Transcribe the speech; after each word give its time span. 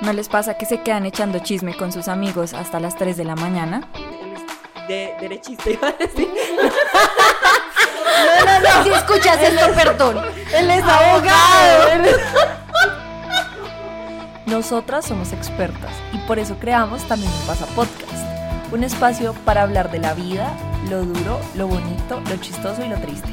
¿No 0.00 0.12
les 0.12 0.28
pasa 0.28 0.54
que 0.54 0.66
se 0.66 0.82
quedan 0.82 1.06
echando 1.06 1.38
chisme 1.38 1.76
con 1.76 1.90
sus 1.92 2.08
amigos 2.08 2.52
hasta 2.54 2.80
las 2.80 2.96
3 2.96 3.16
de 3.16 3.24
la 3.24 3.34
mañana? 3.34 3.88
De 4.88 5.14
derechista 5.20 5.70
iba 5.70 5.88
a 5.88 5.92
decir. 5.92 6.28
No, 8.16 8.44
no, 8.44 8.60
no. 8.60 8.84
Si 8.84 8.90
escuchas 8.90 9.40
esto, 9.40 9.72
perdón. 9.74 10.18
Él 10.54 10.70
es 10.70 10.82
abogado. 10.84 11.88
Él 11.92 12.04
es- 12.06 12.20
Nosotras 14.46 15.06
somos 15.06 15.32
expertas 15.32 15.90
y 16.12 16.18
por 16.18 16.38
eso 16.38 16.56
creamos 16.58 17.02
también 17.04 17.32
un 17.32 17.46
Pasa 17.46 17.66
Podcast, 17.74 18.12
un 18.72 18.84
espacio 18.84 19.34
para 19.44 19.62
hablar 19.62 19.90
de 19.90 19.98
la 19.98 20.14
vida, 20.14 20.52
lo 20.88 21.02
duro, 21.04 21.40
lo 21.56 21.66
bonito, 21.66 22.20
lo 22.30 22.36
chistoso 22.36 22.84
y 22.84 22.88
lo 22.88 22.96
triste. 22.98 23.28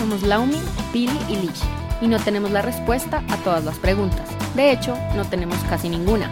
Somos 0.00 0.22
Laumi, 0.22 0.60
Pili 0.92 1.18
y 1.28 1.36
Lish 1.36 1.62
y 2.00 2.08
no 2.08 2.18
tenemos 2.18 2.50
la 2.50 2.60
respuesta 2.62 3.22
a 3.30 3.36
todas 3.38 3.62
las 3.64 3.78
preguntas. 3.78 4.28
De 4.54 4.70
hecho, 4.70 4.96
no 5.16 5.24
tenemos 5.24 5.58
casi 5.68 5.88
ninguna. 5.88 6.30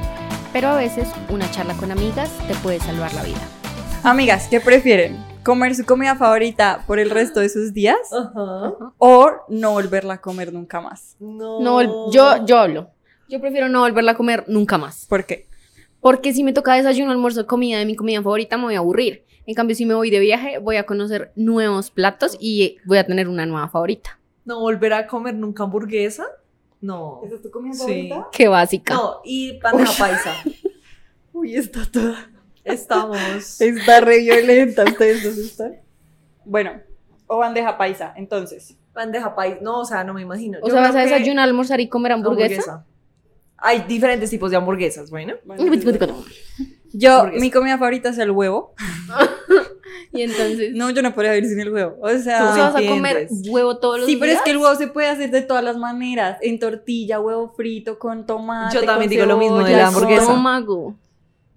Pero 0.53 0.69
a 0.69 0.77
veces 0.77 1.09
una 1.29 1.51
charla 1.51 1.75
con 1.75 1.91
amigas 1.91 2.31
te 2.47 2.55
puede 2.55 2.79
salvar 2.79 3.13
la 3.15 3.25
vida. 3.25 3.41
Amigas, 4.05 4.47
¿qué 4.49 4.61
prefieren? 4.61 5.17
¿Comer 5.43 5.75
su 5.75 5.85
comida 5.85 6.15
favorita 6.15 6.85
por 6.87 7.01
el 7.01 7.11
resto 7.11 7.41
de 7.41 7.49
sus 7.49 7.73
días? 7.73 7.99
Ajá. 8.13 8.75
¿O 8.99 9.31
no 9.49 9.73
volverla 9.73 10.15
a 10.15 10.21
comer 10.21 10.53
nunca 10.53 10.81
más? 10.81 11.17
No. 11.19 11.61
No, 11.61 12.13
yo, 12.13 12.47
yo 12.47 12.59
hablo. 12.59 12.91
Yo 13.29 13.41
prefiero 13.41 13.69
no 13.69 13.81
volverla 13.81 14.13
a 14.13 14.17
comer 14.17 14.45
nunca 14.47 14.79
más. 14.79 15.05
¿Por 15.07 15.25
qué? 15.27 15.49
Porque 16.01 16.33
si 16.33 16.45
me 16.45 16.53
toca 16.53 16.75
desayuno, 16.75 17.11
almuerzo, 17.11 17.49
comida 17.49 17.79
de 17.79 17.87
mi 17.87 17.97
comida 17.97 18.23
favorita, 18.23 18.57
me 18.57 18.65
voy 18.65 18.75
a 18.77 18.79
aburrir. 18.79 19.25
En 19.47 19.55
cambio, 19.55 19.75
si 19.75 19.85
me 19.85 19.95
voy 19.95 20.11
de 20.11 20.21
viaje, 20.21 20.59
voy 20.59 20.77
a 20.77 20.87
conocer 20.87 21.33
nuevos 21.35 21.91
platos 21.91 22.37
y 22.39 22.77
voy 22.85 22.99
a 22.99 23.07
tener 23.07 23.29
una 23.29 23.47
nueva 23.47 23.69
favorita. 23.69 24.21
¿No 24.45 24.61
volver 24.61 24.93
a 24.93 25.09
comer 25.09 25.35
nunca 25.35 25.65
hamburguesa? 25.65 26.25
No. 26.83 27.23
es 27.25 27.41
tu 27.41 27.51
comida 27.51 27.75
Sí. 27.75 28.11
Qué 28.33 28.49
básica. 28.49 28.95
No, 28.95 29.21
y 29.25 29.59
bandeja 29.61 29.93
paisa. 29.97 30.35
Uy, 31.33 31.57
está 31.57 31.87
toda. 31.91 32.29
Estamos. 32.65 33.61
Está 33.61 34.01
re 34.01 34.19
violenta, 34.19 34.85
ustedes 34.85 35.23
dos 35.25 35.39
están. 35.39 35.77
Bueno, 36.45 36.73
o 37.27 37.39
bandeja 37.39 37.79
paisa, 37.79 38.13
entonces. 38.17 38.77
Bandeja 38.93 39.35
paisa. 39.35 39.59
No, 39.63 39.81
o 39.81 39.85
sea, 39.85 40.05
no 40.05 40.13
me 40.13 40.23
imagino. 40.23 40.59
o 40.61 40.67
Yo 40.67 40.73
sea, 40.75 40.83
vas 40.83 40.95
a 40.95 41.05
que 41.05 41.11
desayunar, 41.11 41.49
almorzar 41.49 41.81
y 41.81 41.89
comer 41.89 42.13
hamburguesa. 42.13 42.85
Hay 43.57 43.83
diferentes 43.83 44.29
tipos 44.29 44.51
de 44.51 44.57
hamburguesas, 44.57 45.09
bueno. 45.11 45.35
Yo, 46.93 47.27
mi 47.39 47.51
comida 47.51 47.79
favorita 47.79 48.11
es 48.11 48.19
el 48.19 48.31
huevo. 48.31 48.75
Y 50.15 50.23
entonces, 50.23 50.73
No, 50.75 50.91
yo 50.91 51.01
no 51.01 51.15
podría 51.15 51.33
vivir 51.33 51.49
sin 51.49 51.61
el 51.61 51.73
huevo. 51.73 51.97
O 52.03 52.11
¿tú 52.11 52.19
sea, 52.23 52.43
vas 52.45 52.77
a 52.77 52.87
comer 52.87 53.29
huevo 53.49 53.79
todos 53.79 53.99
los 53.99 54.07
sí, 54.07 54.13
días? 54.17 54.21
pero 54.21 54.33
es 54.33 54.43
que 54.43 54.51
el 54.51 54.59
huevo 54.59 54.75
se 54.75 54.89
puede 54.89 55.09
hacer 55.09 55.31
de 55.31 55.41
todas 55.41 55.65
las 55.65 55.79
maneras. 55.79 56.39
En 56.43 56.59
tortilla, 56.59 57.19
huevo 57.19 57.55
frito, 57.57 57.99
con 57.99 58.27
tomate. 58.27 58.75
Yo 58.75 58.85
también 58.85 59.09
con 59.09 59.17
digo 59.17 59.27
lo 59.27 59.39
mismo 59.39 59.59
de 59.59 59.65
cebolla, 59.65 59.83
la 59.83 59.89
hamburguesa. 59.89 60.23
Estómago. 60.23 60.97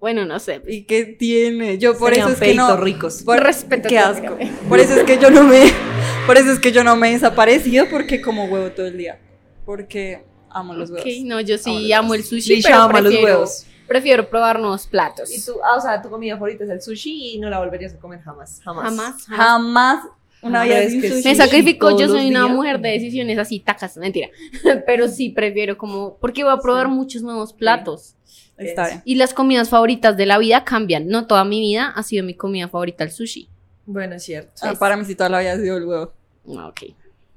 Bueno, 0.00 0.24
no 0.24 0.38
sé. 0.38 0.62
¿Y 0.66 0.84
qué 0.84 1.04
tiene? 1.04 1.76
Yo 1.78 1.98
por 1.98 2.10
Serían 2.10 2.28
eso 2.32 2.42
es 2.42 2.48
que 2.50 2.54
no. 2.54 2.76
ricos. 2.78 3.22
Por, 3.24 3.40
Respeto 3.42 3.88
Qué 3.88 3.98
asco. 3.98 4.38
Por 4.68 4.78
eso 4.80 4.94
es 4.94 5.04
que 5.04 5.18
yo 5.18 5.30
no 5.30 5.42
me. 5.42 5.70
Por 6.26 6.36
eso 6.36 6.50
es 6.50 6.58
que 6.58 6.72
yo 6.72 6.82
no 6.82 6.96
me 6.96 7.10
he 7.10 7.12
desaparecido 7.12 7.86
porque 7.88 8.20
como 8.20 8.46
huevo 8.46 8.70
todo 8.70 8.86
el 8.86 8.98
día. 8.98 9.20
Porque 9.64 10.24
amo 10.50 10.74
los 10.74 10.90
huevos. 10.90 11.06
Ok, 11.06 11.12
no, 11.24 11.40
yo 11.40 11.54
Amo 11.54 11.62
sí 11.64 11.88
los 11.88 11.98
amo 11.98 12.10
huevos. 12.10 12.32
el 12.32 12.40
sushi, 12.40 12.56
Lisha 12.56 12.68
pero 12.68 12.82
ama 12.82 13.00
los 13.00 13.12
prefiero, 13.12 13.34
huevos. 13.34 13.66
Prefiero 13.86 14.28
probar 14.28 14.58
nuevos 14.60 14.86
platos. 14.86 15.30
Y 15.36 15.44
tú, 15.44 15.52
ah, 15.64 15.76
o 15.76 15.80
sea, 15.80 16.00
tu 16.02 16.08
comida 16.10 16.34
favorita 16.34 16.64
es 16.64 16.70
el 16.70 16.82
sushi 16.82 17.34
y 17.34 17.38
no 17.38 17.48
la 17.50 17.58
volverías 17.58 17.94
a 17.94 17.98
comer 17.98 18.20
jamás. 18.20 18.60
Jamás. 18.64 18.84
Jamás. 18.84 19.24
jamás. 19.26 19.38
Jamás 19.38 20.04
una 20.42 20.64
sin 20.90 21.00
que 21.00 21.08
sushi. 21.10 21.28
Me 21.28 21.34
sacrifico, 21.34 21.98
yo 21.98 22.08
soy 22.08 22.28
una 22.28 22.42
días. 22.44 22.52
mujer 22.54 22.80
de 22.80 22.90
decisiones 22.90 23.38
así, 23.38 23.60
tacas, 23.60 23.96
mentira. 23.96 24.28
Pero 24.86 25.08
sí 25.08 25.30
prefiero 25.30 25.76
como, 25.78 26.16
porque 26.20 26.44
voy 26.44 26.52
a 26.52 26.58
probar 26.58 26.86
Sí. 26.86 26.92
muchos 26.92 27.22
nuevos 27.22 27.52
platos. 27.52 28.14
Está 28.58 28.86
bien. 28.86 29.02
Y 29.04 29.16
las 29.16 29.34
comidas 29.34 29.68
favoritas 29.68 30.16
de 30.16 30.24
la 30.26 30.38
vida 30.38 30.64
cambian. 30.64 31.08
No 31.08 31.26
toda 31.26 31.44
mi 31.44 31.60
vida 31.60 31.88
ha 31.94 32.02
sido 32.02 32.24
mi 32.24 32.34
comida 32.34 32.68
favorita 32.68 33.04
el 33.04 33.10
sushi. 33.10 33.48
Bueno, 33.84 34.14
es 34.16 34.24
cierto. 34.24 34.52
Ah, 34.62 34.74
para 34.78 34.96
mí 34.96 35.04
sí 35.04 35.14
toda 35.14 35.28
la 35.30 35.40
vida 35.40 35.52
ha 35.52 35.56
sido 35.58 35.76
el 35.76 35.84
huevo. 35.84 36.12
Ah, 36.56 36.68
Ok. 36.68 36.80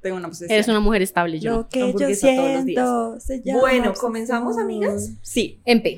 Tengo 0.02 0.16
una 0.16 0.28
obsesión. 0.30 0.52
Eres 0.52 0.68
una 0.70 0.80
mujer 0.80 1.02
estable, 1.02 1.40
yo. 1.42 1.52
Lo 1.58 1.68
que 1.68 1.80
yo 1.80 1.86
Hamburguesa 1.88 2.28
todos 2.34 2.54
los 2.56 2.66
días. 2.66 2.86
siento 2.88 3.20
se 3.20 3.42
llama 3.44 3.60
Bueno. 3.60 3.94
¿comenzamos, 4.00 4.58
amigas? 4.58 5.10
Sí. 5.22 5.60
En 5.66 5.84
P. 5.84 5.98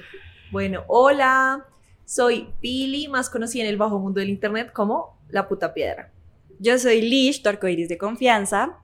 Bueno, 0.52 0.84
hola. 0.88 1.66
Soy 2.04 2.54
Pili, 2.60 3.08
más 3.08 3.30
conocida 3.30 3.64
en 3.64 3.70
el 3.70 3.78
bajo 3.78 4.00
mundo 4.00 4.20
del 4.20 4.30
internet 4.30 4.74
como 4.74 5.18
La 5.30 5.48
Puta 5.48 5.74
Piedra. 5.74 6.12
Yo 6.60 6.78
soy 6.78 7.02
Lish, 7.02 7.42
tu 7.42 7.48
arcoiris 7.48 7.88
de 7.88 7.98
confianza. 7.98 8.81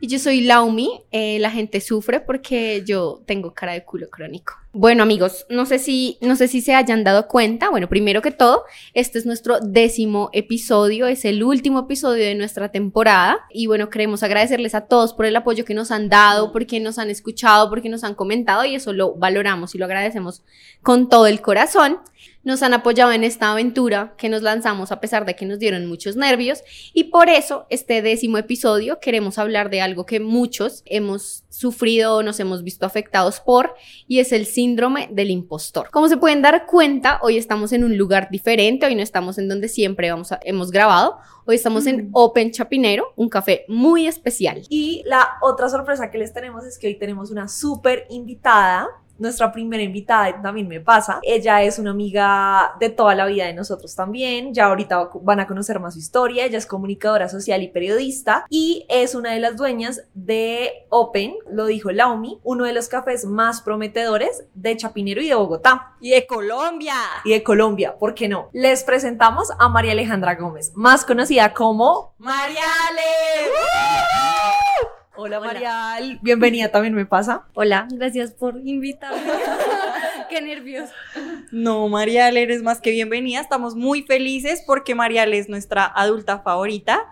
Y 0.00 0.08
yo 0.08 0.18
soy 0.18 0.42
Laumi. 0.42 1.02
eh, 1.10 1.38
la 1.38 1.50
gente 1.50 1.80
sufre 1.80 2.20
porque 2.20 2.82
yo 2.86 3.22
tengo 3.26 3.54
cara 3.54 3.72
de 3.72 3.84
culo 3.84 4.10
crónico. 4.10 4.54
Bueno, 4.72 5.02
amigos, 5.02 5.46
no 5.48 5.64
sé 5.64 5.78
si, 5.78 6.18
no 6.20 6.36
sé 6.36 6.48
si 6.48 6.60
se 6.60 6.74
hayan 6.74 7.02
dado 7.02 7.28
cuenta. 7.28 7.70
Bueno, 7.70 7.88
primero 7.88 8.20
que 8.20 8.30
todo, 8.30 8.64
este 8.92 9.18
es 9.18 9.24
nuestro 9.24 9.58
décimo 9.58 10.28
episodio, 10.34 11.06
es 11.06 11.24
el 11.24 11.42
último 11.42 11.80
episodio 11.80 12.24
de 12.24 12.34
nuestra 12.34 12.70
temporada. 12.70 13.38
Y 13.50 13.68
bueno, 13.68 13.88
queremos 13.88 14.22
agradecerles 14.22 14.74
a 14.74 14.82
todos 14.82 15.14
por 15.14 15.24
el 15.24 15.34
apoyo 15.34 15.64
que 15.64 15.72
nos 15.72 15.90
han 15.90 16.10
dado, 16.10 16.52
porque 16.52 16.78
nos 16.78 16.98
han 16.98 17.08
escuchado, 17.08 17.70
porque 17.70 17.88
nos 17.88 18.04
han 18.04 18.14
comentado 18.14 18.66
y 18.66 18.74
eso 18.74 18.92
lo 18.92 19.14
valoramos 19.14 19.74
y 19.74 19.78
lo 19.78 19.86
agradecemos 19.86 20.42
con 20.82 21.08
todo 21.08 21.26
el 21.26 21.40
corazón. 21.40 22.00
Nos 22.46 22.62
han 22.62 22.74
apoyado 22.74 23.10
en 23.10 23.24
esta 23.24 23.50
aventura 23.50 24.14
que 24.16 24.28
nos 24.28 24.40
lanzamos 24.40 24.92
a 24.92 25.00
pesar 25.00 25.26
de 25.26 25.34
que 25.34 25.44
nos 25.46 25.58
dieron 25.58 25.84
muchos 25.86 26.14
nervios 26.14 26.62
y 26.94 27.04
por 27.10 27.28
eso 27.28 27.66
este 27.70 28.02
décimo 28.02 28.38
episodio 28.38 29.00
queremos 29.00 29.36
hablar 29.38 29.68
de 29.68 29.80
algo 29.80 30.06
que 30.06 30.20
muchos 30.20 30.84
hemos 30.86 31.42
sufrido 31.48 32.14
o 32.18 32.22
nos 32.22 32.38
hemos 32.38 32.62
visto 32.62 32.86
afectados 32.86 33.40
por 33.40 33.74
y 34.06 34.20
es 34.20 34.30
el 34.30 34.46
síndrome 34.46 35.08
del 35.10 35.30
impostor. 35.32 35.90
Como 35.90 36.08
se 36.08 36.18
pueden 36.18 36.40
dar 36.40 36.66
cuenta, 36.66 37.18
hoy 37.20 37.36
estamos 37.36 37.72
en 37.72 37.82
un 37.82 37.98
lugar 37.98 38.28
diferente, 38.30 38.86
hoy 38.86 38.94
no 38.94 39.02
estamos 39.02 39.38
en 39.38 39.48
donde 39.48 39.66
siempre 39.68 40.08
vamos 40.12 40.30
a- 40.30 40.38
hemos 40.44 40.70
grabado, 40.70 41.18
hoy 41.46 41.56
estamos 41.56 41.84
en 41.88 42.10
Open 42.12 42.52
Chapinero, 42.52 43.12
un 43.16 43.28
café 43.28 43.64
muy 43.66 44.06
especial. 44.06 44.62
Y 44.68 45.02
la 45.04 45.30
otra 45.42 45.68
sorpresa 45.68 46.12
que 46.12 46.18
les 46.18 46.32
tenemos 46.32 46.64
es 46.64 46.78
que 46.78 46.86
hoy 46.86 46.94
tenemos 46.96 47.32
una 47.32 47.48
súper 47.48 48.06
invitada. 48.08 48.86
Nuestra 49.18 49.52
primera 49.52 49.82
invitada 49.82 50.40
también 50.42 50.68
me 50.68 50.80
pasa. 50.80 51.20
Ella 51.22 51.62
es 51.62 51.78
una 51.78 51.90
amiga 51.90 52.74
de 52.80 52.90
toda 52.90 53.14
la 53.14 53.26
vida 53.26 53.46
de 53.46 53.54
nosotros 53.54 53.94
también. 53.94 54.52
Ya 54.54 54.66
ahorita 54.66 55.10
van 55.22 55.40
a 55.40 55.46
conocer 55.46 55.80
más 55.80 55.94
su 55.94 56.00
historia. 56.00 56.44
Ella 56.44 56.58
es 56.58 56.66
comunicadora 56.66 57.28
social 57.28 57.62
y 57.62 57.68
periodista 57.68 58.44
y 58.50 58.86
es 58.88 59.14
una 59.14 59.32
de 59.32 59.40
las 59.40 59.56
dueñas 59.56 60.02
de 60.14 60.86
Open, 60.90 61.34
lo 61.50 61.66
dijo 61.66 61.90
Laumi, 61.92 62.40
uno 62.42 62.64
de 62.64 62.72
los 62.72 62.88
cafés 62.88 63.24
más 63.24 63.62
prometedores 63.62 64.44
de 64.54 64.76
Chapinero 64.76 65.20
y 65.20 65.28
de 65.28 65.34
Bogotá 65.34 65.94
Y 66.00 66.10
de 66.10 66.26
Colombia. 66.26 66.94
y 67.24 67.30
de 67.30 67.42
Colombia. 67.42 67.96
¿Por 67.98 68.14
qué 68.14 68.28
no? 68.28 68.48
Les 68.52 68.84
presentamos 68.84 69.50
a 69.58 69.68
María 69.68 69.92
Alejandra 69.92 70.34
Gómez, 70.34 70.72
más 70.74 71.04
conocida 71.04 71.52
como 71.54 72.14
Mariale. 72.18 72.66
Hola 75.18 75.40
Marial, 75.40 76.18
bienvenida 76.20 76.70
también 76.70 76.94
me 76.94 77.06
pasa. 77.06 77.46
Hola, 77.54 77.88
gracias 77.90 78.32
por 78.32 78.60
invitarme. 78.62 79.18
Qué 80.28 80.42
nervios. 80.42 80.90
No, 81.50 81.88
Mariale, 81.88 82.42
eres 82.42 82.62
más 82.62 82.82
que 82.82 82.90
bienvenida. 82.90 83.40
Estamos 83.40 83.74
muy 83.74 84.02
felices 84.02 84.62
porque 84.66 84.94
Mariale 84.94 85.38
es 85.38 85.48
nuestra 85.48 85.86
adulta 85.86 86.40
favorita 86.40 87.06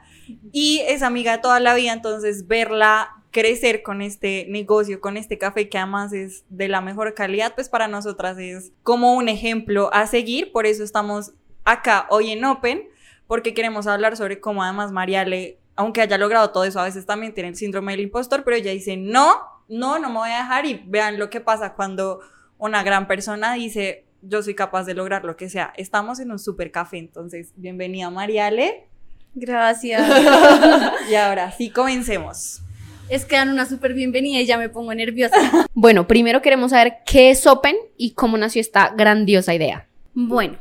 y 0.53 0.83
es 0.87 1.03
amiga 1.03 1.33
de 1.33 1.39
toda 1.39 1.61
la 1.61 1.75
vida, 1.75 1.93
entonces 1.93 2.47
verla 2.47 3.11
crecer 3.31 3.83
con 3.83 4.03
este 4.03 4.47
negocio, 4.51 5.01
con 5.01 5.17
este 5.17 5.39
café 5.39 5.69
que 5.69 5.79
además 5.79 6.13
es 6.13 6.45
de 6.51 6.69
la 6.69 6.81
mejor 6.81 7.15
calidad, 7.15 7.55
pues 7.55 7.69
para 7.69 7.89
nosotras 7.89 8.39
es 8.39 8.73
como 8.83 9.15
un 9.15 9.29
ejemplo 9.29 9.89
a 9.93 10.07
seguir, 10.07 10.53
por 10.53 10.67
eso 10.67 10.85
estamos 10.85 11.33
acá 11.65 12.07
hoy 12.11 12.31
en 12.31 12.45
Open, 12.45 12.89
porque 13.27 13.55
queremos 13.55 13.87
hablar 13.87 14.17
sobre 14.17 14.41
cómo 14.41 14.63
además 14.63 14.93
Mariale, 14.93 15.59
aunque 15.77 16.01
haya 16.01 16.19
logrado 16.19 16.51
todo 16.51 16.65
eso, 16.65 16.81
a 16.81 16.85
veces 16.85 17.07
también 17.07 17.35
tiene 17.35 17.51
el 17.51 17.57
síndrome 17.57 17.93
del 17.93 18.03
impostor, 18.03 18.45
pero 18.45 18.57
ella 18.57 18.71
dice, 18.71 18.97
no, 18.97 19.37
no, 19.69 19.99
no 19.99 20.09
me 20.09 20.19
voy 20.19 20.31
a 20.31 20.39
dejar 20.39 20.67
y 20.67 20.83
vean 20.87 21.19
lo 21.19 21.31
que 21.31 21.41
pasa 21.41 21.75
cuando 21.75 22.21
una 22.59 22.83
gran 22.83 23.07
persona 23.07 23.55
dice, 23.55 24.05
yo 24.23 24.43
soy 24.43 24.55
capaz 24.55 24.85
de 24.85 24.95
lograr 24.95 25.25
lo 25.25 25.37
que 25.37 25.49
sea. 25.49 25.73
Estamos 25.77 26.21
en 26.21 26.31
un 26.31 26.39
super 26.39 26.71
café, 26.71 26.99
entonces, 26.99 27.53
bienvenida 27.57 28.11
Mariale. 28.11 28.89
Gracias. 29.35 30.09
Y 31.11 31.15
ahora 31.17 31.53
sí, 31.53 31.71
comencemos. 31.71 32.63
Es 33.09 33.27
que 33.27 33.37
dan 33.37 33.51
una 33.51 33.67
súper 33.67 33.93
bienvenida 33.93 34.41
y 34.41 34.47
ya 34.47 34.57
me 34.57 34.69
pongo 34.69 34.95
nerviosa. 34.95 35.37
Bueno, 35.75 36.07
primero 36.07 36.41
queremos 36.41 36.71
saber 36.71 36.99
qué 37.05 37.31
es 37.31 37.47
Open 37.47 37.77
y 37.97 38.13
cómo 38.13 38.39
nació 38.39 38.61
esta 38.61 38.95
grandiosa 38.97 39.53
idea. 39.53 39.87
Bueno, 40.15 40.57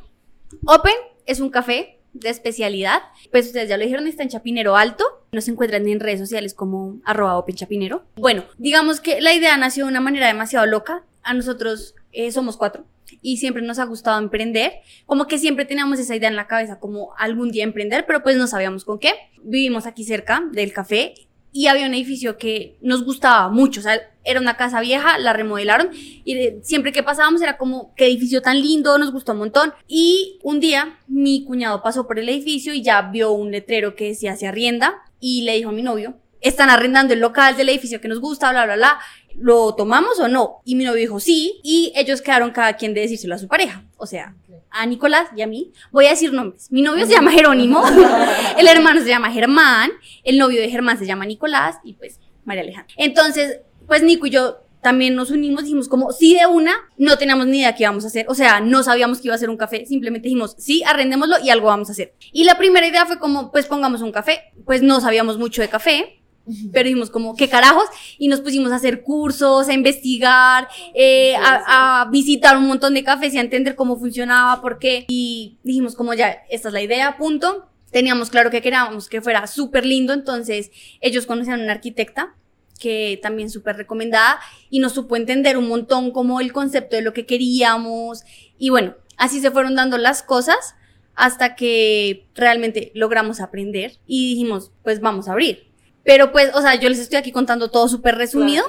Open 0.66 0.96
es 1.26 1.40
un 1.40 1.50
café 1.50 2.00
de 2.14 2.30
especialidad. 2.30 3.02
Pues 3.32 3.48
ustedes 3.48 3.70
ya 3.70 3.78
lo 3.78 3.84
dijeron, 3.84 4.08
está 4.08 4.24
en 4.24 4.30
Chapinero 4.30 4.76
Alto. 4.76 5.04
Nos 5.32 5.48
encuentran 5.48 5.88
en 5.88 6.00
redes 6.00 6.20
sociales 6.20 6.54
como 6.54 7.00
arroba 7.04 7.38
Open 7.38 7.56
Chapinero. 7.56 8.04
Bueno, 8.16 8.46
digamos 8.58 9.02
que 9.02 9.22
la 9.22 9.34
idea 9.34 9.58
nació 9.58 9.86
de 9.86 9.92
una 9.92 10.02
manera 10.02 10.28
demasiado 10.28 10.66
loca. 10.66 11.04
A 11.24 11.34
nosotros 11.34 11.96
eh, 12.12 12.32
somos 12.32 12.58
cuatro 12.58 12.86
y 13.22 13.38
siempre 13.38 13.64
nos 13.64 13.80
ha 13.80 13.86
gustado 13.86 14.20
emprender. 14.20 14.74
Como 15.06 15.28
que 15.28 15.38
siempre 15.38 15.66
teníamos 15.66 16.00
esa 16.00 16.16
idea 16.16 16.30
en 16.30 16.36
la 16.36 16.48
cabeza, 16.48 16.80
como 16.80 17.14
algún 17.18 17.52
día 17.52 17.64
emprender, 17.64 18.06
pero 18.06 18.24
pues 18.24 18.38
no 18.38 18.48
sabíamos 18.48 18.86
con 18.86 19.00
qué. 19.00 19.14
Vivimos 19.42 19.86
aquí 19.86 20.04
cerca 20.04 20.44
del 20.52 20.74
café 20.74 21.14
y 21.54 21.68
había 21.68 21.86
un 21.86 21.94
edificio 21.94 22.38
que 22.38 22.76
nos 22.82 23.06
gustaba 23.06 23.48
mucho, 23.50 23.80
o 23.80 23.84
sea, 23.84 24.02
era 24.26 24.40
una 24.40 24.58
casa 24.58 24.82
vieja, 24.82 25.18
la 25.20 25.34
remodelaron 25.34 25.90
y 25.94 26.36
siempre 26.64 26.92
que 26.92 27.04
pasábamos 27.04 27.42
era 27.42 27.58
como, 27.58 27.94
qué 27.96 28.08
edificio 28.08 28.42
tan 28.42 28.60
lindo, 28.62 28.98
nos 28.98 29.12
gustó 29.12 29.34
un 29.34 29.40
montón. 29.40 29.74
Y 29.88 30.40
un 30.44 30.60
día 30.60 30.98
mi 31.08 31.44
cuñado 31.46 31.84
pasó 31.84 32.08
por 32.08 32.20
el 32.20 32.30
edificio 32.30 32.74
y 32.74 32.82
ya 32.82 33.02
vio 33.04 33.32
un 33.32 33.52
letrero 33.52 33.96
que 33.96 34.10
decía 34.10 34.36
se 34.36 34.48
arrienda 34.48 35.04
y 35.20 35.44
le 35.44 35.56
dijo 35.56 35.70
a 35.70 35.74
mi 35.74 35.84
novio, 35.84 36.16
están 36.44 36.70
arrendando 36.70 37.14
el 37.14 37.20
local 37.20 37.58
del 37.58 37.70
edificio 37.70 38.00
que 38.00 38.08
nos 38.08 38.20
gusta, 38.20 38.52
bla, 38.52 38.66
bla, 38.66 38.76
bla. 38.76 39.00
¿Lo 39.36 39.74
tomamos 39.74 40.20
o 40.20 40.28
no? 40.28 40.62
Y 40.64 40.76
mi 40.76 40.84
novio 40.84 41.00
dijo 41.00 41.20
sí, 41.20 41.60
y 41.64 41.92
ellos 41.96 42.22
quedaron 42.22 42.52
cada 42.52 42.74
quien 42.74 42.94
de 42.94 43.02
decírselo 43.02 43.34
a 43.34 43.40
su 43.40 43.48
pareja. 43.48 43.84
O 43.98 44.06
sea, 44.06 44.36
a 44.70 44.86
Nicolás 44.86 45.30
y 45.36 45.42
a 45.42 45.48
mí. 45.48 45.72
Voy 45.92 46.06
a 46.08 46.12
decir 46.12 46.34
nombres. 46.34 46.72
Mi 46.72 46.82
novio 46.82 47.06
se 47.06 47.14
llama 47.14 47.32
Jerónimo, 47.32 47.84
el 48.58 48.68
hermano 48.68 49.02
se 49.02 49.08
llama 49.08 49.32
Germán, 49.32 49.92
el 50.24 50.38
novio 50.38 50.60
de 50.60 50.70
Germán 50.70 51.00
se 51.00 51.06
llama 51.06 51.26
Nicolás 51.26 51.78
y 51.84 51.94
pues 51.94 52.20
María 52.44 52.64
Alejandra. 52.64 52.94
Entonces, 52.98 53.62
pues 53.88 54.04
Nico 54.04 54.28
y 54.28 54.32
yo 54.32 54.60
también 54.82 55.16
nos 55.16 55.32
unimos, 55.32 55.64
dijimos 55.64 55.88
como 55.88 56.12
sí 56.12 56.36
de 56.36 56.46
una, 56.46 56.74
no 56.98 57.18
teníamos 57.18 57.48
ni 57.48 57.60
idea 57.60 57.74
qué 57.74 57.84
íbamos 57.84 58.04
a 58.04 58.08
hacer, 58.08 58.26
o 58.28 58.36
sea, 58.36 58.60
no 58.60 58.84
sabíamos 58.84 59.22
que 59.22 59.30
iba 59.30 59.36
a 59.36 59.38
ser 59.38 59.50
un 59.50 59.56
café, 59.56 59.86
simplemente 59.86 60.28
dijimos 60.28 60.56
sí, 60.60 60.84
arrendémoslo 60.84 61.38
y 61.42 61.50
algo 61.50 61.68
vamos 61.68 61.88
a 61.88 61.94
hacer. 61.94 62.14
Y 62.34 62.44
la 62.44 62.58
primera 62.58 62.86
idea 62.86 63.06
fue 63.06 63.18
como, 63.18 63.50
pues 63.52 63.66
pongamos 63.66 64.02
un 64.02 64.12
café, 64.12 64.52
pues 64.66 64.82
no 64.82 65.00
sabíamos 65.00 65.38
mucho 65.38 65.62
de 65.62 65.70
café, 65.70 66.23
pero 66.72 66.86
dijimos 66.86 67.10
como, 67.10 67.36
¿qué 67.36 67.50
carajos? 67.50 67.86
Y 68.18 68.28
nos 68.28 68.42
pusimos 68.42 68.72
a 68.72 68.76
hacer 68.76 69.04
cursos, 69.04 69.68
a 69.70 69.74
investigar, 69.74 70.68
eh, 70.94 71.36
a, 71.36 72.02
a 72.02 72.10
visitar 72.10 72.58
un 72.58 72.68
montón 72.68 72.94
de 72.94 73.04
cafés 73.04 73.34
y 73.34 73.38
a 73.38 73.42
entender 73.42 73.76
cómo 73.76 73.98
funcionaba, 73.98 74.62
por 74.62 74.80
qué. 74.80 75.06
Y 75.08 75.58
dijimos 75.64 75.96
como 75.96 76.14
ya, 76.14 76.44
esta 76.50 76.68
es 76.70 76.74
la 76.74 76.82
idea, 76.82 77.18
punto. 77.18 77.68
Teníamos 77.92 78.30
claro 78.30 78.50
que 78.50 78.62
queríamos 78.62 79.08
que 79.08 79.22
fuera 79.22 79.46
súper 79.48 79.86
lindo, 79.86 80.14
entonces 80.14 80.72
ellos 81.00 81.26
conocían 81.26 81.62
a 81.62 81.64
una 81.64 81.74
arquitecta 81.74 82.36
que 82.80 83.20
también 83.22 83.50
súper 83.50 83.78
recomendada 83.78 84.40
y 84.70 84.80
nos 84.80 84.94
supo 84.94 85.16
entender 85.16 85.58
un 85.58 85.68
montón 85.68 86.12
como 86.12 86.42
el 86.42 86.52
concepto 86.52 86.96
de 86.96 87.02
lo 87.02 87.14
que 87.14 87.26
queríamos 87.26 88.24
y 88.58 88.72
bueno, 88.72 88.96
así 89.16 89.40
se 89.40 89.52
fueron 89.52 89.76
dando 89.76 89.98
las 89.98 90.24
cosas 90.24 90.76
hasta 91.16 91.56
que 91.56 92.28
realmente 92.34 92.92
logramos 92.96 93.40
aprender 93.40 94.00
y 94.08 94.32
dijimos, 94.32 94.72
pues 94.84 95.00
vamos 95.00 95.28
a 95.28 95.34
abrir. 95.34 95.73
Pero 96.04 96.32
pues, 96.32 96.52
o 96.54 96.62
sea, 96.62 96.76
yo 96.76 96.90
les 96.90 97.00
estoy 97.00 97.18
aquí 97.18 97.32
contando 97.32 97.72
todo 97.72 97.88
súper 97.88 98.16
resumido 98.16 98.64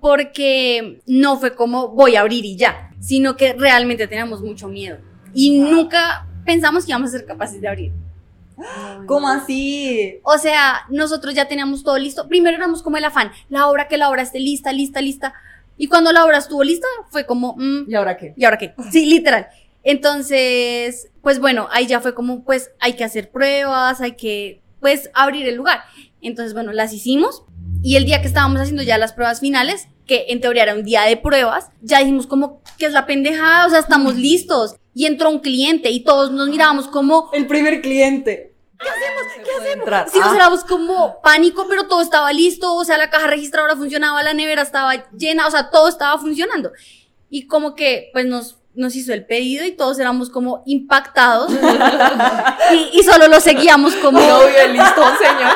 porque 0.00 1.02
no 1.06 1.38
fue 1.38 1.54
como 1.54 1.88
voy 1.88 2.16
a 2.16 2.20
abrir 2.20 2.44
y 2.44 2.56
ya, 2.56 2.90
sino 3.00 3.36
que 3.36 3.52
realmente 3.52 4.06
teníamos 4.06 4.40
mucho 4.42 4.68
miedo 4.68 4.98
y 5.34 5.58
nunca 5.58 6.26
pensamos 6.44 6.84
que 6.84 6.92
íbamos 6.92 7.10
a 7.10 7.18
ser 7.18 7.26
capaces 7.26 7.60
de 7.60 7.68
abrir. 7.68 7.92
¿Cómo 9.06 9.28
así? 9.28 10.18
O 10.22 10.38
sea, 10.38 10.86
nosotros 10.88 11.34
ya 11.34 11.48
teníamos 11.48 11.82
todo 11.82 11.98
listo. 11.98 12.28
Primero 12.28 12.56
éramos 12.56 12.82
como 12.82 12.96
el 12.96 13.04
afán, 13.04 13.30
la 13.48 13.68
obra 13.68 13.88
que 13.88 13.96
la 13.96 14.08
obra 14.08 14.22
esté 14.22 14.40
lista, 14.40 14.72
lista, 14.72 15.00
lista. 15.00 15.34
Y 15.76 15.86
cuando 15.86 16.12
la 16.12 16.24
obra 16.24 16.38
estuvo 16.38 16.64
lista, 16.64 16.86
fue 17.10 17.24
como, 17.24 17.54
mm, 17.56 17.84
¿Y 17.88 17.94
ahora 17.94 18.16
qué? 18.16 18.34
¿y 18.36 18.44
ahora 18.44 18.58
qué? 18.58 18.74
Sí, 18.90 19.06
literal. 19.06 19.48
Entonces, 19.84 21.08
pues 21.22 21.38
bueno, 21.38 21.68
ahí 21.70 21.86
ya 21.86 22.00
fue 22.00 22.14
como, 22.14 22.44
pues 22.44 22.72
hay 22.80 22.94
que 22.94 23.04
hacer 23.04 23.30
pruebas, 23.30 24.00
hay 24.00 24.12
que, 24.12 24.60
pues, 24.80 25.10
abrir 25.14 25.46
el 25.48 25.54
lugar. 25.54 25.80
Entonces, 26.22 26.54
bueno, 26.54 26.72
las 26.72 26.92
hicimos. 26.92 27.42
Y 27.82 27.96
el 27.96 28.04
día 28.04 28.20
que 28.20 28.26
estábamos 28.28 28.60
haciendo 28.60 28.82
ya 28.82 28.98
las 28.98 29.12
pruebas 29.12 29.40
finales, 29.40 29.88
que 30.06 30.26
en 30.28 30.40
teoría 30.40 30.64
era 30.64 30.74
un 30.74 30.84
día 30.84 31.02
de 31.02 31.16
pruebas, 31.16 31.68
ya 31.80 32.00
dijimos 32.00 32.26
como, 32.26 32.60
que 32.78 32.86
es 32.86 32.92
la 32.92 33.06
pendejada? 33.06 33.66
O 33.66 33.70
sea, 33.70 33.78
estamos 33.78 34.16
listos. 34.16 34.76
Y 34.94 35.06
entró 35.06 35.30
un 35.30 35.38
cliente 35.38 35.90
y 35.90 36.00
todos 36.02 36.32
nos 36.32 36.48
mirábamos 36.48 36.88
como, 36.88 37.30
El 37.32 37.46
primer 37.46 37.80
cliente. 37.80 38.54
Entrar. 39.74 40.08
Sí, 40.08 40.18
Ah, 40.22 40.26
o 40.26 40.28
sea, 40.30 40.36
éramos 40.36 40.64
como 40.64 41.20
pánico, 41.22 41.66
pero 41.68 41.88
todo 41.88 42.00
estaba 42.00 42.32
listo, 42.32 42.74
o 42.74 42.84
sea, 42.84 42.96
la 42.96 43.10
caja 43.10 43.26
registradora 43.26 43.76
funcionaba, 43.76 44.22
la 44.22 44.34
nevera 44.34 44.62
estaba 44.62 45.08
llena, 45.10 45.46
o 45.46 45.50
sea, 45.50 45.70
todo 45.70 45.88
estaba 45.88 46.18
funcionando. 46.18 46.72
Y 47.28 47.46
como 47.46 47.74
que, 47.74 48.10
pues 48.12 48.26
nos, 48.26 48.58
nos 48.74 48.94
hizo 48.94 49.12
el 49.12 49.26
pedido 49.26 49.64
y 49.64 49.72
todos 49.72 49.98
éramos 49.98 50.30
como 50.30 50.62
impactados. 50.64 51.52
y, 52.72 52.98
y 52.98 53.02
solo 53.02 53.28
lo 53.28 53.40
seguíamos 53.40 53.94
como... 53.96 54.20
Novio, 54.20 54.68
listo, 54.68 55.02
señor. 55.18 55.52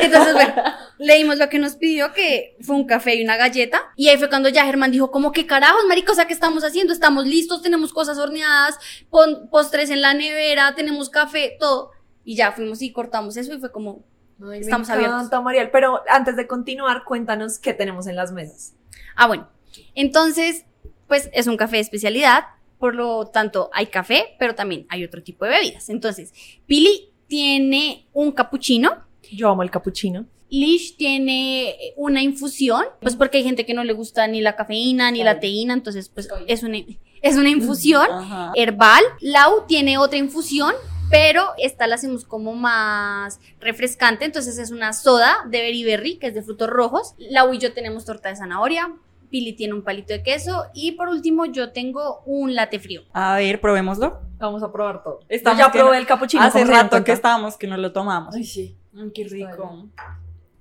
Entonces, 0.00 0.34
bueno, 0.34 0.54
leímos 0.98 1.38
lo 1.38 1.48
que 1.48 1.58
nos 1.58 1.76
pidió, 1.76 2.12
que 2.12 2.56
fue 2.62 2.76
un 2.76 2.86
café 2.86 3.14
y 3.16 3.22
una 3.24 3.36
galleta. 3.36 3.80
Y 3.96 4.08
ahí 4.08 4.16
fue 4.16 4.28
cuando 4.28 4.48
ya 4.48 4.64
Germán 4.64 4.90
dijo, 4.92 5.10
como 5.10 5.32
que 5.32 5.46
carajos, 5.46 5.84
marico, 5.88 6.12
o 6.12 6.14
sea, 6.14 6.26
¿qué 6.26 6.32
estamos 6.34 6.64
haciendo? 6.64 6.92
Estamos 6.92 7.26
listos, 7.26 7.62
tenemos 7.62 7.92
cosas 7.92 8.18
horneadas, 8.18 8.78
pon- 9.10 9.48
postres 9.50 9.90
en 9.90 10.00
la 10.00 10.14
nevera, 10.14 10.74
tenemos 10.74 11.10
café, 11.10 11.56
todo. 11.58 11.90
Y 12.24 12.36
ya 12.36 12.52
fuimos 12.52 12.80
y 12.82 12.90
cortamos 12.92 13.36
eso 13.36 13.52
y 13.54 13.58
fue 13.60 13.70
como, 13.70 14.04
Ay, 14.50 14.60
Estamos 14.60 14.88
me 14.88 14.94
abiertos. 14.94 15.18
encanta, 15.20 15.40
Mariel. 15.40 15.70
Pero 15.70 16.02
antes 16.08 16.34
de 16.36 16.46
continuar, 16.46 17.04
cuéntanos 17.04 17.58
qué 17.58 17.72
tenemos 17.72 18.06
en 18.06 18.16
las 18.16 18.32
mesas. 18.32 18.74
Ah, 19.14 19.26
bueno. 19.28 19.48
Entonces, 19.94 20.64
pues 21.06 21.30
es 21.32 21.46
un 21.46 21.56
café 21.56 21.76
de 21.76 21.82
especialidad. 21.82 22.44
Por 22.78 22.94
lo 22.96 23.26
tanto, 23.26 23.70
hay 23.72 23.86
café, 23.86 24.34
pero 24.38 24.54
también 24.54 24.86
hay 24.90 25.04
otro 25.04 25.22
tipo 25.22 25.44
de 25.44 25.52
bebidas. 25.52 25.88
Entonces, 25.88 26.32
Pili 26.66 27.10
tiene 27.28 28.06
un 28.12 28.32
cappuccino. 28.32 29.04
Yo 29.36 29.48
amo 29.50 29.62
el 29.62 29.70
capuchino. 29.70 30.24
Lish 30.50 30.96
tiene 30.96 31.74
una 31.96 32.22
infusión, 32.22 32.84
pues 33.00 33.16
porque 33.16 33.38
hay 33.38 33.44
gente 33.44 33.66
que 33.66 33.74
no 33.74 33.82
le 33.82 33.92
gusta 33.92 34.26
ni 34.28 34.40
la 34.40 34.54
cafeína 34.54 35.10
ni 35.10 35.24
la 35.24 35.40
teína, 35.40 35.74
entonces 35.74 36.08
pues 36.08 36.28
es 36.46 36.62
una, 36.62 36.78
es 37.22 37.36
una 37.36 37.48
infusión 37.48 38.06
Ajá. 38.10 38.52
herbal. 38.54 39.02
Lau 39.20 39.66
tiene 39.66 39.98
otra 39.98 40.18
infusión, 40.18 40.72
pero 41.10 41.46
esta 41.58 41.86
la 41.86 41.96
hacemos 41.96 42.24
como 42.24 42.54
más 42.54 43.40
refrescante, 43.60 44.24
entonces 44.26 44.58
es 44.58 44.70
una 44.70 44.92
soda 44.92 45.38
de 45.48 45.60
berry 45.62 45.82
berry, 45.84 46.16
que 46.18 46.28
es 46.28 46.34
de 46.34 46.42
frutos 46.42 46.68
rojos. 46.68 47.14
Lau 47.18 47.52
y 47.52 47.58
yo 47.58 47.72
tenemos 47.72 48.04
torta 48.04 48.28
de 48.28 48.36
zanahoria, 48.36 48.94
Pili 49.30 49.54
tiene 49.54 49.74
un 49.74 49.82
palito 49.82 50.12
de 50.12 50.22
queso 50.22 50.66
y 50.74 50.92
por 50.92 51.08
último 51.08 51.46
yo 51.46 51.72
tengo 51.72 52.22
un 52.26 52.54
latte 52.54 52.78
frío. 52.78 53.02
A 53.12 53.36
ver, 53.38 53.60
probémoslo. 53.60 54.20
Vamos 54.38 54.62
a 54.62 54.70
probar 54.70 55.02
todo. 55.02 55.20
Estamos 55.28 55.58
Yo 55.58 55.66
ya 55.66 55.72
probé 55.72 55.90
no- 55.90 55.94
el 55.94 56.06
capuchino. 56.06 56.42
Hace 56.44 56.60
¿cómo 56.60 56.66
se 56.66 56.72
dan 56.72 56.90
rato 56.90 57.02
que 57.04 57.10
estábamos 57.12 57.56
que 57.56 57.66
no 57.66 57.76
lo 57.76 57.92
tomamos. 57.92 58.34
Ay, 58.36 58.44
sí. 58.44 58.76
Ay, 58.96 59.10
qué 59.14 59.24
rico. 59.24 59.88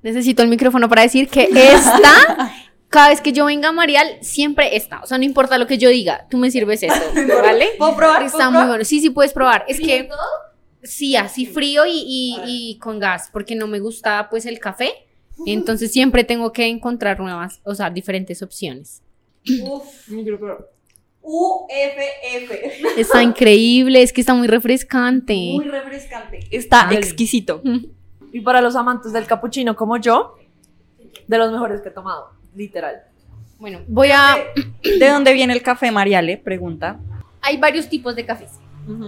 Necesito 0.01 0.43
el 0.43 0.49
micrófono 0.49 0.89
para 0.89 1.03
decir 1.03 1.27
que 1.29 1.43
esta, 1.55 2.51
cada 2.89 3.09
vez 3.09 3.21
que 3.21 3.31
yo 3.31 3.45
venga 3.45 3.69
a 3.69 3.71
Marial, 3.71 4.17
siempre 4.21 4.75
está. 4.75 5.01
O 5.01 5.07
sea, 5.07 5.17
no 5.17 5.23
importa 5.23 5.57
lo 5.57 5.67
que 5.67 5.77
yo 5.77 5.89
diga, 5.89 6.27
tú 6.29 6.37
me 6.37 6.51
sirves 6.51 6.83
eso, 6.83 7.01
¿vale? 7.41 7.69
¿Puedo 7.77 7.95
probar? 7.95 8.23
Está 8.23 8.37
¿Puedo 8.37 8.49
muy 8.51 8.57
probar? 8.57 8.67
bueno. 8.69 8.85
Sí, 8.85 8.99
sí 8.99 9.09
puedes 9.11 9.33
probar. 9.33 9.65
Es 9.67 9.79
que 9.79 10.09
sí, 10.83 11.15
así 11.15 11.45
frío 11.45 11.85
y, 11.85 11.91
y- 12.05 12.37
y 12.45 12.77
con 12.79 12.99
gas, 12.99 13.29
porque 13.31 13.55
no 13.55 13.67
me 13.67 13.79
gusta 13.79 14.27
pues 14.29 14.45
el 14.45 14.59
café. 14.59 14.91
Entonces 15.47 15.91
siempre 15.91 16.23
tengo 16.23 16.51
que 16.53 16.67
encontrar 16.67 17.19
nuevas, 17.19 17.59
o 17.63 17.73
sea, 17.73 17.89
diferentes 17.89 18.41
opciones. 18.43 19.01
Uf, 19.63 20.07
no 20.09 20.21
quiero 20.21 20.39
probar. 20.39 20.67
UFF. 21.21 22.51
Está 22.97 23.23
increíble, 23.23 24.01
es 24.01 24.11
que 24.13 24.21
está 24.21 24.33
muy 24.33 24.47
refrescante. 24.47 25.33
Muy 25.33 25.65
refrescante. 25.65 26.39
Está 26.51 26.85
Deli. 26.87 26.97
exquisito. 27.01 27.61
Y 28.33 28.41
para 28.41 28.59
los 28.59 28.75
amantes 28.75 29.13
del 29.13 29.25
capuchino 29.25 29.75
como 29.75 29.95
yo, 29.97 30.35
de 31.27 31.37
los 31.37 31.51
mejores 31.51 31.81
que 31.81 31.89
he 31.89 31.91
tomado, 31.91 32.31
literal. 32.55 33.03
Bueno, 33.59 33.79
voy 33.87 34.09
a... 34.11 34.35
¿De 34.83 35.09
dónde 35.09 35.31
viene 35.33 35.53
el 35.53 35.61
café, 35.61 35.91
Mariale? 35.91 36.37
Pregunta. 36.37 36.99
Hay 37.41 37.57
varios 37.57 37.87
tipos 37.87 38.15
de 38.15 38.25
cafés. 38.25 38.59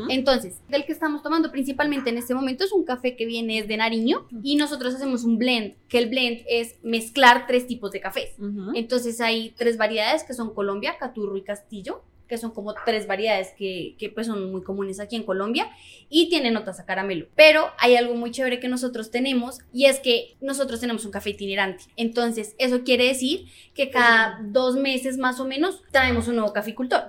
Entonces, 0.10 0.62
del 0.70 0.86
que 0.86 0.94
estamos 0.94 1.22
tomando 1.22 1.52
principalmente 1.52 2.10
en 2.10 2.18
este 2.18 2.34
momento 2.34 2.64
es 2.64 2.72
un 2.72 2.86
café 2.86 3.18
que 3.18 3.26
viene 3.26 3.64
de 3.64 3.78
Nariño 3.78 4.26
y 4.42 4.56
nosotros 4.56 4.96
hacemos 4.96 5.26
un 5.26 5.38
blend, 5.38 5.74
que 5.90 5.98
el 5.98 6.08
blend 6.08 6.44
es 6.48 6.76
mezclar 6.82 7.46
tres 7.46 7.68
tipos 7.68 7.92
de 7.92 8.00
cafés. 8.00 8.36
Entonces 8.74 9.20
hay 9.20 9.54
tres 9.58 9.78
variedades 9.78 10.24
que 10.24 10.34
son 10.34 10.54
Colombia, 10.54 10.96
Caturro 10.98 11.36
y 11.36 11.42
Castillo, 11.42 12.04
que 12.28 12.38
son 12.38 12.52
como 12.52 12.74
tres 12.86 13.08
variedades 13.08 13.54
que, 13.58 13.96
que, 13.98 14.10
pues 14.10 14.28
son 14.28 14.52
muy 14.52 14.64
comunes 14.64 15.00
aquí 15.00 15.16
en 15.16 15.24
Colombia 15.24 15.70
y 16.10 16.30
tienen 16.30 16.54
notas 16.54 16.80
a 16.80 16.86
caramelo. 16.86 17.28
Pero 17.36 17.68
hay 17.78 17.96
algo 17.96 18.16
muy 18.16 18.32
chévere 18.32 18.60
que 18.60 18.68
nosotros 18.68 19.12
tenemos 19.12 19.60
y 19.74 19.86
es 19.86 20.00
que 20.00 20.36
nosotros 20.42 20.80
tenemos 20.80 21.06
un 21.06 21.12
café 21.12 21.32
itinerante. 21.32 21.86
Entonces 21.96 22.56
eso 22.58 22.84
quiere 22.84 23.08
decir 23.08 23.46
que 23.74 23.90
cada 23.90 24.40
dos 24.44 24.76
meses 24.76 25.18
más 25.18 25.40
o 25.40 25.46
menos 25.46 25.82
traemos 25.92 26.28
un 26.28 26.36
nuevo 26.36 26.54
caficultor. 26.54 27.04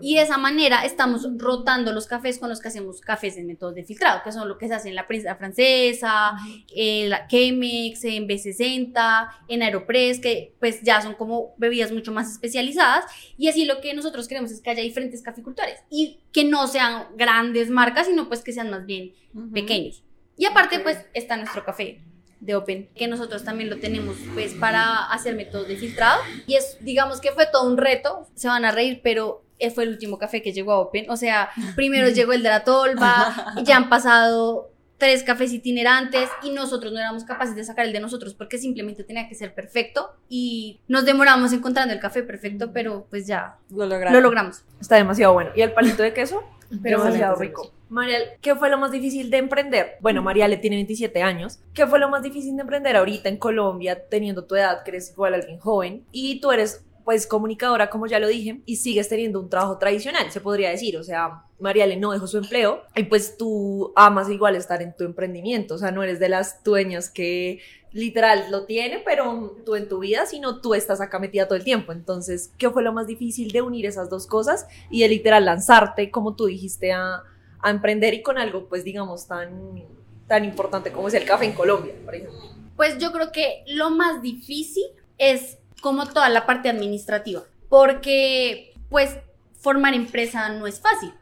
Y 0.00 0.14
de 0.14 0.22
esa 0.22 0.38
manera 0.38 0.84
estamos 0.84 1.26
rotando 1.36 1.92
los 1.92 2.06
cafés 2.06 2.38
con 2.38 2.48
los 2.48 2.60
que 2.60 2.68
hacemos 2.68 3.00
cafés 3.00 3.36
en 3.36 3.46
métodos 3.46 3.74
de 3.74 3.84
filtrado, 3.84 4.22
que 4.22 4.32
son 4.32 4.48
lo 4.48 4.58
que 4.58 4.68
se 4.68 4.74
hace 4.74 4.88
en 4.88 4.94
la 4.94 5.06
prensa 5.06 5.36
francesa, 5.36 6.32
en 6.74 7.10
la 7.10 7.26
Chemex, 7.26 8.04
en 8.04 8.28
B60, 8.28 9.28
en 9.48 9.62
Aeropress, 9.62 10.20
que 10.20 10.54
pues 10.60 10.82
ya 10.82 11.00
son 11.00 11.14
como 11.14 11.54
bebidas 11.56 11.92
mucho 11.92 12.12
más 12.12 12.30
especializadas. 12.30 13.04
Y 13.36 13.48
así 13.48 13.64
lo 13.64 13.80
que 13.80 13.94
nosotros 13.94 14.28
queremos 14.28 14.37
es 14.44 14.60
que 14.60 14.70
haya 14.70 14.82
diferentes 14.82 15.22
caficultores 15.22 15.80
y 15.90 16.20
que 16.32 16.44
no 16.44 16.66
sean 16.66 17.06
grandes 17.16 17.70
marcas, 17.70 18.06
sino 18.06 18.28
pues 18.28 18.42
que 18.42 18.52
sean 18.52 18.70
más 18.70 18.86
bien 18.86 19.12
pequeños. 19.52 20.02
Y 20.36 20.46
aparte 20.46 20.80
pues 20.80 20.98
está 21.14 21.36
nuestro 21.36 21.64
café 21.64 22.00
de 22.40 22.54
Open, 22.54 22.88
que 22.94 23.08
nosotros 23.08 23.44
también 23.44 23.68
lo 23.68 23.78
tenemos 23.78 24.16
pues 24.34 24.54
para 24.54 25.10
hacer 25.10 25.34
métodos 25.34 25.68
de 25.68 25.76
filtrado. 25.76 26.20
Y 26.46 26.54
es, 26.54 26.78
digamos 26.80 27.20
que 27.20 27.32
fue 27.32 27.46
todo 27.46 27.68
un 27.68 27.76
reto, 27.76 28.28
se 28.34 28.48
van 28.48 28.64
a 28.64 28.70
reír, 28.70 29.00
pero 29.02 29.44
fue 29.74 29.84
el 29.84 29.90
último 29.90 30.18
café 30.18 30.42
que 30.42 30.52
llegó 30.52 30.72
a 30.72 30.78
Open. 30.78 31.10
O 31.10 31.16
sea, 31.16 31.50
primero 31.74 32.08
llegó 32.14 32.32
el 32.32 32.42
de 32.42 32.48
la 32.48 32.64
tolva, 32.64 33.54
ya 33.64 33.76
han 33.76 33.88
pasado 33.88 34.70
tres 34.98 35.22
cafés 35.22 35.52
itinerantes 35.52 36.28
y 36.42 36.50
nosotros 36.50 36.92
no 36.92 36.98
éramos 36.98 37.24
capaces 37.24 37.54
de 37.56 37.64
sacar 37.64 37.86
el 37.86 37.92
de 37.92 38.00
nosotros 38.00 38.34
porque 38.34 38.58
simplemente 38.58 39.04
tenía 39.04 39.28
que 39.28 39.34
ser 39.34 39.54
perfecto 39.54 40.10
y 40.28 40.80
nos 40.88 41.04
demoramos 41.04 41.52
encontrando 41.52 41.94
el 41.94 42.00
café 42.00 42.22
perfecto, 42.22 42.72
pero 42.72 43.06
pues 43.08 43.26
ya 43.26 43.56
Lo 43.70 43.86
lo 43.86 44.20
logramos. 44.20 44.64
Está 44.80 44.96
demasiado 44.96 45.32
bueno. 45.32 45.50
¿Y 45.54 45.62
el 45.62 45.72
palito 45.72 46.02
de 46.02 46.12
queso? 46.12 46.42
Pero 46.82 47.02
demasiado 47.02 47.36
rico. 47.36 47.72
Marial, 47.88 48.22
¿qué 48.42 48.54
fue 48.54 48.68
lo 48.68 48.76
más 48.76 48.90
difícil 48.90 49.30
de 49.30 49.38
emprender? 49.38 49.96
Bueno, 50.00 50.22
Mariale 50.22 50.58
tiene 50.58 50.76
27 50.76 51.22
años. 51.22 51.60
¿Qué 51.72 51.86
fue 51.86 51.98
lo 51.98 52.10
más 52.10 52.22
difícil 52.22 52.54
de 52.56 52.62
emprender 52.62 52.96
ahorita 52.96 53.30
en 53.30 53.38
Colombia, 53.38 54.06
teniendo 54.08 54.44
tu 54.44 54.56
edad, 54.56 54.82
que 54.82 54.90
eres 54.90 55.10
igual 55.10 55.32
a 55.32 55.36
alguien 55.38 55.58
joven? 55.58 56.04
Y 56.12 56.40
tú 56.40 56.52
eres, 56.52 56.84
pues, 57.08 57.26
comunicadora, 57.26 57.88
como 57.88 58.06
ya 58.06 58.18
lo 58.18 58.28
dije, 58.28 58.60
y 58.66 58.76
sigues 58.76 59.08
teniendo 59.08 59.40
un 59.40 59.48
trabajo 59.48 59.78
tradicional, 59.78 60.30
se 60.30 60.42
podría 60.42 60.68
decir. 60.68 60.98
O 60.98 61.02
sea, 61.02 61.42
Mariale 61.58 61.96
no 61.96 62.12
dejó 62.12 62.26
su 62.26 62.36
empleo 62.36 62.82
y 62.94 63.04
pues 63.04 63.38
tú 63.38 63.94
amas 63.96 64.28
igual 64.28 64.56
estar 64.56 64.82
en 64.82 64.94
tu 64.94 65.04
emprendimiento. 65.04 65.76
O 65.76 65.78
sea, 65.78 65.90
no 65.90 66.02
eres 66.02 66.20
de 66.20 66.28
las 66.28 66.62
dueñas 66.62 67.08
que 67.08 67.60
literal 67.92 68.50
lo 68.50 68.66
tiene, 68.66 68.98
pero 68.98 69.56
tú 69.64 69.74
en 69.74 69.88
tu 69.88 70.00
vida, 70.00 70.26
sino 70.26 70.60
tú 70.60 70.74
estás 70.74 71.00
acá 71.00 71.18
metida 71.18 71.48
todo 71.48 71.56
el 71.56 71.64
tiempo. 71.64 71.92
Entonces, 71.92 72.52
¿qué 72.58 72.68
fue 72.68 72.82
lo 72.82 72.92
más 72.92 73.06
difícil 73.06 73.52
de 73.52 73.62
unir 73.62 73.86
esas 73.86 74.10
dos 74.10 74.26
cosas 74.26 74.66
y 74.90 75.00
de 75.00 75.08
literal 75.08 75.46
lanzarte, 75.46 76.10
como 76.10 76.36
tú 76.36 76.44
dijiste, 76.44 76.92
a, 76.92 77.22
a 77.60 77.70
emprender 77.70 78.12
y 78.12 78.22
con 78.22 78.36
algo, 78.36 78.68
pues 78.68 78.84
digamos, 78.84 79.26
tan, 79.26 79.82
tan 80.26 80.44
importante 80.44 80.92
como 80.92 81.08
es 81.08 81.14
el 81.14 81.24
café 81.24 81.46
en 81.46 81.52
Colombia, 81.52 81.94
por 82.04 82.14
ejemplo? 82.14 82.38
Pues 82.76 82.98
yo 82.98 83.12
creo 83.12 83.32
que 83.32 83.64
lo 83.66 83.88
más 83.88 84.20
difícil 84.20 84.84
es 85.16 85.56
como 85.80 86.06
toda 86.06 86.28
la 86.28 86.46
parte 86.46 86.68
administrativa, 86.68 87.44
porque 87.68 88.72
pues 88.88 89.16
formar 89.60 89.94
empresa 89.94 90.48
no 90.50 90.66
es 90.66 90.80
fácil. 90.80 91.12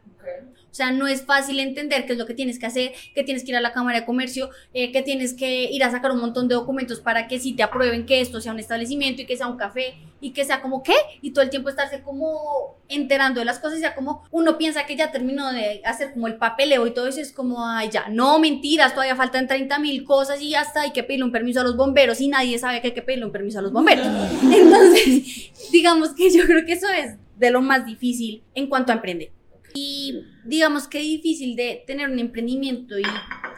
O 0.69 0.75
sea, 0.77 0.91
no 0.91 1.07
es 1.07 1.23
fácil 1.23 1.59
entender 1.59 2.05
qué 2.05 2.13
es 2.13 2.19
lo 2.19 2.27
que 2.27 2.35
tienes 2.35 2.59
que 2.59 2.67
hacer, 2.67 2.91
que 3.15 3.23
tienes 3.23 3.43
que 3.43 3.49
ir 3.49 3.57
a 3.57 3.61
la 3.61 3.73
Cámara 3.73 4.01
de 4.01 4.05
Comercio, 4.05 4.51
eh, 4.75 4.91
que 4.91 5.01
tienes 5.01 5.33
que 5.33 5.63
ir 5.71 5.83
a 5.83 5.89
sacar 5.89 6.11
un 6.11 6.19
montón 6.19 6.47
de 6.47 6.53
documentos 6.53 6.99
para 6.99 7.27
que 7.27 7.39
sí 7.39 7.53
te 7.53 7.63
aprueben 7.63 8.05
que 8.05 8.21
esto 8.21 8.41
sea 8.41 8.51
un 8.51 8.59
establecimiento 8.59 9.23
y 9.23 9.25
que 9.25 9.37
sea 9.37 9.47
un 9.47 9.57
café 9.57 9.95
y 10.19 10.31
que 10.31 10.45
sea 10.45 10.61
como 10.61 10.83
qué, 10.83 10.95
y 11.21 11.31
todo 11.31 11.43
el 11.43 11.49
tiempo 11.49 11.69
estarse 11.69 12.01
como 12.01 12.77
enterando 12.87 13.39
de 13.39 13.45
las 13.45 13.59
cosas, 13.59 13.77
y 13.77 13.81
sea 13.81 13.95
como 13.95 14.23
uno 14.31 14.57
piensa 14.57 14.85
que 14.85 14.95
ya 14.95 15.11
terminó 15.11 15.51
de 15.51 15.81
hacer 15.85 16.13
como 16.13 16.27
el 16.27 16.37
papeleo 16.37 16.87
y 16.87 16.91
todo 16.91 17.07
eso 17.07 17.21
es 17.21 17.31
como, 17.31 17.65
ay, 17.65 17.89
ya, 17.91 18.07
no, 18.09 18.39
mentiras, 18.39 18.93
todavía 18.93 19.15
faltan 19.15 19.47
30 19.47 19.79
mil 19.79 20.03
cosas 20.03 20.41
y 20.41 20.51
ya 20.51 20.61
está, 20.61 20.81
hay 20.81 20.91
que 20.91 21.03
pedirle 21.03 21.25
un 21.25 21.31
permiso 21.31 21.61
a 21.61 21.63
los 21.63 21.75
bomberos 21.75 22.19
y 22.21 22.27
nadie 22.27 22.57
sabe 22.57 22.81
que 22.81 22.87
hay 22.87 22.93
que 22.93 23.01
pedirle 23.01 23.25
un 23.25 23.31
permiso 23.31 23.59
a 23.59 23.61
los 23.61 23.71
bomberos. 23.71 24.07
Entonces, 24.43 25.51
digamos 25.71 26.13
que 26.13 26.29
yo 26.31 26.45
creo 26.45 26.65
que 26.65 26.73
eso 26.73 26.87
es 26.89 27.15
de 27.37 27.51
lo 27.51 27.61
más 27.61 27.85
difícil 27.85 28.43
en 28.55 28.67
cuanto 28.67 28.91
a 28.91 28.95
emprender. 28.95 29.31
Y 29.73 30.23
digamos 30.43 30.87
que 30.87 30.99
difícil 30.99 31.55
de 31.55 31.83
tener 31.85 32.09
un 32.09 32.17
emprendimiento 32.17 32.97
y 32.97 33.03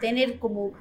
tener 0.02 0.38
como 0.40 0.74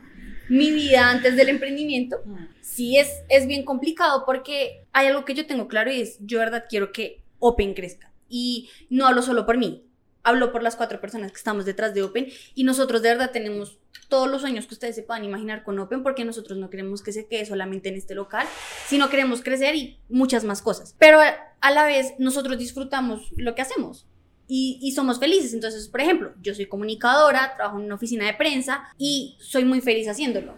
mi 0.49 0.71
vida 0.71 1.11
antes 1.11 1.37
del 1.37 1.51
emprendimiento, 1.51 2.17
sí 2.61 2.97
es, 2.97 3.09
es 3.29 3.47
bien 3.47 3.65
complicado 3.65 4.25
porque 4.25 4.85
hay 4.99 5.07
algo 5.07 5.25
que 5.25 5.35
yo 5.35 5.47
tengo 5.47 5.69
claro 5.69 5.93
y 5.93 6.01
es, 6.01 6.19
yo 6.21 6.41
verdad 6.41 6.65
quiero 6.69 6.91
que 6.91 7.23
Open 7.39 7.75
crezca. 7.75 8.13
Y 8.29 8.69
no 8.91 9.07
hablo 9.07 9.23
solo 9.23 9.47
por 9.47 9.57
mí, 9.57 9.87
hablo 10.25 10.51
por 10.51 10.65
las 10.65 10.75
cuatro 10.75 11.01
personas 11.01 11.31
que 11.31 11.39
estamos 11.39 11.65
detrás 11.65 11.95
de 11.95 12.03
Open 12.03 12.27
y 12.57 12.65
nosotros 12.65 13.01
de 13.01 13.11
verdad 13.11 13.31
tenemos 13.31 13.79
todos 14.09 14.29
los 14.29 14.41
sueños 14.41 14.67
que 14.67 14.75
ustedes 14.75 14.97
se 14.97 15.05
puedan 15.05 15.25
imaginar 15.25 15.63
con 15.63 15.79
Open 15.79 16.03
porque 16.03 16.25
nosotros 16.25 16.59
no 16.59 16.69
queremos 16.69 17.03
que 17.03 17.13
se 17.13 17.29
quede 17.29 17.47
solamente 17.47 17.89
en 17.89 17.95
este 17.95 18.17
local, 18.17 18.47
sino 18.89 19.09
queremos 19.09 19.41
crecer 19.41 19.77
y 19.77 20.01
muchas 20.09 20.43
más 20.43 20.63
cosas. 20.63 20.97
Pero 20.99 21.21
a 21.21 21.71
la 21.71 21.85
vez 21.85 22.15
nosotros 22.19 22.59
disfrutamos 22.59 23.31
lo 23.37 23.55
que 23.55 23.63
hacemos 23.63 24.09
y, 24.49 24.81
y, 24.83 24.93
somos 24.93 25.21
felices. 25.21 25.55
Entonces, 25.55 25.87
por 25.89 26.01
ejemplo, 26.01 26.35
yo 26.43 26.55
soy 26.55 26.67
comunicadora, 26.67 27.55
trabajo 27.55 27.79
en 27.79 27.85
una 27.85 27.95
oficina 27.95 28.27
de 28.27 28.35
prensa 28.35 28.83
y 28.99 29.37
soy 29.39 29.65
muy 29.65 29.81
feliz 29.81 30.09
haciéndolo. 30.09 30.57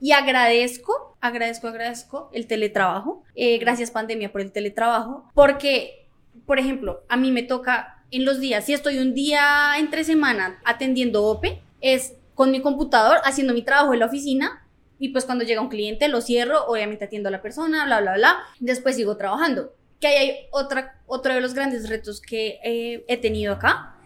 Y 0.00 0.12
agradezco, 0.12 1.16
agradezco, 1.20 1.68
agradezco 1.68 2.30
el 2.32 2.46
teletrabajo. 2.46 3.24
Eh, 3.34 3.58
gracias 3.58 3.90
pandemia 3.90 4.30
por 4.30 4.40
el 4.40 4.52
teletrabajo. 4.52 5.28
Porque, 5.34 6.06
por 6.46 6.58
ejemplo, 6.58 7.02
a 7.08 7.16
mí 7.16 7.32
me 7.32 7.42
toca 7.42 8.02
en 8.10 8.24
los 8.24 8.40
días, 8.40 8.64
si 8.64 8.72
estoy 8.72 8.98
un 8.98 9.12
día 9.12 9.72
entre 9.78 10.04
semana 10.04 10.60
atendiendo 10.64 11.24
Open, 11.24 11.60
es 11.80 12.14
con 12.34 12.50
mi 12.50 12.62
computador 12.62 13.18
haciendo 13.24 13.52
mi 13.52 13.62
trabajo 13.62 13.92
en 13.92 14.00
la 14.00 14.06
oficina. 14.06 14.64
Y 15.00 15.10
pues 15.10 15.24
cuando 15.24 15.44
llega 15.44 15.60
un 15.60 15.68
cliente 15.68 16.08
lo 16.08 16.20
cierro, 16.20 16.64
obviamente 16.66 17.04
atiendo 17.04 17.28
a 17.28 17.32
la 17.32 17.42
persona, 17.42 17.84
bla, 17.84 18.00
bla, 18.00 18.14
bla. 18.14 18.38
Después 18.58 18.96
sigo 18.96 19.16
trabajando 19.16 19.72
que 20.00 20.06
ahí 20.06 20.16
hay 20.16 20.36
otra, 20.50 21.00
otro 21.06 21.34
de 21.34 21.40
los 21.40 21.54
grandes 21.54 21.88
retos 21.88 22.20
que 22.20 22.58
eh, 22.62 23.04
he 23.08 23.16
tenido 23.16 23.52
acá 23.52 23.96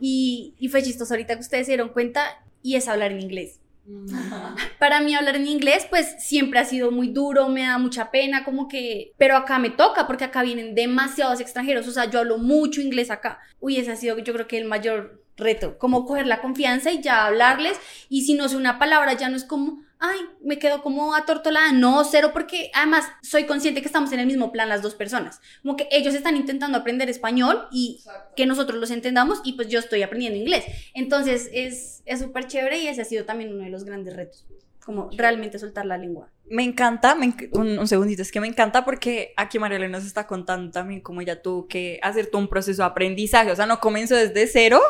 y, 0.00 0.54
y, 0.58 0.68
fue 0.68 0.82
chistoso 0.82 1.14
ahorita 1.14 1.34
que 1.34 1.40
ustedes 1.40 1.66
se 1.66 1.72
dieron 1.72 1.90
cuenta 1.90 2.42
y 2.62 2.76
es 2.76 2.88
hablar 2.88 3.12
en 3.12 3.20
inglés. 3.20 3.60
Para 4.78 5.00
mí 5.00 5.14
hablar 5.14 5.36
en 5.36 5.46
inglés 5.46 5.86
pues 5.90 6.14
siempre 6.18 6.60
ha 6.60 6.64
sido 6.64 6.90
muy 6.90 7.08
duro, 7.08 7.48
me 7.48 7.62
da 7.62 7.78
mucha 7.78 8.10
pena, 8.10 8.44
como 8.44 8.68
que, 8.68 9.12
pero 9.18 9.36
acá 9.36 9.58
me 9.58 9.70
toca 9.70 10.06
porque 10.06 10.24
acá 10.24 10.42
vienen 10.42 10.74
demasiados 10.74 11.40
extranjeros, 11.40 11.88
o 11.88 11.92
sea, 11.92 12.04
yo 12.04 12.20
hablo 12.20 12.38
mucho 12.38 12.80
inglés 12.80 13.10
acá. 13.10 13.40
Uy, 13.60 13.76
ese 13.76 13.92
ha 13.92 13.96
sido 13.96 14.18
yo 14.18 14.32
creo 14.32 14.46
que 14.46 14.58
el 14.58 14.66
mayor 14.66 15.22
reto, 15.36 15.78
como 15.78 16.04
coger 16.06 16.26
la 16.26 16.40
confianza 16.40 16.92
y 16.92 17.00
ya 17.00 17.26
hablarles 17.26 17.78
y 18.08 18.22
si 18.22 18.34
no 18.34 18.48
sé 18.48 18.56
una 18.56 18.78
palabra 18.78 19.14
ya 19.14 19.28
no 19.28 19.36
es 19.36 19.44
como, 19.44 19.82
ay, 20.02 20.18
me 20.42 20.58
quedo 20.58 20.82
como 20.82 21.14
atortolada. 21.14 21.72
No, 21.72 22.04
cero, 22.04 22.30
porque 22.32 22.70
además 22.74 23.06
soy 23.22 23.44
consciente 23.44 23.80
que 23.80 23.86
estamos 23.86 24.12
en 24.12 24.18
el 24.18 24.26
mismo 24.26 24.50
plan 24.50 24.68
las 24.68 24.82
dos 24.82 24.94
personas. 24.94 25.40
Como 25.62 25.76
que 25.76 25.88
ellos 25.92 26.14
están 26.14 26.36
intentando 26.36 26.76
aprender 26.76 27.08
español 27.08 27.68
y 27.70 27.96
Exacto. 27.98 28.34
que 28.36 28.44
nosotros 28.44 28.78
los 28.80 28.90
entendamos 28.90 29.40
y 29.44 29.52
pues 29.54 29.68
yo 29.68 29.78
estoy 29.78 30.02
aprendiendo 30.02 30.38
inglés. 30.38 30.64
Entonces 30.92 31.48
es 31.52 32.02
súper 32.18 32.48
chévere 32.48 32.78
y 32.78 32.88
ese 32.88 33.02
ha 33.02 33.04
sido 33.04 33.24
también 33.24 33.54
uno 33.54 33.62
de 33.62 33.70
los 33.70 33.84
grandes 33.84 34.16
retos, 34.16 34.44
como 34.84 35.08
realmente 35.16 35.60
soltar 35.60 35.86
la 35.86 35.96
lengua. 35.96 36.28
Me 36.50 36.64
encanta, 36.64 37.14
me 37.14 37.26
enc 37.26 37.48
un, 37.52 37.78
un, 37.78 37.86
segundito, 37.86 38.22
es 38.22 38.32
que 38.32 38.40
me 38.40 38.48
encanta 38.48 38.84
porque 38.84 39.32
aquí 39.36 39.58
Mariela 39.58 39.88
nos 39.88 40.04
está 40.04 40.26
contando 40.26 40.72
también 40.72 41.00
cómo 41.00 41.20
ella 41.20 41.40
tuvo 41.40 41.68
que 41.68 42.00
hacer 42.02 42.26
todo 42.26 42.42
un 42.42 42.48
proceso 42.48 42.82
de 42.82 42.88
aprendizaje, 42.88 43.52
o 43.52 43.56
sea, 43.56 43.66
no 43.66 43.80
comenzó 43.80 44.16
desde 44.16 44.46
cero, 44.48 44.80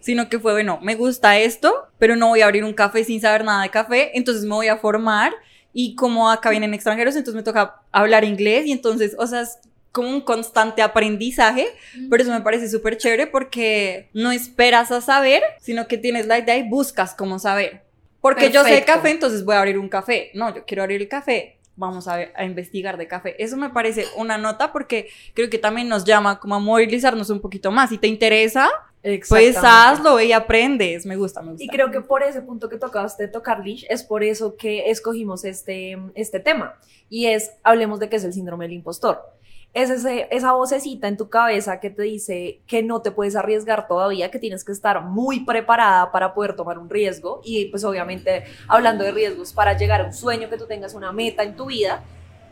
sino 0.00 0.28
que 0.28 0.38
fue, 0.38 0.52
bueno, 0.52 0.78
me 0.82 0.94
gusta 0.94 1.38
esto, 1.38 1.88
pero 1.98 2.16
no 2.16 2.28
voy 2.28 2.40
a 2.40 2.46
abrir 2.46 2.64
un 2.64 2.72
café 2.72 3.04
sin 3.04 3.20
saber 3.20 3.44
nada 3.44 3.62
de 3.62 3.70
café, 3.70 4.16
entonces 4.16 4.44
me 4.44 4.54
voy 4.54 4.68
a 4.68 4.78
formar 4.78 5.32
y 5.72 5.94
como 5.94 6.30
acá 6.30 6.50
vienen 6.50 6.74
extranjeros, 6.74 7.16
entonces 7.16 7.36
me 7.36 7.42
toca 7.42 7.82
hablar 7.92 8.24
inglés 8.24 8.66
y 8.66 8.72
entonces, 8.72 9.14
o 9.18 9.26
sea, 9.26 9.42
es 9.42 9.58
como 9.92 10.08
un 10.08 10.20
constante 10.20 10.82
aprendizaje, 10.82 11.66
pero 12.08 12.22
eso 12.22 12.32
me 12.32 12.40
parece 12.40 12.68
súper 12.68 12.96
chévere 12.96 13.26
porque 13.26 14.08
no 14.12 14.30
esperas 14.30 14.92
a 14.92 15.00
saber, 15.00 15.42
sino 15.60 15.88
que 15.88 15.98
tienes 15.98 16.26
la 16.26 16.38
idea 16.38 16.56
y 16.56 16.68
buscas 16.68 17.14
cómo 17.14 17.38
saber. 17.38 17.82
Porque 18.20 18.50
Perfecto. 18.50 18.68
yo 18.68 18.74
sé 18.74 18.84
café, 18.84 19.10
entonces 19.10 19.44
voy 19.44 19.56
a 19.56 19.60
abrir 19.60 19.78
un 19.78 19.88
café. 19.88 20.30
No, 20.34 20.54
yo 20.54 20.64
quiero 20.64 20.82
abrir 20.82 21.00
el 21.00 21.08
café, 21.08 21.58
vamos 21.74 22.06
a, 22.06 22.16
ver, 22.16 22.32
a, 22.36 22.44
investigar 22.44 22.98
de 22.98 23.08
café. 23.08 23.42
Eso 23.42 23.56
me 23.56 23.70
parece 23.70 24.06
una 24.16 24.36
nota 24.36 24.72
porque 24.72 25.08
creo 25.34 25.48
que 25.48 25.58
también 25.58 25.88
nos 25.88 26.04
llama 26.04 26.38
como 26.38 26.54
a 26.54 26.58
movilizarnos 26.58 27.30
un 27.30 27.40
poquito 27.40 27.72
más. 27.72 27.90
Si 27.90 27.98
te 27.98 28.06
interesa, 28.06 28.68
pues 29.28 29.56
hazlo 29.56 30.20
y 30.20 30.32
aprendes. 30.32 31.06
Me 31.06 31.16
gusta, 31.16 31.40
me 31.42 31.52
gusta. 31.52 31.64
Y 31.64 31.68
creo 31.68 31.90
que 31.90 32.00
por 32.00 32.22
ese 32.22 32.42
punto 32.42 32.68
que 32.68 32.76
tocaste 32.76 33.28
tocar, 33.28 33.64
Lish, 33.64 33.86
es 33.88 34.02
por 34.02 34.22
eso 34.22 34.56
que 34.56 34.90
escogimos 34.90 35.44
este, 35.44 35.98
este 36.14 36.40
tema. 36.40 36.74
Y 37.08 37.26
es, 37.26 37.52
hablemos 37.62 37.98
de 37.98 38.08
qué 38.08 38.16
es 38.16 38.24
el 38.24 38.32
síndrome 38.32 38.66
del 38.66 38.74
impostor. 38.74 39.20
Es 39.72 39.88
ese, 39.88 40.26
esa 40.32 40.52
vocecita 40.52 41.06
en 41.06 41.16
tu 41.16 41.28
cabeza 41.28 41.78
que 41.78 41.90
te 41.90 42.02
dice 42.02 42.60
que 42.66 42.82
no 42.82 43.02
te 43.02 43.12
puedes 43.12 43.36
arriesgar 43.36 43.86
todavía, 43.86 44.30
que 44.30 44.40
tienes 44.40 44.64
que 44.64 44.72
estar 44.72 45.02
muy 45.02 45.44
preparada 45.44 46.10
para 46.10 46.34
poder 46.34 46.56
tomar 46.56 46.78
un 46.78 46.90
riesgo. 46.90 47.40
Y 47.44 47.66
pues 47.66 47.84
obviamente 47.84 48.44
hablando 48.68 49.04
de 49.04 49.12
riesgos 49.12 49.52
para 49.52 49.76
llegar 49.76 50.00
a 50.00 50.04
un 50.06 50.12
sueño, 50.12 50.50
que 50.50 50.58
tú 50.58 50.66
tengas 50.66 50.94
una 50.94 51.12
meta 51.12 51.44
en 51.44 51.56
tu 51.56 51.66
vida, 51.66 52.02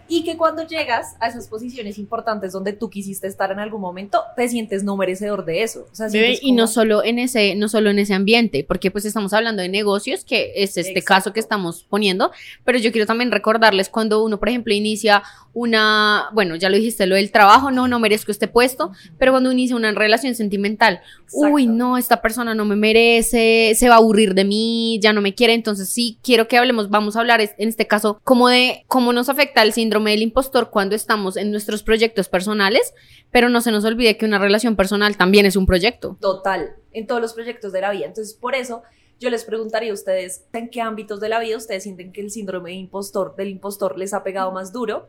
y 0.08 0.24
que 0.24 0.36
cuando 0.36 0.66
llegas 0.66 1.16
a 1.20 1.28
esas 1.28 1.48
posiciones 1.48 1.98
importantes 1.98 2.52
donde 2.52 2.72
tú 2.72 2.88
quisiste 2.88 3.26
estar 3.26 3.52
en 3.52 3.58
algún 3.58 3.80
momento, 3.80 4.22
te 4.36 4.48
sientes 4.48 4.82
no 4.82 4.96
merecedor 4.96 5.44
de 5.44 5.62
eso. 5.62 5.86
O 5.92 5.94
sea, 5.94 6.08
Bebe, 6.08 6.38
y 6.40 6.52
no 6.52 6.66
solo 6.66 7.04
en 7.04 7.18
ese, 7.18 7.54
no 7.54 7.68
solo 7.68 7.90
en 7.90 7.98
ese 7.98 8.14
ambiente, 8.14 8.64
porque 8.66 8.90
pues 8.90 9.04
estamos 9.04 9.34
hablando 9.34 9.62
de 9.62 9.68
negocios, 9.68 10.24
que 10.24 10.52
es 10.56 10.76
este 10.76 10.90
Exacto. 10.90 11.06
caso 11.06 11.32
que 11.32 11.40
estamos 11.40 11.84
poniendo, 11.88 12.32
pero 12.64 12.78
yo 12.78 12.90
quiero 12.90 13.06
también 13.06 13.30
recordarles 13.30 13.90
cuando 13.90 14.24
uno, 14.24 14.38
por 14.38 14.48
ejemplo, 14.48 14.72
inicia 14.72 15.22
una, 15.52 16.28
bueno, 16.32 16.56
ya 16.56 16.70
lo 16.70 16.76
dijiste, 16.76 17.06
lo 17.06 17.16
del 17.16 17.30
trabajo, 17.30 17.70
no, 17.70 17.86
no 17.86 17.98
merezco 17.98 18.30
este 18.30 18.48
puesto, 18.48 18.92
pero 19.18 19.32
cuando 19.32 19.52
inicia 19.52 19.76
una 19.76 19.92
relación 19.92 20.34
sentimental, 20.34 21.00
Exacto. 21.24 21.48
uy, 21.48 21.66
no, 21.66 21.98
esta 21.98 22.22
persona 22.22 22.54
no 22.54 22.64
me 22.64 22.76
merece, 22.76 23.74
se 23.74 23.88
va 23.88 23.96
a 23.96 23.98
aburrir 23.98 24.34
de 24.34 24.44
mí, 24.44 24.98
ya 25.02 25.12
no 25.12 25.20
me 25.20 25.34
quiere, 25.34 25.54
entonces 25.54 25.90
sí, 25.90 26.18
quiero 26.22 26.48
que 26.48 26.56
hablemos, 26.56 26.88
vamos 26.88 27.16
a 27.16 27.20
hablar 27.20 27.40
en 27.40 27.68
este 27.68 27.86
caso 27.86 28.20
como 28.24 28.48
de 28.48 28.84
cómo 28.86 29.12
nos 29.12 29.28
afecta 29.28 29.62
el 29.62 29.72
síndrome 29.72 29.97
del 30.04 30.22
impostor 30.22 30.70
cuando 30.70 30.94
estamos 30.94 31.36
en 31.36 31.50
nuestros 31.50 31.82
proyectos 31.82 32.28
personales, 32.28 32.94
pero 33.30 33.48
no 33.48 33.60
se 33.60 33.70
nos 33.70 33.84
olvide 33.84 34.16
que 34.16 34.26
una 34.26 34.38
relación 34.38 34.76
personal 34.76 35.16
también 35.16 35.46
es 35.46 35.56
un 35.56 35.66
proyecto. 35.66 36.16
Total, 36.20 36.76
en 36.92 37.06
todos 37.06 37.20
los 37.20 37.34
proyectos 37.34 37.72
de 37.72 37.80
la 37.80 37.90
vida. 37.90 38.06
Entonces, 38.06 38.34
por 38.34 38.54
eso 38.54 38.82
yo 39.20 39.30
les 39.30 39.44
preguntaría 39.44 39.90
a 39.90 39.94
ustedes 39.94 40.44
en 40.52 40.70
qué 40.70 40.80
ámbitos 40.80 41.20
de 41.20 41.28
la 41.28 41.40
vida 41.40 41.56
ustedes 41.56 41.82
sienten 41.82 42.12
que 42.12 42.20
el 42.20 42.30
síndrome 42.30 42.70
de 42.70 42.76
impostor, 42.76 43.34
del 43.36 43.48
impostor 43.48 43.98
les 43.98 44.14
ha 44.14 44.22
pegado 44.22 44.52
más 44.52 44.72
duro 44.72 45.08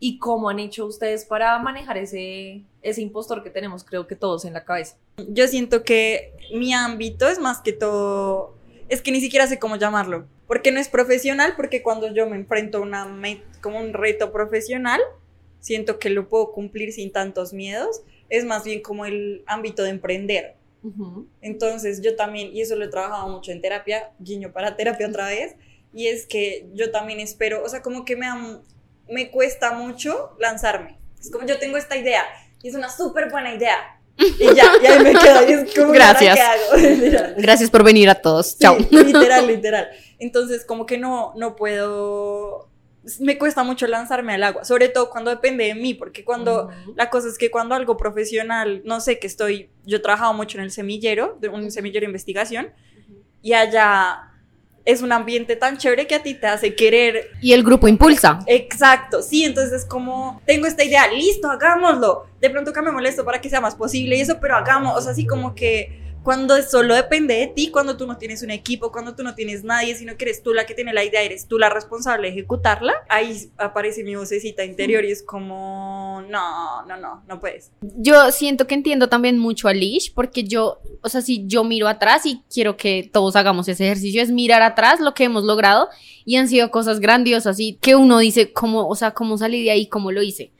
y 0.00 0.18
cómo 0.18 0.48
han 0.48 0.58
hecho 0.58 0.86
ustedes 0.86 1.24
para 1.24 1.58
manejar 1.60 1.96
ese, 1.96 2.64
ese 2.82 3.00
impostor 3.00 3.42
que 3.42 3.50
tenemos, 3.50 3.84
creo 3.84 4.06
que 4.06 4.16
todos 4.16 4.44
en 4.44 4.52
la 4.52 4.64
cabeza. 4.64 4.96
Yo 5.28 5.46
siento 5.46 5.84
que 5.84 6.34
mi 6.52 6.74
ámbito 6.74 7.28
es 7.28 7.38
más 7.38 7.60
que 7.60 7.72
todo 7.72 8.54
es 8.88 9.02
que 9.02 9.10
ni 9.12 9.20
siquiera 9.20 9.46
sé 9.46 9.58
cómo 9.58 9.76
llamarlo. 9.76 10.26
Porque 10.46 10.70
no 10.72 10.80
es 10.80 10.88
profesional, 10.88 11.54
porque 11.56 11.82
cuando 11.82 12.12
yo 12.12 12.28
me 12.28 12.36
enfrento 12.36 12.78
a 12.78 12.80
una 12.82 13.06
met- 13.06 13.42
como 13.60 13.80
un 13.80 13.92
reto 13.92 14.32
profesional, 14.32 15.00
siento 15.60 15.98
que 15.98 16.10
lo 16.10 16.28
puedo 16.28 16.52
cumplir 16.52 16.92
sin 16.92 17.10
tantos 17.12 17.52
miedos. 17.52 18.02
Es 18.28 18.44
más 18.44 18.64
bien 18.64 18.82
como 18.82 19.06
el 19.06 19.42
ámbito 19.46 19.82
de 19.82 19.90
emprender. 19.90 20.54
Entonces 21.40 22.02
yo 22.02 22.14
también, 22.14 22.54
y 22.54 22.60
eso 22.60 22.76
lo 22.76 22.84
he 22.84 22.88
trabajado 22.88 23.28
mucho 23.28 23.52
en 23.52 23.62
terapia, 23.62 24.10
guiño 24.18 24.52
para 24.52 24.76
terapia 24.76 25.08
otra 25.08 25.28
vez, 25.28 25.56
y 25.94 26.08
es 26.08 26.26
que 26.26 26.66
yo 26.74 26.90
también 26.90 27.20
espero, 27.20 27.62
o 27.64 27.68
sea, 27.68 27.80
como 27.80 28.04
que 28.04 28.16
me, 28.16 28.26
me 29.08 29.30
cuesta 29.30 29.72
mucho 29.72 30.36
lanzarme. 30.38 30.98
Es 31.18 31.30
como 31.30 31.46
yo 31.46 31.58
tengo 31.58 31.78
esta 31.78 31.96
idea, 31.96 32.22
y 32.62 32.68
es 32.68 32.74
una 32.74 32.90
súper 32.90 33.30
buena 33.30 33.54
idea. 33.54 33.93
Y 34.16 34.54
ya, 34.54 34.70
y 34.82 34.86
ahí 34.86 35.02
me 35.02 35.12
quedo, 35.12 35.48
y 35.48 35.52
es 35.52 35.74
como, 35.74 35.94
¿y 35.94 35.98
ahora 35.98 36.18
Gracias. 36.20 36.34
¿qué 36.36 37.16
hago? 37.16 37.34
Gracias 37.38 37.70
por 37.70 37.82
venir 37.82 38.08
a 38.08 38.14
todos. 38.14 38.52
Sí, 38.52 38.58
Chao. 38.60 38.76
literal, 38.78 39.46
literal. 39.48 39.88
Entonces, 40.18 40.64
como 40.64 40.86
que 40.86 40.98
no, 40.98 41.32
no 41.36 41.56
puedo, 41.56 42.68
me 43.18 43.38
cuesta 43.38 43.64
mucho 43.64 43.86
lanzarme 43.86 44.34
al 44.34 44.44
agua, 44.44 44.64
sobre 44.64 44.88
todo 44.88 45.10
cuando 45.10 45.30
depende 45.30 45.64
de 45.64 45.74
mí, 45.74 45.94
porque 45.94 46.24
cuando... 46.24 46.66
Ujú. 46.66 46.94
La 46.96 47.10
cosa 47.10 47.28
es 47.28 47.38
que 47.38 47.50
cuando 47.50 47.74
algo 47.74 47.96
profesional, 47.96 48.82
no 48.84 49.00
sé, 49.00 49.18
que 49.18 49.26
estoy, 49.26 49.70
yo 49.84 49.96
he 49.96 50.00
trabajado 50.00 50.32
mucho 50.32 50.58
en 50.58 50.64
el 50.64 50.70
semillero, 50.70 51.36
de 51.40 51.48
un 51.48 51.70
semillero 51.70 52.04
de 52.04 52.10
investigación, 52.10 52.70
y 53.42 53.52
allá 53.52 54.33
es 54.84 55.02
un 55.02 55.12
ambiente 55.12 55.56
tan 55.56 55.78
chévere 55.78 56.06
que 56.06 56.14
a 56.14 56.22
ti 56.22 56.34
te 56.34 56.46
hace 56.46 56.74
querer. 56.74 57.30
Y 57.40 57.52
el 57.52 57.62
grupo 57.62 57.88
impulsa. 57.88 58.40
Exacto, 58.46 59.22
sí, 59.22 59.44
entonces 59.44 59.72
es 59.72 59.84
como, 59.86 60.42
tengo 60.44 60.66
esta 60.66 60.84
idea, 60.84 61.08
listo, 61.08 61.50
hagámoslo. 61.50 62.26
De 62.40 62.50
pronto 62.50 62.72
que 62.72 62.82
me 62.82 62.92
molesto 62.92 63.24
para 63.24 63.40
que 63.40 63.48
sea 63.48 63.60
más 63.60 63.74
posible 63.74 64.16
y 64.16 64.20
eso, 64.20 64.38
pero 64.40 64.56
hagamos, 64.56 64.96
o 64.96 65.00
sea, 65.00 65.12
así 65.12 65.26
como 65.26 65.54
que 65.54 66.03
cuando 66.24 66.60
solo 66.62 66.94
depende 66.94 67.34
de 67.34 67.46
ti, 67.48 67.70
cuando 67.70 67.98
tú 67.98 68.06
no 68.06 68.16
tienes 68.16 68.42
un 68.42 68.50
equipo, 68.50 68.90
cuando 68.90 69.14
tú 69.14 69.22
no 69.22 69.34
tienes 69.34 69.62
nadie, 69.62 69.94
sino 69.94 70.16
que 70.16 70.24
eres 70.24 70.42
tú 70.42 70.54
la 70.54 70.64
que 70.64 70.74
tiene 70.74 70.94
la 70.94 71.04
idea, 71.04 71.22
eres 71.22 71.46
tú 71.46 71.58
la 71.58 71.68
responsable 71.68 72.28
de 72.28 72.32
ejecutarla, 72.32 72.94
ahí 73.10 73.50
aparece 73.58 74.02
mi 74.02 74.16
vocecita 74.16 74.64
interior 74.64 75.04
y 75.04 75.12
es 75.12 75.22
como, 75.22 76.24
no, 76.30 76.84
no, 76.86 76.96
no, 76.96 77.22
no 77.28 77.40
puedes. 77.40 77.70
Yo 77.82 78.32
siento 78.32 78.66
que 78.66 78.74
entiendo 78.74 79.08
también 79.08 79.38
mucho 79.38 79.68
a 79.68 79.74
Lish, 79.74 80.14
porque 80.14 80.44
yo, 80.44 80.80
o 81.02 81.08
sea, 81.10 81.20
si 81.20 81.46
yo 81.46 81.62
miro 81.62 81.88
atrás 81.88 82.24
y 82.24 82.42
quiero 82.52 82.78
que 82.78 83.08
todos 83.12 83.36
hagamos 83.36 83.68
ese 83.68 83.84
ejercicio, 83.84 84.22
es 84.22 84.30
mirar 84.30 84.62
atrás 84.62 85.00
lo 85.00 85.12
que 85.12 85.24
hemos 85.24 85.44
logrado 85.44 85.90
y 86.24 86.36
han 86.36 86.48
sido 86.48 86.70
cosas 86.70 87.00
grandiosas 87.00 87.60
y 87.60 87.74
que 87.74 87.96
uno 87.96 88.18
dice 88.18 88.50
cómo, 88.50 88.88
o 88.88 88.96
sea, 88.96 89.10
cómo 89.10 89.36
salí 89.36 89.62
de 89.62 89.72
ahí, 89.72 89.88
cómo 89.88 90.10
lo 90.10 90.22
hice. 90.22 90.52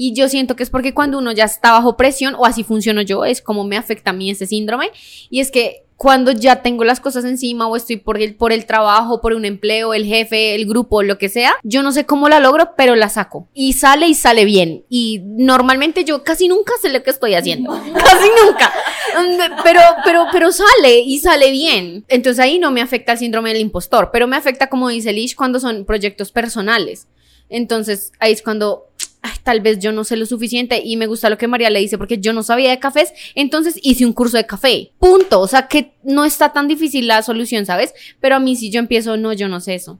Y 0.00 0.14
yo 0.14 0.28
siento 0.28 0.54
que 0.54 0.62
es 0.62 0.70
porque 0.70 0.94
cuando 0.94 1.18
uno 1.18 1.32
ya 1.32 1.42
está 1.42 1.72
bajo 1.72 1.96
presión, 1.96 2.36
o 2.38 2.46
así 2.46 2.62
funciono 2.62 3.02
yo, 3.02 3.24
es 3.24 3.42
como 3.42 3.64
me 3.64 3.76
afecta 3.76 4.10
a 4.10 4.12
mí 4.12 4.30
ese 4.30 4.46
síndrome, 4.46 4.92
y 5.28 5.40
es 5.40 5.50
que 5.50 5.82
cuando 5.96 6.30
ya 6.30 6.62
tengo 6.62 6.84
las 6.84 7.00
cosas 7.00 7.24
encima 7.24 7.66
o 7.66 7.74
estoy 7.74 7.96
por 7.96 8.22
el, 8.22 8.36
por 8.36 8.52
el 8.52 8.64
trabajo, 8.64 9.20
por 9.20 9.32
un 9.32 9.44
empleo, 9.44 9.94
el 9.94 10.04
jefe, 10.04 10.54
el 10.54 10.66
grupo, 10.66 11.02
lo 11.02 11.18
que 11.18 11.28
sea, 11.28 11.56
yo 11.64 11.82
no 11.82 11.90
sé 11.90 12.06
cómo 12.06 12.28
la 12.28 12.38
logro, 12.38 12.76
pero 12.76 12.94
la 12.94 13.08
saco. 13.08 13.48
Y 13.52 13.72
sale 13.72 14.06
y 14.06 14.14
sale 14.14 14.44
bien. 14.44 14.84
Y 14.88 15.20
normalmente 15.24 16.04
yo 16.04 16.22
casi 16.22 16.46
nunca 16.46 16.72
sé 16.80 16.90
lo 16.90 17.02
que 17.02 17.10
estoy 17.10 17.34
haciendo. 17.34 17.72
casi 17.94 18.28
nunca. 18.44 18.72
Mm, 19.18 19.62
Pero, 19.64 19.80
pero, 20.04 20.26
pero 20.30 20.52
sale 20.52 21.00
y 21.00 21.18
sale 21.18 21.50
bien. 21.50 22.04
Entonces 22.06 22.38
ahí 22.38 22.60
no 22.60 22.70
me 22.70 22.80
afecta 22.82 23.10
el 23.10 23.18
síndrome 23.18 23.48
del 23.52 23.62
impostor, 23.62 24.10
pero 24.12 24.28
me 24.28 24.36
afecta, 24.36 24.68
como 24.68 24.88
dice 24.90 25.12
Lish, 25.12 25.34
cuando 25.34 25.58
son 25.58 25.84
proyectos 25.84 26.30
personales. 26.30 27.08
Entonces 27.50 28.12
ahí 28.20 28.30
es 28.32 28.42
cuando 28.42 28.87
tal 29.42 29.60
vez 29.60 29.78
yo 29.78 29.92
no 29.92 30.04
sé 30.04 30.16
lo 30.16 30.26
suficiente 30.26 30.82
y 30.84 30.96
me 30.96 31.06
gusta 31.06 31.30
lo 31.30 31.38
que 31.38 31.48
María 31.48 31.70
le 31.70 31.80
dice 31.80 31.98
porque 31.98 32.18
yo 32.18 32.32
no 32.32 32.42
sabía 32.42 32.70
de 32.70 32.78
cafés, 32.78 33.12
entonces 33.34 33.78
hice 33.82 34.06
un 34.06 34.12
curso 34.12 34.36
de 34.36 34.46
café. 34.46 34.92
Punto. 34.98 35.40
O 35.40 35.48
sea 35.48 35.68
que 35.68 35.94
no 36.02 36.24
está 36.24 36.52
tan 36.52 36.68
difícil 36.68 37.06
la 37.06 37.22
solución, 37.22 37.66
¿sabes? 37.66 37.94
Pero 38.20 38.36
a 38.36 38.40
mí 38.40 38.56
si 38.56 38.70
yo 38.70 38.78
empiezo, 38.80 39.16
no, 39.16 39.32
yo 39.32 39.48
no 39.48 39.60
sé 39.60 39.74
eso. 39.74 39.98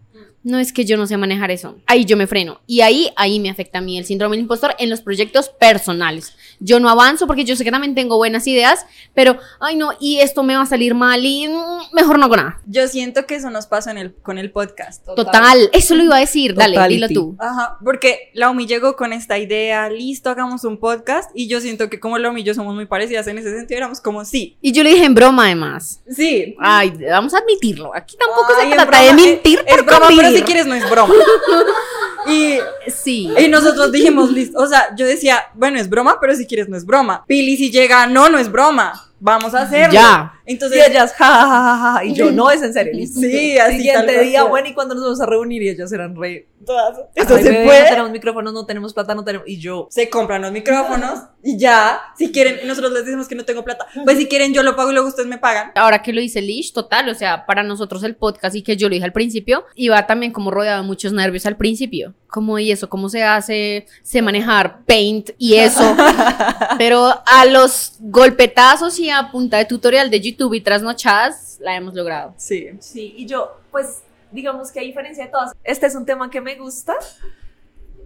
No 0.48 0.58
es 0.58 0.72
que 0.72 0.86
yo 0.86 0.96
no 0.96 1.06
sé 1.06 1.18
manejar 1.18 1.50
eso. 1.50 1.76
Ahí 1.84 2.06
yo 2.06 2.16
me 2.16 2.26
freno. 2.26 2.62
Y 2.66 2.80
ahí, 2.80 3.10
ahí 3.16 3.38
me 3.38 3.50
afecta 3.50 3.78
a 3.78 3.80
mí 3.82 3.98
el 3.98 4.06
síndrome 4.06 4.34
del 4.34 4.44
impostor 4.44 4.74
en 4.78 4.88
los 4.88 5.02
proyectos 5.02 5.50
personales. 5.50 6.32
Yo 6.58 6.80
no 6.80 6.88
avanzo 6.88 7.26
porque 7.26 7.44
yo 7.44 7.54
sé 7.54 7.64
que 7.64 7.70
también 7.70 7.94
tengo 7.94 8.16
buenas 8.16 8.46
ideas, 8.46 8.86
pero, 9.14 9.36
ay 9.60 9.76
no, 9.76 9.90
y 10.00 10.20
esto 10.20 10.42
me 10.42 10.56
va 10.56 10.62
a 10.62 10.66
salir 10.66 10.94
mal 10.94 11.22
y 11.24 11.46
mm, 11.48 11.94
mejor 11.94 12.18
no 12.18 12.24
hago 12.24 12.36
nada. 12.36 12.60
Yo 12.66 12.88
siento 12.88 13.26
que 13.26 13.34
eso 13.34 13.50
nos 13.50 13.66
pasa 13.66 13.90
en 13.90 13.98
el, 13.98 14.14
con 14.14 14.38
el 14.38 14.50
podcast. 14.50 15.04
Total, 15.04 15.68
eso 15.74 15.94
lo 15.94 16.04
iba 16.04 16.16
a 16.16 16.20
decir. 16.20 16.54
Dale, 16.54 16.76
Totality. 16.76 16.94
dilo 16.94 17.08
tú. 17.20 17.36
Ajá, 17.38 17.76
porque 17.84 18.30
Laumi 18.32 18.66
llegó 18.66 18.96
con 18.96 19.12
esta 19.12 19.36
idea, 19.38 19.90
listo, 19.90 20.30
hagamos 20.30 20.64
un 20.64 20.78
podcast, 20.78 21.30
y 21.34 21.46
yo 21.46 21.60
siento 21.60 21.90
que 21.90 22.00
como 22.00 22.16
Laumi 22.16 22.40
y 22.40 22.44
yo 22.44 22.54
somos 22.54 22.74
muy 22.74 22.86
parecidas 22.86 23.26
en 23.26 23.36
ese 23.36 23.54
sentido, 23.54 23.76
éramos 23.76 24.00
como, 24.00 24.24
sí, 24.24 24.56
Y 24.62 24.72
yo 24.72 24.82
le 24.82 24.90
dije 24.90 25.04
en 25.04 25.14
broma 25.14 25.44
además. 25.44 26.00
sí. 26.10 26.56
Ay, 26.58 26.90
vamos 27.10 27.34
a 27.34 27.38
admitirlo. 27.38 27.94
Aquí 27.94 28.16
tampoco 28.16 28.54
Ay, 28.58 28.64
se 28.64 28.70
es 28.70 28.76
trata 28.76 29.02
de 29.02 29.12
mentir 29.12 29.58
Es, 29.66 29.76
por 29.76 29.80
es 29.80 29.86
broma. 29.86 30.08
Si 30.38 30.44
quieres 30.44 30.66
no 30.66 30.74
es 30.74 30.88
broma. 30.90 31.14
y, 32.26 32.58
Sí. 32.90 33.30
y 33.38 33.48
nosotros 33.48 33.92
dijimos, 33.92 34.30
listo, 34.30 34.58
o 34.58 34.66
sea, 34.66 34.94
yo 34.96 35.06
decía, 35.06 35.46
bueno, 35.54 35.78
es 35.78 35.88
broma, 35.88 36.18
pero 36.20 36.34
si 36.34 36.46
quieres 36.46 36.68
no 36.68 36.76
es 36.76 36.84
broma. 36.84 37.24
Pili 37.26 37.56
si 37.56 37.70
llega, 37.70 38.06
no, 38.06 38.28
no 38.28 38.38
es 38.38 38.50
broma, 38.50 39.07
vamos 39.20 39.54
a 39.54 39.62
hacerlo. 39.62 39.92
Ya. 39.94 40.34
Entonces, 40.46 40.78
Y 40.78 40.90
ellas, 40.90 41.12
ja, 41.12 41.26
ja, 41.26 41.46
ja, 41.46 41.46
ja, 41.76 41.92
ja, 41.94 42.04
y 42.04 42.14
yo, 42.14 42.30
no, 42.32 42.50
es 42.50 42.62
en 42.62 42.72
serio, 42.72 42.92
listo. 42.94 43.20
Sí, 43.20 43.58
así, 43.58 43.76
Siguiente 43.76 44.14
tal 44.14 44.24
día, 44.24 44.44
bueno, 44.44 44.68
y 44.68 44.74
cuando 44.74 44.94
nos 44.94 45.04
vamos 45.04 45.20
a 45.20 45.26
reunir, 45.26 45.62
y 45.62 45.68
ellas 45.68 45.92
eran 45.92 46.16
re... 46.16 46.48
todas, 46.64 46.96
"Ay, 46.96 47.04
esto 47.14 47.36
se 47.36 47.42
bebé, 47.50 47.64
puede. 47.64 47.82
No 47.82 47.88
tenemos 47.90 48.10
micrófonos, 48.10 48.52
no 48.54 48.64
tenemos 48.66 48.94
plata, 48.94 49.14
no 49.14 49.24
tenemos... 49.24 49.46
Y 49.48 49.58
yo, 49.58 49.88
se 49.90 50.08
compran 50.08 50.40
los 50.42 50.52
micrófonos 50.52 51.20
y 51.42 51.58
ya, 51.58 52.00
si 52.16 52.32
quieren, 52.32 52.66
nosotros 52.66 52.92
les 52.92 53.04
decimos 53.04 53.28
que 53.28 53.34
no 53.34 53.44
tengo 53.44 53.62
plata, 53.64 53.86
pues 54.04 54.18
si 54.18 54.26
quieren 54.26 54.52
yo 54.54 54.62
lo 54.62 54.74
pago 54.74 54.90
y 54.90 54.94
luego 54.94 55.08
ustedes 55.08 55.28
me 55.28 55.38
pagan. 55.38 55.72
Ahora 55.74 56.02
que 56.02 56.12
lo 56.12 56.20
dice 56.20 56.40
Lish, 56.40 56.72
total, 56.72 57.08
o 57.10 57.14
sea, 57.14 57.46
para 57.46 57.62
nosotros 57.62 58.02
el 58.02 58.16
podcast 58.16 58.56
y 58.56 58.62
que 58.62 58.76
yo 58.76 58.88
lo 58.88 58.94
dije 58.94 59.04
al 59.04 59.12
principio, 59.12 59.64
iba 59.74 60.06
también 60.06 60.32
como 60.32 60.50
rodeado 60.50 60.82
de 60.82 60.86
muchos 60.86 61.12
nervios 61.12 61.46
al 61.46 61.56
principio. 61.56 62.14
Como 62.26 62.58
y 62.58 62.70
eso, 62.70 62.88
cómo 62.90 63.08
se 63.08 63.22
hace, 63.22 63.86
sé 64.02 64.20
manejar 64.20 64.84
paint 64.84 65.30
y 65.38 65.54
eso. 65.54 65.96
Pero 66.78 67.22
a 67.24 67.46
los 67.46 67.94
golpetazos 68.00 68.98
y 68.98 69.07
a 69.10 69.30
punta 69.30 69.58
de 69.58 69.64
tutorial 69.64 70.10
de 70.10 70.20
YouTube 70.20 70.54
y 70.54 70.60
trasnochadas, 70.60 71.58
la 71.60 71.76
hemos 71.76 71.94
logrado. 71.94 72.34
Sí. 72.36 72.68
Sí, 72.80 73.14
y 73.16 73.26
yo, 73.26 73.58
pues, 73.70 74.02
digamos 74.30 74.70
que 74.72 74.80
a 74.80 74.82
diferencia 74.82 75.24
de 75.24 75.30
todas, 75.30 75.52
este 75.64 75.86
es 75.86 75.94
un 75.94 76.04
tema 76.06 76.30
que 76.30 76.40
me 76.40 76.56
gusta. 76.56 76.94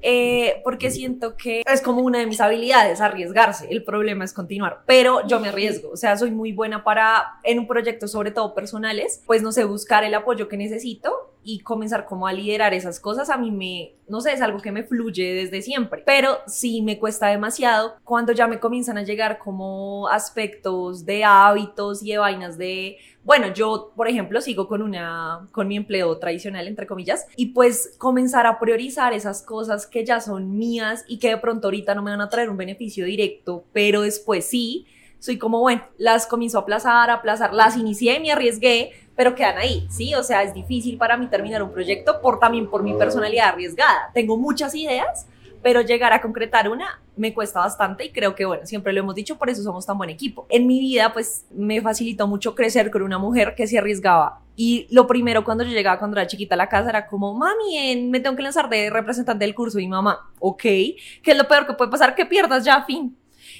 eh, 0.04 0.60
porque 0.64 0.90
siento 0.90 1.36
que 1.36 1.62
es 1.64 1.80
como 1.80 2.02
una 2.02 2.18
de 2.18 2.26
mis 2.26 2.40
habilidades, 2.40 3.00
arriesgarse. 3.00 3.68
El 3.70 3.84
problema 3.84 4.24
es 4.24 4.32
continuar, 4.32 4.82
pero 4.84 5.26
yo 5.28 5.38
me 5.38 5.48
arriesgo. 5.48 5.90
O 5.92 5.96
sea, 5.96 6.16
soy 6.16 6.32
muy 6.32 6.52
buena 6.52 6.82
para, 6.82 7.34
en 7.44 7.60
un 7.60 7.66
proyecto, 7.68 8.08
sobre 8.08 8.32
todo 8.32 8.52
personales, 8.54 9.22
pues 9.26 9.42
no 9.42 9.52
sé, 9.52 9.64
buscar 9.64 10.02
el 10.02 10.14
apoyo 10.14 10.48
que 10.48 10.56
necesito 10.56 11.31
y 11.44 11.61
comenzar 11.61 12.07
como 12.07 12.26
a 12.26 12.33
liderar 12.33 12.74
esas 12.74 13.00
cosas. 13.00 13.31
A 13.31 13.37
mí 13.37 13.50
me, 13.50 13.94
no 14.09 14.20
sé, 14.20 14.33
es 14.33 14.40
algo 14.40 14.61
que 14.61 14.72
me 14.72 14.85
fluye 14.85 15.35
desde 15.35 15.62
siempre, 15.62 16.02
pero 16.05 16.38
sí 16.46 16.83
me 16.83 16.98
cuesta 16.98 17.28
demasiado 17.28 17.94
cuando 18.05 18.33
ya 18.33 18.46
me 18.46 18.61
comienzan 18.61 18.98
a 18.98 19.02
llegar 19.02 19.38
como 19.38 20.09
aspectos 20.09 21.05
de 21.05 21.24
hábitos 21.24 22.02
y 22.02 22.12
de 22.12 22.18
vainas 22.18 22.59
de 22.59 22.98
bueno, 23.24 23.52
yo, 23.55 23.92
por 23.94 24.09
ejemplo, 24.09 24.40
sigo 24.40 24.66
con 24.66 24.83
una, 24.83 25.46
con 25.52 25.68
mi 25.68 25.76
empleo 25.76 26.18
tradicional, 26.18 26.66
entre 26.66 26.87
comillas, 26.87 27.26
y 27.37 27.46
pues 27.46 27.94
comenzar 27.98 28.46
a 28.46 28.59
priorizar 28.59 29.12
esas 29.12 29.42
cosas 29.42 29.87
que 29.87 30.05
ya 30.05 30.20
son 30.20 30.59
mías 30.59 31.05
y 31.07 31.18
que 31.18 31.28
de 31.28 31.37
pronto 31.37 31.68
ahorita 31.68 31.94
no 31.94 32.02
me 32.02 32.11
van 32.11 32.20
a 32.20 32.28
traer 32.28 32.50
un 32.50 32.57
beneficio 32.57 33.05
directo, 33.05 33.64
pero 33.72 34.02
después 34.02 34.44
sí, 34.44 34.87
soy 35.22 35.38
como, 35.38 35.61
bueno, 35.61 35.82
las 35.98 36.26
comienzo 36.26 36.58
a 36.58 36.62
aplazar, 36.62 37.08
a 37.08 37.14
aplazar, 37.14 37.54
las 37.54 37.76
inicié, 37.76 38.18
me 38.18 38.32
arriesgué, 38.32 38.90
pero 39.14 39.37
quedan 39.37 39.56
ahí, 39.56 39.87
¿sí? 39.88 40.16
O 40.16 40.24
sea, 40.24 40.42
es 40.42 40.52
difícil 40.52 40.98
para 40.98 41.16
mí 41.16 41.28
terminar 41.28 41.62
un 41.62 41.70
proyecto 41.70 42.20
por 42.20 42.40
también 42.40 42.68
por 42.68 42.82
mi 42.82 42.92
personalidad 42.94 43.50
arriesgada. 43.50 44.11
Tengo 44.12 44.37
muchas 44.37 44.74
ideas, 44.74 45.28
pero 45.62 45.80
llegar 45.80 46.12
a 46.12 46.20
concretar 46.20 46.68
una 46.68 47.00
me 47.14 47.32
cuesta 47.32 47.61
bastante 47.61 48.06
y 48.06 48.11
creo 48.11 48.35
que, 48.35 48.44
bueno, 48.46 48.66
siempre 48.66 48.92
lo 48.92 48.98
hemos 48.98 49.14
dicho, 49.14 49.38
por 49.38 49.48
eso 49.48 49.62
somos 49.62 49.87
tan 49.87 49.96
buen 49.96 50.11
equipo. 50.11 50.44
En 50.48 50.66
mi 50.66 50.80
vida, 50.80 51.12
pues, 51.12 51.46
me 51.52 51.80
facilitó 51.80 52.26
mucho 52.26 52.56
crecer 52.56 52.90
con 52.90 53.02
una 53.02 53.18
mujer 53.18 53.54
que 53.54 53.68
se 53.68 53.78
arriesgaba. 53.78 54.40
Y 54.56 54.88
lo 54.90 55.06
primero 55.06 55.44
cuando 55.44 55.62
yo 55.62 55.70
llegaba 55.70 56.00
cuando 56.00 56.16
era 56.18 56.26
chiquita 56.26 56.56
a 56.56 56.58
la 56.58 56.68
casa 56.68 56.90
era 56.90 57.06
como, 57.06 57.32
mami, 57.32 57.76
en- 57.78 58.11
me 58.11 58.18
tengo 58.18 58.35
que 58.35 58.42
lanzar 58.42 58.68
de 58.68 58.90
representante 58.90 59.44
del 59.44 59.54
curso 59.54 59.78
y 59.78 59.87
mamá, 59.87 60.32
ok, 60.40 60.62
¿qué 60.62 60.96
es 61.26 61.37
lo 61.37 61.46
peor 61.46 61.64
que 61.64 61.74
puede 61.74 61.92
pasar? 61.92 62.16
Que 62.16 62.26
pierdas 62.26 62.64
ya, 62.64 62.82
fin. 62.82 63.16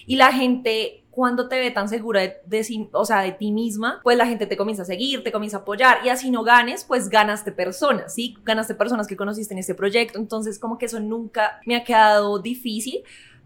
Y 0.07 0.17
la 0.17 0.33
gente 0.33 1.02
cuando 1.13 1.47
te 1.49 1.61
ve 1.61 1.71
tan 1.71 1.89
segura 1.89 2.23
de, 2.23 2.37
de 2.47 2.65
sí- 2.65 2.89
o 2.93 3.05
sea, 3.05 3.21
de 3.21 3.33
ti 3.33 3.53
misma, 3.53 4.01
pues 4.03 4.17
la 4.17 4.27
gente 4.27 4.47
te 4.47 4.57
comienza 4.57 4.83
a 4.83 4.87
seguir, 4.87 5.23
te 5.23 5.31
comienza 5.31 5.59
a 5.59 5.61
apoyar 5.61 5.99
y 6.05 6.09
así 6.09 6.31
no 6.31 6.43
ganes, 6.43 6.85
pues 6.85 7.09
ganaste 7.09 7.53
personas, 7.53 8.15
¿sí? 8.15 8.35
Ganaste 8.45 8.75
personas 8.75 9.07
que 9.07 9.17
conociste 9.17 9.55
en 9.55 9.59
este 9.61 9.75
proyecto, 9.75 10.19
entonces 10.19 10.59
como 10.59 10.79
que 10.79 10.87
eso 10.87 10.99
nunca 11.01 11.61
me 11.67 11.77
ha 11.77 11.85
quedado 11.85 12.41
difícil, 12.41 13.03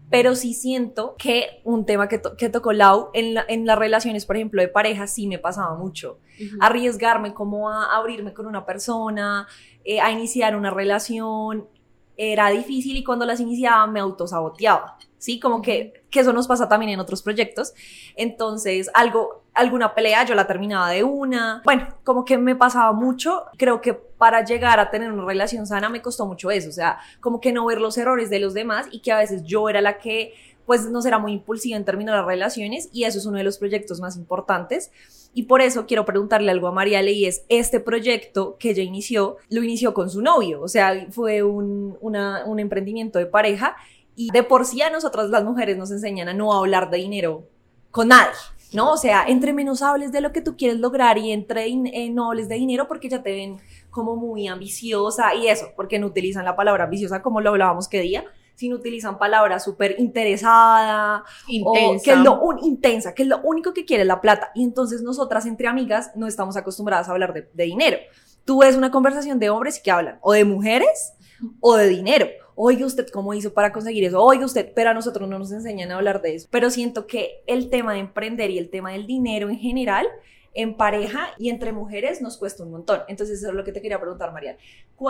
pero 0.09 0.35
sí 0.35 0.53
siento 0.53 1.15
que 1.19 1.59
un 1.65 1.85
tema 1.85 2.07
que, 2.07 2.17
to- 2.19 2.37
que 2.37 2.47
tocó 2.47 2.71
Lau 2.71 3.09
en, 3.13 3.33
la- 3.33 3.45
en 3.49 3.65
las 3.65 3.77
relaciones, 3.77 4.25
por 4.25 4.37
ejemplo, 4.37 4.61
de 4.61 4.69
pareja, 4.69 5.05
sí 5.05 5.27
me 5.27 5.37
pasaba 5.37 5.75
mucho. 5.75 6.19
Arriesgarme 6.61 7.33
como 7.33 7.69
a 7.69 7.95
abrirme 7.97 8.33
con 8.33 8.45
una 8.45 8.65
persona, 8.65 9.45
eh, 9.83 9.99
a 9.99 10.09
iniciar 10.11 10.55
una 10.55 10.71
relación, 10.71 11.67
era 12.15 12.49
difícil 12.49 12.95
y 12.97 13.03
cuando 13.03 13.25
las 13.25 13.39
iniciaba 13.41 13.85
me 13.87 13.99
autosaboteaba. 13.99 14.97
¿Sí? 15.17 15.39
Como 15.39 15.61
que, 15.61 16.03
que 16.09 16.19
eso 16.19 16.33
nos 16.33 16.47
pasa 16.47 16.67
también 16.67 16.91
en 16.91 16.99
otros 16.99 17.21
proyectos. 17.21 17.73
Entonces, 18.15 18.89
algo, 18.93 19.43
alguna 19.53 19.93
pelea 19.93 20.25
yo 20.25 20.35
la 20.35 20.47
terminaba 20.47 20.89
de 20.89 21.03
una. 21.03 21.61
Bueno, 21.65 21.87
como 22.03 22.25
que 22.25 22.37
me 22.37 22.55
pasaba 22.55 22.93
mucho. 22.93 23.45
Creo 23.57 23.81
que 23.81 23.93
para 23.93 24.43
llegar 24.43 24.79
a 24.79 24.89
tener 24.89 25.11
una 25.11 25.25
relación 25.25 25.67
sana 25.67 25.89
me 25.89 26.01
costó 26.01 26.25
mucho 26.25 26.51
eso. 26.51 26.69
O 26.69 26.73
sea, 26.73 26.99
como 27.19 27.39
que 27.39 27.51
no 27.51 27.65
ver 27.65 27.81
los 27.81 27.97
errores 27.97 28.29
de 28.29 28.39
los 28.39 28.53
demás 28.53 28.87
y 28.91 28.99
que 29.01 29.11
a 29.11 29.17
veces 29.17 29.43
yo 29.43 29.69
era 29.69 29.81
la 29.81 29.97
que 29.97 30.33
pues 30.67 30.89
no 30.89 31.01
será 31.01 31.17
muy 31.17 31.31
impulsiva 31.31 31.77
en 31.77 31.85
términos 31.85 32.13
de 32.13 32.17
las 32.17 32.27
relaciones 32.27 32.89
y 32.91 33.05
eso 33.05 33.17
es 33.19 33.25
uno 33.25 33.37
de 33.37 33.45
los 33.45 33.57
proyectos 33.57 34.01
más 34.01 34.17
importantes. 34.17 34.91
Y 35.33 35.43
por 35.43 35.61
eso 35.61 35.85
quiero 35.85 36.03
preguntarle 36.03 36.51
algo 36.51 36.67
a 36.67 36.73
Mariale 36.73 37.13
y 37.13 37.25
es, 37.25 37.45
este 37.47 37.79
proyecto 37.79 38.57
que 38.59 38.71
ella 38.71 38.83
inició, 38.83 39.37
lo 39.49 39.63
inició 39.63 39.93
con 39.93 40.09
su 40.09 40.21
novio, 40.21 40.61
o 40.61 40.67
sea, 40.67 41.07
fue 41.09 41.41
un, 41.41 41.97
una, 42.01 42.43
un 42.45 42.59
emprendimiento 42.59 43.17
de 43.17 43.27
pareja 43.27 43.77
y 44.17 44.31
de 44.31 44.43
por 44.43 44.65
sí 44.65 44.81
a 44.81 44.89
nosotras 44.89 45.29
las 45.29 45.43
mujeres 45.43 45.77
nos 45.77 45.91
enseñan 45.91 46.27
a 46.27 46.33
no 46.33 46.51
hablar 46.51 46.89
de 46.89 46.97
dinero 46.97 47.47
con 47.91 48.09
nadie. 48.09 48.33
¿No? 48.73 48.91
O 48.91 48.97
sea, 48.97 49.23
entre 49.27 49.53
menos 49.53 49.81
hables 49.81 50.11
de 50.11 50.19
lo 50.19 50.33
que 50.33 50.41
tú 50.41 50.57
quieres 50.57 50.79
lograr 50.79 51.17
y 51.17 51.31
entre 51.31 51.67
eh, 51.67 52.09
no 52.09 52.27
hables 52.27 52.49
de 52.49 52.55
dinero 52.55 52.85
porque 52.85 53.07
ya 53.07 53.23
te 53.23 53.31
ven 53.31 53.61
como 53.89 54.17
muy 54.17 54.47
ambiciosa 54.49 55.33
y 55.35 55.47
eso, 55.47 55.67
porque 55.77 55.99
no 55.99 56.07
utilizan 56.07 56.43
la 56.43 56.57
palabra 56.57 56.83
ambiciosa 56.83 57.21
como 57.21 57.39
lo 57.39 57.51
hablábamos 57.51 57.87
que 57.87 58.01
día, 58.01 58.25
sino 58.55 58.75
utilizan 58.75 59.19
palabras 59.19 59.63
súper 59.63 59.95
interesada, 59.99 61.23
Intensa. 61.47 62.01
o 62.01 62.03
que 62.03 62.11
es 62.11 62.17
lo 62.17 62.41
un, 62.41 62.59
intensa, 62.61 63.13
que 63.13 63.23
es 63.23 63.29
lo 63.29 63.39
único 63.41 63.73
que 63.73 63.85
quiere 63.85 64.03
la 64.03 64.19
plata. 64.19 64.51
Y 64.53 64.63
entonces 64.63 65.01
nosotras 65.01 65.45
entre 65.45 65.67
amigas 65.67 66.11
no 66.15 66.27
estamos 66.27 66.57
acostumbradas 66.57 67.07
a 67.07 67.11
hablar 67.11 67.33
de, 67.33 67.49
de 67.53 67.63
dinero. 67.63 67.97
Tú 68.43 68.59
ves 68.59 68.75
una 68.75 68.91
conversación 68.91 69.39
de 69.39 69.49
hombres 69.49 69.77
y 69.77 69.83
que 69.83 69.91
hablan 69.91 70.19
o 70.21 70.33
de 70.33 70.43
mujeres 70.43 71.13
o 71.61 71.77
de 71.77 71.87
dinero. 71.87 72.27
Oiga 72.59 72.87
usted 72.87 73.07
cómo 73.09 73.35
hizo 73.35 73.53
para 73.53 73.71
conseguir 73.71 74.03
eso. 74.03 74.21
Oiga 74.21 74.43
usted, 74.43 74.71
pero 74.73 74.89
a 74.89 74.93
nosotros 74.95 75.29
no 75.29 75.37
nos 75.37 75.51
enseñan 75.51 75.91
a 75.91 75.97
hablar 75.97 76.23
de 76.23 76.33
eso. 76.33 76.47
Pero 76.49 76.71
siento 76.71 77.05
que 77.05 77.43
el 77.45 77.69
tema 77.69 77.93
de 77.93 77.99
emprender 77.99 78.49
y 78.49 78.57
el 78.57 78.71
tema 78.71 78.93
del 78.93 79.05
dinero 79.05 79.47
en 79.49 79.59
general 79.59 80.07
en 80.55 80.75
pareja 80.75 81.35
y 81.37 81.49
entre 81.49 81.71
mujeres 81.71 82.19
nos 82.19 82.35
cuesta 82.35 82.63
un 82.63 82.71
montón. 82.71 83.01
Entonces, 83.07 83.37
eso 83.37 83.49
es 83.49 83.53
lo 83.53 83.63
que 83.63 83.71
te 83.71 83.79
quería 83.79 84.01
preguntar, 84.01 84.33
María. 84.33 84.57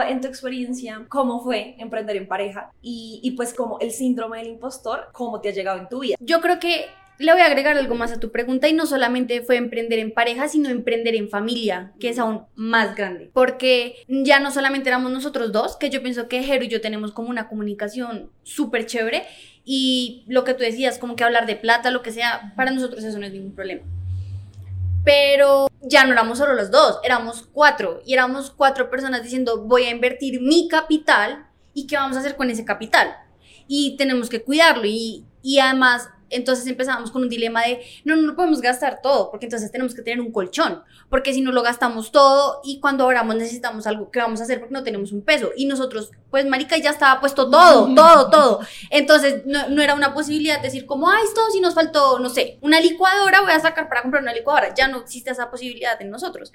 En 0.09 0.19
tu 0.19 0.27
experiencia, 0.27 1.05
¿cómo 1.07 1.41
fue 1.41 1.75
emprender 1.79 2.17
en 2.17 2.27
pareja? 2.27 2.73
Y, 2.81 3.21
y 3.23 3.31
pues, 3.31 3.53
como 3.53 3.79
el 3.79 3.91
síndrome 3.91 4.39
del 4.39 4.47
impostor, 4.47 5.07
¿cómo 5.13 5.39
te 5.39 5.47
ha 5.47 5.53
llegado 5.53 5.79
en 5.79 5.87
tu 5.87 5.99
vida? 5.99 6.17
Yo 6.19 6.41
creo 6.41 6.59
que 6.59 6.87
le 7.19 7.31
voy 7.31 7.41
a 7.41 7.45
agregar 7.45 7.77
algo 7.77 7.95
más 7.95 8.11
a 8.11 8.19
tu 8.19 8.31
pregunta 8.31 8.67
y 8.67 8.73
no 8.73 8.85
solamente 8.85 9.41
fue 9.41 9.57
emprender 9.57 9.99
en 9.99 10.13
pareja, 10.13 10.47
sino 10.47 10.69
emprender 10.69 11.15
en 11.15 11.29
familia, 11.29 11.93
que 11.99 12.09
es 12.09 12.19
aún 12.19 12.43
más 12.55 12.95
grande. 12.95 13.31
Porque 13.33 13.95
ya 14.07 14.39
no 14.39 14.51
solamente 14.51 14.89
éramos 14.89 15.11
nosotros 15.11 15.51
dos, 15.51 15.77
que 15.77 15.89
yo 15.89 16.03
pienso 16.03 16.27
que 16.27 16.43
Jero 16.43 16.63
y 16.65 16.67
yo 16.67 16.81
tenemos 16.81 17.11
como 17.11 17.29
una 17.29 17.47
comunicación 17.47 18.29
súper 18.43 18.85
chévere 18.85 19.23
y 19.65 20.23
lo 20.27 20.43
que 20.43 20.53
tú 20.53 20.63
decías, 20.63 20.99
como 20.99 21.15
que 21.15 21.23
hablar 21.23 21.47
de 21.47 21.55
plata, 21.55 21.91
lo 21.91 22.03
que 22.03 22.11
sea, 22.11 22.53
para 22.55 22.71
nosotros 22.71 23.03
eso 23.03 23.17
no 23.17 23.25
es 23.25 23.33
ningún 23.33 23.55
problema. 23.55 23.81
Pero 25.03 25.69
ya 25.81 26.05
no 26.05 26.11
éramos 26.11 26.37
solo 26.37 26.53
los 26.53 26.69
dos, 26.69 26.99
éramos 27.03 27.47
cuatro 27.51 28.01
y 28.05 28.13
éramos 28.13 28.51
cuatro 28.51 28.89
personas 28.89 29.23
diciendo 29.23 29.63
voy 29.63 29.85
a 29.85 29.89
invertir 29.89 30.41
mi 30.41 30.67
capital 30.67 31.47
y 31.73 31.87
qué 31.87 31.95
vamos 31.95 32.17
a 32.17 32.19
hacer 32.19 32.35
con 32.35 32.49
ese 32.51 32.65
capital. 32.65 33.15
Y 33.67 33.97
tenemos 33.97 34.29
que 34.29 34.43
cuidarlo 34.43 34.85
y, 34.85 35.25
y 35.41 35.59
además 35.59 36.09
entonces 36.29 36.67
empezábamos 36.67 37.11
con 37.11 37.23
un 37.23 37.29
dilema 37.29 37.63
de, 37.63 37.81
no, 38.03 38.15
no, 38.15 38.23
no 38.23 38.35
podemos 38.35 38.61
gastar 38.61 38.99
todo, 39.01 39.29
porque 39.31 39.45
entonces 39.45 39.71
tenemos 39.71 39.93
que 39.95 40.01
tener 40.01 40.19
un 40.19 40.31
colchón, 40.31 40.83
porque 41.09 41.33
si 41.33 41.41
no 41.41 41.51
lo 41.51 41.63
gastamos 41.63 42.11
todo 42.11 42.61
y 42.63 42.79
cuando 42.79 43.03
abramos 43.05 43.35
necesitamos 43.35 43.87
algo 43.87 44.11
que 44.11 44.19
vamos 44.19 44.39
a 44.39 44.43
hacer 44.43 44.59
porque 44.59 44.73
no 44.73 44.83
tenemos 44.83 45.11
un 45.11 45.21
peso. 45.21 45.51
Y 45.55 45.65
nosotros, 45.65 46.11
pues 46.29 46.45
marica, 46.45 46.77
ya 46.77 46.91
estaba 46.91 47.19
puesto 47.19 47.49
todo, 47.49 47.93
todo, 47.95 48.29
todo. 48.29 48.59
Entonces 48.89 49.45
no, 49.45 49.69
no 49.69 49.81
era 49.81 49.95
una 49.95 50.13
posibilidad 50.13 50.57
de 50.57 50.63
decir 50.63 50.85
como, 50.85 51.09
ay, 51.09 51.23
esto 51.23 51.41
si 51.51 51.59
nos 51.59 51.73
faltó, 51.73 52.19
no 52.19 52.29
sé, 52.29 52.59
una 52.61 52.79
licuadora, 52.79 53.41
voy 53.41 53.51
a 53.51 53.59
sacar 53.59 53.89
para 53.89 54.01
comprar 54.01 54.23
una 54.23 54.33
licuadora. 54.33 54.73
Ya 54.73 54.87
no 54.87 54.99
existe 54.99 55.31
esa 55.31 55.49
posibilidad 55.49 56.01
en 56.01 56.09
nosotros. 56.09 56.51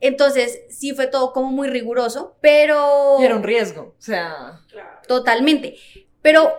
Entonces 0.00 0.60
sí 0.68 0.92
fue 0.94 1.06
todo 1.06 1.32
como 1.32 1.50
muy 1.50 1.68
riguroso, 1.68 2.36
pero... 2.40 3.16
Y 3.20 3.24
era 3.24 3.36
un 3.36 3.42
riesgo, 3.42 3.94
o 3.98 4.02
sea... 4.02 4.60
Totalmente. 5.06 5.76
Pero 6.22 6.52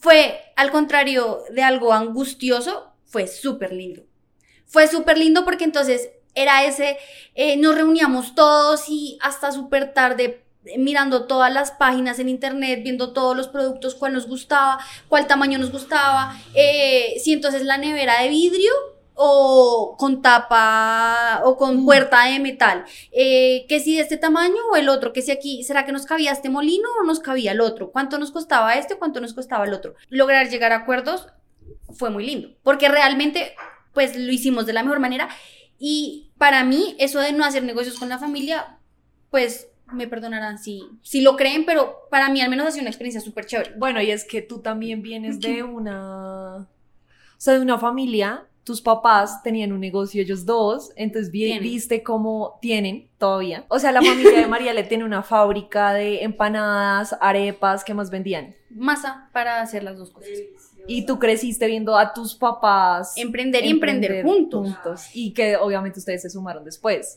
fue, 0.00 0.40
al 0.56 0.70
contrario 0.70 1.42
de 1.50 1.62
algo 1.62 1.92
angustioso, 1.92 2.92
fue 3.04 3.26
súper 3.26 3.72
lindo. 3.72 4.02
Fue 4.66 4.88
súper 4.88 5.18
lindo 5.18 5.44
porque 5.44 5.64
entonces 5.64 6.10
era 6.34 6.64
ese, 6.64 6.98
eh, 7.34 7.56
nos 7.56 7.74
reuníamos 7.74 8.34
todos 8.34 8.88
y 8.88 9.18
hasta 9.20 9.52
súper 9.52 9.94
tarde 9.94 10.44
eh, 10.64 10.78
mirando 10.78 11.26
todas 11.26 11.52
las 11.52 11.70
páginas 11.70 12.18
en 12.18 12.28
internet, 12.28 12.80
viendo 12.82 13.12
todos 13.12 13.36
los 13.36 13.48
productos, 13.48 13.94
cuál 13.94 14.14
nos 14.14 14.26
gustaba, 14.26 14.78
cuál 15.08 15.26
tamaño 15.26 15.58
nos 15.58 15.70
gustaba, 15.70 16.36
eh, 16.54 17.14
si 17.22 17.32
entonces 17.32 17.62
la 17.62 17.78
nevera 17.78 18.22
de 18.22 18.28
vidrio 18.28 18.72
o 19.14 19.96
con 19.98 20.22
tapa 20.22 21.40
o 21.44 21.56
con 21.56 21.84
puerta 21.84 22.26
de 22.26 22.40
metal, 22.40 22.84
eh, 23.12 23.64
que 23.68 23.80
si 23.80 23.96
de 23.96 24.02
este 24.02 24.16
tamaño 24.16 24.56
o 24.72 24.76
el 24.76 24.88
otro, 24.88 25.12
que 25.12 25.22
si 25.22 25.30
aquí, 25.30 25.62
¿será 25.64 25.84
que 25.84 25.92
nos 25.92 26.06
cabía 26.06 26.32
este 26.32 26.50
molino 26.50 26.88
o 27.00 27.04
nos 27.04 27.20
cabía 27.20 27.52
el 27.52 27.60
otro? 27.60 27.90
¿Cuánto 27.90 28.18
nos 28.18 28.32
costaba 28.32 28.74
este 28.74 28.94
o 28.94 28.98
cuánto 28.98 29.20
nos 29.20 29.34
costaba 29.34 29.64
el 29.64 29.74
otro? 29.74 29.94
Lograr 30.08 30.48
llegar 30.48 30.72
a 30.72 30.76
acuerdos 30.76 31.28
fue 31.92 32.10
muy 32.10 32.26
lindo, 32.26 32.50
porque 32.62 32.88
realmente 32.88 33.54
pues 33.92 34.16
lo 34.16 34.32
hicimos 34.32 34.66
de 34.66 34.72
la 34.72 34.82
mejor 34.82 34.98
manera 34.98 35.28
y 35.78 36.32
para 36.38 36.64
mí 36.64 36.96
eso 36.98 37.20
de 37.20 37.32
no 37.32 37.44
hacer 37.44 37.62
negocios 37.62 37.98
con 37.98 38.08
la 38.08 38.18
familia, 38.18 38.78
pues 39.30 39.68
me 39.92 40.08
perdonarán 40.08 40.58
si, 40.58 40.82
si 41.02 41.20
lo 41.20 41.36
creen, 41.36 41.64
pero 41.64 42.08
para 42.10 42.28
mí 42.30 42.40
al 42.40 42.50
menos 42.50 42.66
ha 42.66 42.70
sido 42.70 42.82
una 42.82 42.90
experiencia 42.90 43.20
súper 43.20 43.46
chévere. 43.46 43.74
Bueno, 43.76 44.00
y 44.02 44.10
es 44.10 44.24
que 44.24 44.42
tú 44.42 44.60
también 44.60 45.02
vienes 45.02 45.40
de 45.40 45.62
una, 45.62 46.56
o 46.56 46.66
sea, 47.38 47.54
de 47.54 47.60
una 47.60 47.78
familia, 47.78 48.46
tus 48.64 48.80
papás 48.80 49.42
tenían 49.42 49.72
un 49.72 49.80
negocio 49.80 50.22
ellos 50.22 50.46
dos, 50.46 50.90
entonces 50.96 51.30
vi- 51.30 51.44
viste 51.62 52.02
cómo 52.02 52.58
tienen 52.62 53.08
todavía. 53.18 53.66
O 53.68 53.78
sea, 53.78 53.92
la 53.92 54.00
familia 54.32 54.40
de 54.40 54.46
María 54.46 54.72
le 54.72 54.82
tiene 54.84 55.04
una 55.04 55.22
fábrica 55.22 55.92
de 55.92 56.22
empanadas, 56.24 57.14
arepas, 57.20 57.84
¿qué 57.84 57.92
más 57.94 58.10
vendían? 58.10 58.54
Masa 58.70 59.28
para 59.32 59.60
hacer 59.60 59.82
las 59.84 59.98
dos 59.98 60.10
cosas. 60.10 60.30
Y 60.86 61.06
tú 61.06 61.18
creciste 61.18 61.66
viendo 61.66 61.96
a 61.96 62.12
tus 62.12 62.34
papás 62.34 63.16
Emprender 63.16 63.64
y 63.64 63.70
emprender, 63.70 64.22
juntos. 64.22 65.08
Y 65.14 65.32
que 65.32 65.56
obviamente 65.56 65.98
ustedes 65.98 66.20
se 66.22 66.28
sumaron 66.30 66.62
después. 66.64 67.16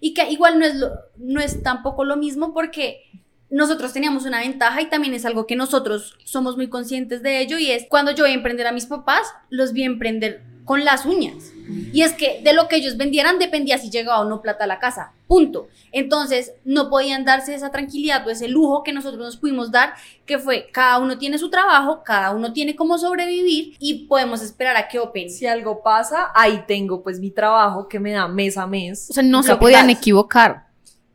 Y 0.00 0.12
que 0.14 0.30
igual 0.30 0.58
no 0.58 0.66
es, 0.66 0.74
lo- 0.76 0.90
no 1.16 1.40
es 1.40 1.62
tampoco 1.62 2.04
lo 2.04 2.16
mismo 2.16 2.52
porque 2.52 3.00
nosotros 3.48 3.92
teníamos 3.92 4.26
una 4.26 4.40
ventaja 4.40 4.82
y 4.82 4.90
también 4.90 5.14
es 5.14 5.24
algo 5.24 5.46
que 5.46 5.56
nosotros 5.56 6.18
somos 6.24 6.56
muy 6.56 6.68
conscientes 6.68 7.22
de 7.22 7.40
ello 7.40 7.58
y 7.58 7.70
es 7.70 7.86
cuando 7.88 8.10
yo 8.10 8.24
vi 8.24 8.32
emprender 8.32 8.66
a 8.66 8.72
mis 8.72 8.86
papás, 8.86 9.26
los 9.50 9.72
vi 9.72 9.84
emprender 9.84 10.42
con 10.66 10.84
las 10.84 11.06
uñas. 11.06 11.52
Y 11.92 12.02
es 12.02 12.12
que 12.12 12.42
de 12.44 12.52
lo 12.52 12.68
que 12.68 12.76
ellos 12.76 12.96
vendieran 12.96 13.38
dependía 13.38 13.78
si 13.78 13.90
llegaba 13.90 14.20
o 14.20 14.24
no 14.24 14.42
plata 14.42 14.64
a 14.64 14.66
la 14.66 14.78
casa. 14.78 15.12
Punto. 15.26 15.68
Entonces 15.92 16.52
no 16.64 16.90
podían 16.90 17.24
darse 17.24 17.54
esa 17.54 17.70
tranquilidad 17.70 18.26
o 18.26 18.30
ese 18.30 18.48
lujo 18.48 18.82
que 18.82 18.92
nosotros 18.92 19.24
nos 19.24 19.36
pudimos 19.36 19.70
dar, 19.70 19.94
que 20.26 20.38
fue 20.38 20.68
cada 20.72 20.98
uno 20.98 21.18
tiene 21.18 21.38
su 21.38 21.48
trabajo, 21.50 22.02
cada 22.04 22.32
uno 22.32 22.52
tiene 22.52 22.76
cómo 22.76 22.98
sobrevivir 22.98 23.74
y 23.78 24.06
podemos 24.06 24.42
esperar 24.42 24.76
a 24.76 24.88
que 24.88 24.98
Open. 24.98 25.30
Si 25.30 25.46
algo 25.46 25.82
pasa, 25.82 26.30
ahí 26.34 26.64
tengo 26.66 27.02
pues 27.02 27.18
mi 27.18 27.30
trabajo 27.30 27.88
que 27.88 27.98
me 27.98 28.12
da 28.12 28.28
mes 28.28 28.58
a 28.58 28.66
mes. 28.66 29.08
O 29.10 29.14
sea, 29.14 29.22
no 29.22 29.42
se 29.42 29.56
podían 29.56 29.88
equivocar. 29.90 30.65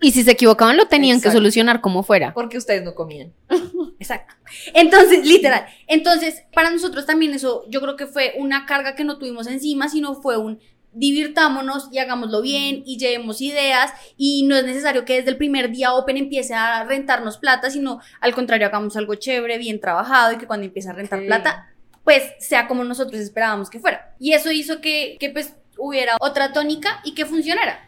Y 0.02 0.12
si 0.12 0.24
se 0.24 0.32
equivocaban, 0.32 0.78
lo 0.78 0.88
tenían 0.88 1.22
que 1.22 1.32
solucionar 1.32 1.80
como 1.80 2.02
fuera. 2.02 2.34
Porque 2.34 2.58
ustedes 2.58 2.84
no 2.84 2.96
comían. 2.96 3.34
Exacto. 4.00 4.34
Entonces, 4.74 5.26
literal. 5.26 5.66
Entonces, 5.88 6.44
para 6.54 6.72
nosotros 6.72 7.06
también 7.06 7.34
eso, 7.34 7.66
yo 7.70 7.82
creo 7.82 7.96
que 7.96 8.08
fue 8.08 8.34
una 8.38 8.66
carga 8.66 8.96
que 8.96 9.04
no 9.04 9.20
tuvimos 9.20 9.46
encima, 9.46 9.90
sino 9.90 10.16
fue 10.16 10.38
un 10.38 10.60
divirtámonos 10.94 11.88
y 11.92 12.00
hagámoslo 12.00 12.42
bien 12.42 12.84
y 12.86 12.98
llevemos 12.98 13.42
ideas 13.42 13.94
y 14.18 14.44
no 14.44 14.56
es 14.58 14.66
necesario 14.66 15.06
que 15.06 15.16
desde 15.16 15.30
el 15.30 15.38
primer 15.38 15.72
día 15.72 15.94
Open 15.94 16.18
empiece 16.18 16.54
a 16.54 16.84
rentarnos 16.84 17.38
plata, 17.38 17.70
sino 17.70 18.02
al 18.20 18.34
contrario, 18.34 18.68
hagamos 18.68 18.98
algo 18.98 19.16
chévere, 19.16 19.58
bien 19.58 19.80
trabajado 19.80 20.34
y 20.34 20.38
que 20.38 20.48
cuando 20.48 20.66
empiece 20.66 20.90
a 20.90 20.94
rentar 20.94 21.26
plata, 21.26 21.74
pues 22.04 22.24
sea 22.40 22.68
como 22.68 22.84
nosotros 22.84 23.22
esperábamos 23.22 23.70
que 23.70 23.80
fuera. 23.80 24.16
Y 24.20 24.34
eso 24.34 24.52
hizo 24.52 24.82
que, 24.82 25.16
que 25.20 25.30
pues 25.30 25.54
hubiera 25.78 26.18
otra 26.20 26.52
tónica 26.52 27.00
y 27.06 27.14
que 27.14 27.26
funcionara. 27.26 27.88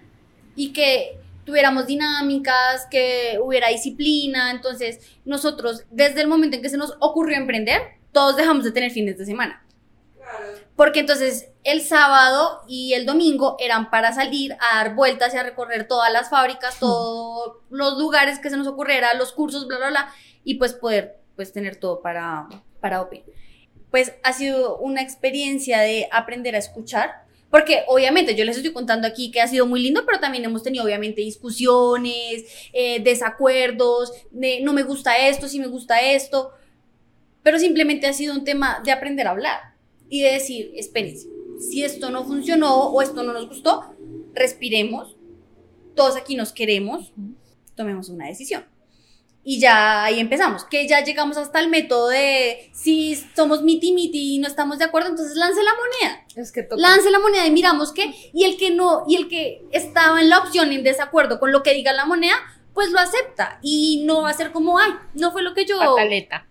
Y 0.55 0.71
que 0.71 1.17
tuviéramos 1.45 1.87
dinámicas, 1.87 2.87
que 2.89 3.39
hubiera 3.41 3.69
disciplina. 3.69 4.51
Entonces, 4.51 4.99
nosotros, 5.25 5.85
desde 5.91 6.21
el 6.21 6.27
momento 6.27 6.55
en 6.55 6.61
que 6.61 6.69
se 6.69 6.77
nos 6.77 6.95
ocurrió 6.99 7.37
emprender, 7.37 7.81
todos 8.11 8.37
dejamos 8.37 8.63
de 8.63 8.71
tener 8.71 8.91
fines 8.91 9.17
de 9.17 9.25
semana. 9.25 9.63
Porque 10.75 11.01
entonces 11.01 11.49
el 11.63 11.81
sábado 11.81 12.61
y 12.67 12.93
el 12.93 13.05
domingo 13.05 13.57
eran 13.59 13.89
para 13.91 14.11
salir 14.11 14.53
a 14.53 14.77
dar 14.77 14.95
vueltas 14.95 15.33
y 15.33 15.37
a 15.37 15.43
recorrer 15.43 15.87
todas 15.87 16.11
las 16.11 16.29
fábricas, 16.29 16.79
todos 16.79 17.57
los 17.69 17.97
lugares 17.99 18.39
que 18.39 18.49
se 18.49 18.57
nos 18.57 18.67
ocurriera, 18.67 19.13
los 19.13 19.33
cursos, 19.33 19.67
bla, 19.67 19.77
bla, 19.77 19.89
bla, 19.89 20.13
y 20.43 20.55
pues 20.55 20.73
poder 20.73 21.19
pues 21.35 21.51
tener 21.51 21.75
todo 21.75 22.01
para, 22.01 22.47
para 22.79 23.01
Open. 23.01 23.23
Pues 23.91 24.13
ha 24.23 24.33
sido 24.33 24.77
una 24.77 25.01
experiencia 25.01 25.81
de 25.81 26.07
aprender 26.11 26.55
a 26.55 26.59
escuchar, 26.59 27.22
porque 27.53 27.83
obviamente 27.85 28.33
yo 28.33 28.45
les 28.45 28.57
estoy 28.57 28.73
contando 28.73 29.07
aquí 29.07 29.29
que 29.29 29.39
ha 29.39 29.47
sido 29.47 29.67
muy 29.67 29.79
lindo, 29.79 30.07
pero 30.07 30.19
también 30.19 30.43
hemos 30.43 30.63
tenido 30.63 30.83
obviamente 30.85 31.21
discusiones, 31.21 32.45
eh, 32.73 32.99
desacuerdos, 33.03 34.11
de 34.31 34.61
no 34.61 34.73
me 34.73 34.81
gusta 34.81 35.27
esto, 35.27 35.47
sí 35.47 35.59
me 35.59 35.67
gusta 35.67 36.01
esto, 36.01 36.49
pero 37.43 37.59
simplemente 37.59 38.07
ha 38.07 38.13
sido 38.13 38.33
un 38.33 38.43
tema 38.43 38.81
de 38.83 38.91
aprender 38.91 39.27
a 39.27 39.29
hablar 39.29 39.75
y 40.09 40.23
de 40.23 40.31
decir, 40.31 40.71
espérense, 40.75 41.27
si 41.59 41.83
esto 41.83 42.09
no 42.09 42.25
funcionó 42.25 42.87
o 42.87 43.03
esto 43.03 43.21
no 43.21 43.33
nos 43.33 43.47
gustó, 43.47 43.93
respiremos, 44.33 45.15
todos 45.93 46.15
aquí 46.15 46.35
nos 46.35 46.53
queremos, 46.53 47.13
tomemos 47.75 48.09
una 48.09 48.29
decisión. 48.29 48.65
Y 49.45 49.59
ya 49.59 50.05
ahí 50.05 50.21
empezamos, 50.21 50.63
que 50.63 50.87
ya 50.87 51.03
llegamos 51.03 51.35
hasta 51.35 51.59
el 51.59 51.67
método 51.67 52.07
de 52.07 52.69
si 52.71 53.15
somos 53.35 53.61
miti 53.61 53.91
miti 53.91 54.35
y 54.35 54.39
no 54.39 54.47
estamos 54.47 54.79
de 54.79 54.85
acuerdo, 54.85 55.09
entonces 55.09 55.35
lance 55.35 55.61
la 55.61 55.71
moneda. 55.73 56.25
Es 56.35 56.53
que 56.53 56.63
toca. 56.63 56.81
Lance 56.81 57.11
la 57.11 57.19
moneda 57.19 57.45
y 57.45 57.51
miramos 57.51 57.91
qué, 57.91 58.13
y 58.33 58.45
el 58.45 58.55
que 58.55 58.71
no, 58.71 59.03
y 59.05 59.17
el 59.17 59.27
que 59.27 59.65
estaba 59.71 60.21
en 60.21 60.29
la 60.29 60.39
opción 60.39 60.71
en 60.71 60.83
desacuerdo 60.83 61.41
con 61.41 61.51
lo 61.51 61.61
que 61.61 61.73
diga 61.73 61.91
la 61.91 62.05
moneda, 62.05 62.35
pues 62.73 62.91
lo 62.91 62.99
acepta 62.99 63.59
y 63.61 64.03
no 64.05 64.21
va 64.21 64.29
a 64.29 64.33
ser 64.33 64.53
como, 64.53 64.79
ay, 64.79 64.91
no 65.13 65.33
fue 65.33 65.43
lo 65.43 65.53
que 65.53 65.65
yo... 65.65 65.77
Pataleta. 65.77 66.47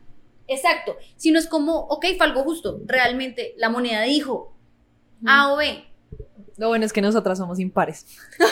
Exacto, 0.46 0.96
sino 1.16 1.38
es 1.38 1.46
como, 1.46 1.78
ok, 1.87 2.05
fue 2.18 2.26
algo 2.26 2.42
justo, 2.42 2.78
realmente 2.85 3.55
la 3.57 3.70
moneda 3.70 4.02
dijo 4.02 4.55
A 5.26 5.52
o 5.52 5.57
B. 5.57 5.91
Lo 6.59 6.69
bueno 6.69 6.85
es 6.85 6.93
que 6.93 7.01
nosotras 7.03 7.38
somos 7.38 7.59
impares. 7.61 8.07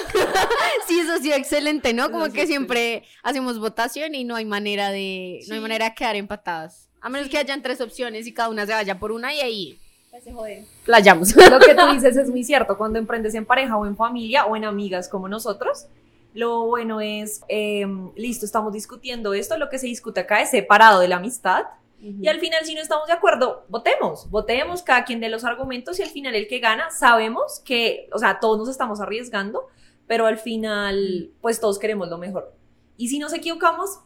Sí, 0.86 0.98
eso 0.98 1.12
ha 1.12 1.18
sido 1.18 1.36
excelente, 1.36 1.92
¿no? 1.94 2.10
Como 2.10 2.24
que 2.32 2.40
sí. 2.42 2.46
siempre 2.48 3.04
hacemos 3.22 3.60
votación 3.60 4.14
y 4.16 4.24
no 4.24 4.34
hay 4.34 4.44
manera 4.44 4.90
de, 4.90 5.40
no 5.46 5.54
hay 5.54 5.60
Sí. 5.60 5.62
manera 5.62 5.84
de 5.90 5.94
quedar 5.94 6.16
empatadas. 6.16 6.88
A 7.00 7.08
menos 7.08 7.28
que 7.28 7.38
hayan 7.38 7.62
tres 7.62 7.80
opciones 7.80 8.26
y 8.26 8.34
cada 8.34 8.48
una 8.48 8.66
se 8.66 8.72
vaya 8.72 8.98
por 8.98 9.12
una 9.12 9.32
y 9.32 9.40
ahí 9.40 9.78
Pues 10.10 10.24
se 10.24 10.32
jode. 10.32 10.64
playamos. 10.84 11.34
Lo 11.50 11.60
que 11.60 11.74
tú 11.76 11.82
dices 11.94 12.16
es 12.16 12.28
muy 12.28 12.42
cierto. 12.42 12.76
Cuando 12.76 12.98
emprendes 12.98 13.34
en 13.34 13.46
pareja 13.46 13.76
o 13.76 13.86
en 13.86 13.96
familia 13.96 14.46
o 14.46 14.56
en 14.56 14.64
amigas 14.64 15.08
como 15.08 15.28
nosotros, 15.28 15.86
lo 16.34 16.66
bueno 16.66 17.00
es, 17.00 17.42
eh, 17.48 17.86
listo, 18.16 18.44
estamos 18.44 18.72
discutiendo 18.72 19.32
esto, 19.34 19.56
lo 19.56 19.68
que 19.68 19.78
se 19.78 19.86
discute 19.86 20.20
acá 20.20 20.40
es 20.42 20.50
separado 20.50 20.98
de 21.00 21.06
la 21.08 21.16
amistad. 21.16 21.64
Y 22.02 22.28
al 22.28 22.40
final, 22.40 22.64
si 22.64 22.74
no 22.74 22.80
estamos 22.80 23.06
de 23.06 23.12
acuerdo, 23.12 23.66
votemos, 23.68 24.30
votemos 24.30 24.82
cada 24.82 25.04
quien 25.04 25.20
de 25.20 25.28
los 25.28 25.44
argumentos 25.44 25.98
y 25.98 26.02
al 26.02 26.08
final 26.08 26.34
el 26.34 26.48
que 26.48 26.58
gana, 26.58 26.90
sabemos 26.90 27.60
que, 27.64 28.08
o 28.12 28.18
sea, 28.18 28.40
todos 28.40 28.58
nos 28.58 28.68
estamos 28.68 29.00
arriesgando, 29.00 29.66
pero 30.06 30.26
al 30.26 30.38
final, 30.38 31.30
pues 31.40 31.60
todos 31.60 31.78
queremos 31.78 32.08
lo 32.08 32.16
mejor. 32.16 32.54
Y 32.96 33.08
si 33.08 33.18
nos 33.18 33.34
equivocamos, 33.34 34.00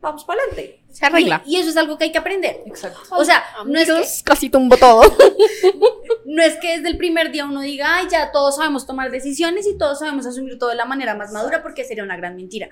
vamos 0.00 0.24
para 0.24 0.42
adelante. 0.42 0.80
Se 0.90 1.04
arregla. 1.06 1.42
Y, 1.44 1.56
y 1.56 1.60
eso 1.60 1.70
es 1.70 1.76
algo 1.76 1.98
que 1.98 2.04
hay 2.04 2.12
que 2.12 2.18
aprender. 2.18 2.62
Exacto. 2.66 3.00
O 3.10 3.24
sea, 3.24 3.42
no 3.66 3.78
es, 3.78 3.88
que, 3.88 4.24
casi 4.24 4.48
tumbo 4.48 4.76
todo. 4.76 5.02
no 6.24 6.42
es 6.42 6.56
que 6.60 6.76
desde 6.76 6.88
el 6.88 6.96
primer 6.96 7.32
día 7.32 7.46
uno 7.46 7.60
diga, 7.62 7.96
ay, 7.96 8.06
ya 8.10 8.30
todos 8.30 8.56
sabemos 8.56 8.86
tomar 8.86 9.10
decisiones 9.10 9.66
y 9.66 9.76
todos 9.76 9.98
sabemos 9.98 10.26
asumir 10.26 10.58
todo 10.58 10.70
de 10.70 10.76
la 10.76 10.84
manera 10.84 11.14
más 11.16 11.32
madura, 11.32 11.62
porque 11.62 11.84
sería 11.84 12.04
una 12.04 12.16
gran 12.16 12.36
mentira. 12.36 12.68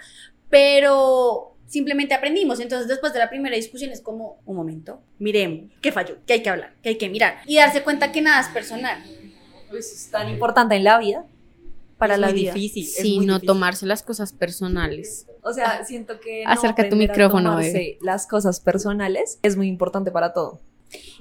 Pero 0.48 1.51
simplemente 1.72 2.12
aprendimos. 2.12 2.60
Entonces, 2.60 2.86
después 2.86 3.14
de 3.14 3.18
la 3.18 3.30
primera 3.30 3.56
discusión, 3.56 3.90
es 3.92 4.02
como, 4.02 4.36
un 4.44 4.56
momento, 4.56 5.00
miremos, 5.18 5.70
¿qué 5.80 5.90
falló? 5.90 6.18
¿Qué 6.26 6.34
hay 6.34 6.42
que 6.42 6.50
hablar? 6.50 6.74
¿Qué 6.82 6.90
hay 6.90 6.98
que 6.98 7.08
mirar? 7.08 7.38
Y 7.46 7.56
darse 7.56 7.82
cuenta 7.82 8.12
que 8.12 8.20
nada 8.20 8.42
es 8.42 8.48
personal. 8.48 9.02
Pues 9.70 9.90
es 9.90 10.10
tan 10.10 10.28
importante 10.28 10.74
en 10.76 10.84
la 10.84 10.98
vida. 10.98 11.24
Para 11.96 12.14
Es 12.14 12.20
la 12.20 12.26
muy 12.28 12.40
vida. 12.40 12.52
difícil. 12.52 12.84
es 12.84 13.04
muy 13.16 13.24
no 13.26 13.34
difícil. 13.34 13.46
tomarse 13.46 13.86
las 13.86 14.02
cosas 14.02 14.34
personales. 14.34 15.26
O 15.42 15.52
sea, 15.54 15.82
siento 15.84 16.20
que 16.20 16.44
no 16.44 16.50
Acerca 16.50 16.88
tu 16.90 16.96
micrófono, 16.96 17.56
bebé. 17.56 17.96
las 18.02 18.26
cosas 18.26 18.60
personales 18.60 19.38
es 19.42 19.56
muy 19.56 19.68
importante 19.68 20.10
para 20.10 20.34
todo. 20.34 20.60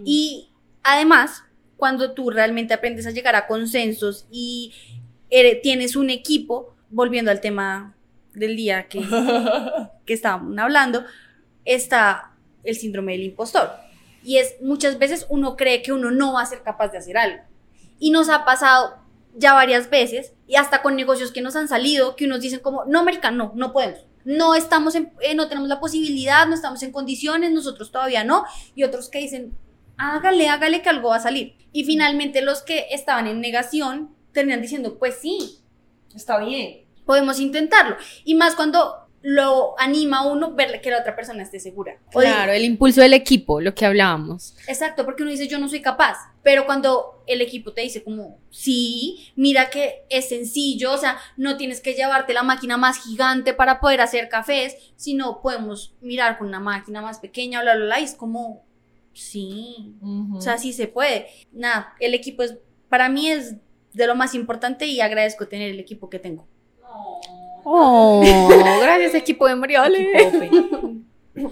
Y 0.04 0.50
además, 0.84 1.44
cuando 1.78 2.14
tú 2.14 2.30
realmente 2.30 2.74
aprendes 2.74 3.08
a 3.08 3.12
llegar 3.12 3.36
a 3.36 3.48
consensos 3.48 4.26
y 4.32 4.74
tienes 5.64 5.96
un 5.96 6.10
equipo, 6.10 6.76
volviendo 6.90 7.32
al 7.32 7.40
tema 7.40 7.96
del 8.34 8.56
día 8.56 8.88
que, 8.88 9.02
que 10.06 10.14
estábamos 10.14 10.58
hablando, 10.58 11.04
está 11.66 12.34
el 12.64 12.76
síndrome 12.76 13.14
del 13.14 13.24
impostor. 13.24 13.72
Y 14.24 14.38
es 14.38 14.56
muchas 14.62 15.00
veces 15.00 15.26
uno 15.30 15.56
cree 15.56 15.82
que 15.82 15.94
uno 15.94 16.12
no 16.12 16.34
va 16.34 16.42
a 16.42 16.46
ser 16.46 16.62
capaz 16.62 16.90
de 16.90 17.00
hacer 17.00 17.18
algo. 17.18 17.44
Y 18.00 18.12
nos 18.12 18.30
ha 18.30 18.46
pasado 18.46 18.96
ya 19.36 19.54
varias 19.54 19.90
veces, 19.90 20.34
y 20.48 20.56
hasta 20.56 20.82
con 20.82 20.96
negocios 20.96 21.32
que 21.32 21.42
nos 21.42 21.56
han 21.56 21.68
salido, 21.68 22.16
que 22.16 22.26
unos 22.26 22.42
dicen 22.42 22.60
como, 22.60 22.86
no, 22.86 23.00
América, 23.00 23.32
no, 23.32 23.54
no 23.56 23.72
podemos. 23.72 24.06
No 24.24 24.54
estamos 24.54 24.94
en, 24.96 25.14
eh, 25.22 25.34
no 25.34 25.48
tenemos 25.48 25.70
la 25.70 25.80
posibilidad, 25.80 26.46
no 26.48 26.54
estamos 26.54 26.84
en 26.84 26.92
condiciones, 26.92 27.52
nosotros 27.52 27.92
todavía 27.92 28.24
no. 28.24 28.46
Y 28.76 28.84
otros 28.84 29.10
que 29.10 29.20
dicen, 29.20 29.58
hágale, 29.98 30.50
hágale 30.50 30.82
que 30.82 30.90
algo 30.90 31.10
va 31.10 31.16
a 31.16 31.22
salir. 31.22 31.56
Y 31.72 31.86
finalmente 31.86 32.42
los 32.42 32.62
que 32.62 32.88
estaban 32.92 33.28
en 33.28 33.42
negación 33.42 34.14
terminan 34.32 34.62
diciendo, 34.62 35.00
pues 35.00 35.16
sí, 35.22 35.62
Está 36.16 36.40
bien. 36.40 36.81
Podemos 37.06 37.40
intentarlo. 37.40 37.96
Y 38.24 38.36
más 38.36 38.56
cuando 38.56 39.02
lo 39.24 39.80
anima 39.80 40.20
a 40.20 40.28
uno 40.28 40.54
ver 40.54 40.82
que 40.82 40.90
la 40.90 41.00
otra 41.00 41.16
persona 41.16 41.44
esté 41.44 41.60
segura. 41.60 42.00
O 42.14 42.20
Claro, 42.20 42.52
el 42.52 42.66
impulso 42.66 43.02
del 43.02 43.14
equipo, 43.14 43.62
lo 43.62 43.76
que 43.76 43.86
hablábamos. 43.86 44.56
Exacto, 44.68 45.06
porque 45.06 45.24
uno 45.24 45.32
dice 45.32 45.48
yo 45.48 45.60
no 45.60 45.70
soy 45.70 45.82
capaz, 45.82 46.18
pero 46.42 46.66
cuando 46.66 47.24
el 47.28 47.42
equipo 47.42 47.72
te 47.72 47.82
dice 47.82 48.04
como, 48.04 48.40
sí, 48.50 49.32
mira 49.36 49.70
que 49.70 50.06
es 50.10 50.30
sencillo, 50.30 50.94
o 50.94 50.98
sea, 50.98 51.18
no 51.38 51.58
tienes 51.58 51.82
que 51.82 51.94
llevarte 51.94 52.34
la 52.34 52.44
máquina 52.44 52.78
más 52.78 53.04
gigante 53.04 53.54
para 53.54 53.80
poder 53.80 54.02
hacer 54.02 54.28
cafés, 54.28 54.76
sino 54.96 55.42
podemos 55.42 55.96
mirar 56.02 56.38
con 56.38 56.48
una 56.48 56.60
máquina 56.60 57.02
más 57.02 57.20
pequeña, 57.20 57.62
bla, 57.62 57.76
bla, 57.76 57.86
bla, 57.86 58.00
y 58.00 58.06
es 58.06 58.16
como, 58.16 58.66
sí, 59.14 59.96
o 60.34 60.42
sea, 60.42 60.58
sí 60.58 60.74
se 60.74 60.88
puede. 60.88 61.28
Nada, 61.52 61.94
el 62.00 62.16
equipo 62.16 62.42
es, 62.42 62.58
para 62.90 63.08
mí 63.08 63.30
es 63.30 63.56
de 63.94 64.08
lo 64.08 64.16
más 64.16 64.34
importante 64.34 64.88
y 64.88 65.00
agradezco 65.00 65.48
tener 65.48 65.70
el 65.70 65.80
equipo 65.80 66.10
que 66.10 66.18
tengo. 66.18 66.48
Oh, 67.64 68.22
gracias 68.82 69.14
equipo 69.16 69.48
de 69.48 69.56
Mariale. 69.56 70.08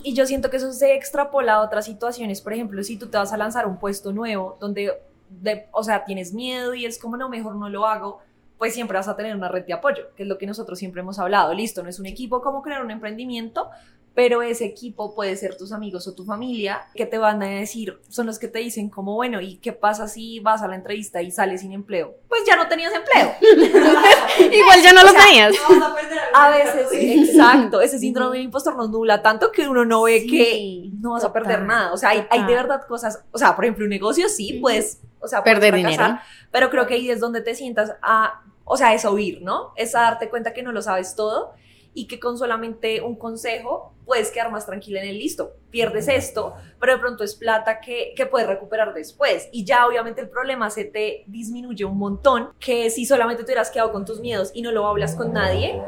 Y 0.04 0.14
yo 0.14 0.26
siento 0.26 0.50
que 0.50 0.58
eso 0.58 0.74
se 0.74 0.94
extrapola 0.94 1.54
a 1.54 1.62
otras 1.62 1.86
situaciones. 1.86 2.42
Por 2.42 2.52
ejemplo, 2.52 2.84
si 2.84 2.98
tú 2.98 3.08
te 3.08 3.18
vas 3.18 3.32
a 3.32 3.38
lanzar 3.38 3.66
un 3.66 3.78
puesto 3.78 4.12
nuevo 4.12 4.58
donde, 4.60 4.92
de- 5.30 5.68
o 5.72 5.84
sea, 5.84 6.04
tienes 6.04 6.34
miedo 6.34 6.74
y 6.74 6.86
es 6.86 7.00
como, 7.00 7.16
no, 7.16 7.30
mejor 7.30 7.56
no 7.56 7.70
lo 7.70 7.86
hago, 7.86 8.20
pues 8.58 8.74
siempre 8.74 8.98
vas 8.98 9.08
a 9.08 9.16
tener 9.16 9.34
una 9.34 9.48
red 9.48 9.66
de 9.66 9.72
apoyo, 9.72 10.14
que 10.18 10.24
es 10.24 10.30
lo 10.30 10.38
que 10.38 10.46
nosotros 10.46 10.78
siempre 10.78 11.00
hemos 11.00 11.18
hablado. 11.18 11.54
Listo, 11.54 11.82
no 11.82 11.88
es 11.90 11.98
un 11.98 12.08
equipo 12.08 12.42
como 12.42 12.62
crear 12.62 12.84
un 12.84 12.92
emprendimiento, 12.92 13.70
pero 14.20 14.42
ese 14.42 14.66
equipo 14.66 15.16
puede 15.16 15.38
ser 15.38 15.56
tus 15.56 15.72
amigos 15.72 16.06
o 16.06 16.14
tu 16.14 16.26
familia 16.26 16.82
que 16.94 17.06
te 17.06 17.18
van 17.18 17.42
a 17.42 17.46
decir, 17.46 18.02
son 18.10 18.26
los 18.26 18.38
que 18.38 18.50
te 18.50 18.60
dicen 18.60 18.90
como, 18.90 19.16
bueno, 19.16 19.40
¿y 19.40 19.60
qué 19.60 19.72
pasa 19.72 20.10
si 20.10 20.42
vas 20.42 20.62
a 20.62 20.68
la 20.68 20.76
entrevista 20.76 21.22
y 21.22 21.32
sales 21.32 21.62
sin 21.62 21.72
empleo? 21.72 22.18
Pues 22.28 22.42
ya 22.46 22.58
no 22.58 22.68
tenías 22.68 22.92
empleo. 22.94 23.34
Igual 24.52 24.82
ya 24.82 24.92
no 24.92 25.06
lo 25.06 25.14
tenías. 25.14 25.56
A 26.34 26.50
veces, 26.50 26.90
exacto, 26.92 27.80
ese 27.80 27.98
síndrome 27.98 28.36
del 28.36 28.48
impostor 28.48 28.76
nos 28.76 28.90
nubla 28.90 29.22
tanto 29.22 29.54
que 29.54 29.70
uno 29.70 29.86
no 29.86 30.04
ve 30.04 30.26
que 30.28 30.90
no 31.00 31.12
vas 31.12 31.24
a 31.24 31.32
perder 31.32 31.60
total, 31.60 31.68
nada. 31.68 31.94
O 31.94 31.98
sea, 31.98 32.10
hay, 32.10 32.28
hay 32.30 32.42
de 32.42 32.48
total. 32.48 32.56
verdad 32.68 32.88
cosas, 32.90 33.24
o 33.32 33.38
sea, 33.38 33.56
por 33.56 33.64
ejemplo, 33.64 33.86
un 33.86 33.90
negocio 33.90 34.28
sí, 34.28 34.60
puedes, 34.62 35.00
o 35.22 35.30
sea, 35.30 35.46
Perder 35.46 35.76
fracasar, 35.76 36.08
dinero. 36.08 36.22
pero 36.52 36.70
creo 36.70 36.86
que 36.88 36.96
ahí 36.96 37.10
es 37.10 37.22
donde 37.22 37.40
te 37.40 37.56
sientas 37.56 37.96
a, 38.02 38.42
o 38.66 38.76
sea, 38.76 38.94
es 38.94 39.06
oír, 39.06 39.42
¿no? 39.44 39.72
Es 39.78 39.96
a 39.96 40.02
darte 40.02 40.30
cuenta 40.30 40.52
que 40.52 40.62
no 40.62 40.74
lo 40.74 40.82
sabes 40.82 41.16
todo 41.16 41.54
y 41.94 42.08
que 42.08 42.20
con 42.20 42.38
solamente 42.38 43.02
un 43.02 43.16
consejo 43.16 43.94
puedes 44.06 44.32
quedar 44.32 44.52
más 44.52 44.66
tranquila 44.66 45.02
en 45.02 45.10
el 45.10 45.20
listo. 45.20 45.54
Pierdes 45.70 46.08
esto, 46.08 46.56
pero 46.80 46.94
de 46.94 47.00
pronto 47.00 47.24
es 47.24 47.36
plata 47.36 47.80
que, 47.80 48.14
que 48.16 48.26
puedes 48.26 48.48
recuperar 48.48 48.94
después. 48.94 49.50
Y 49.52 49.66
ya 49.66 49.86
obviamente 49.86 50.22
el 50.22 50.30
problema 50.30 50.70
se 50.70 50.86
te 50.86 51.24
disminuye 51.28 51.86
un 51.86 51.98
montón, 51.98 52.50
que 52.60 52.90
si 52.90 53.06
solamente 53.06 53.44
te 53.44 53.52
hubieras 53.52 53.70
quedado 53.70 53.92
con 53.92 54.06
tus 54.06 54.20
miedos 54.20 54.52
y 54.54 54.62
no 54.62 54.72
lo 54.72 54.88
hablas 54.88 55.16
con 55.16 55.34
nadie, 55.34 55.80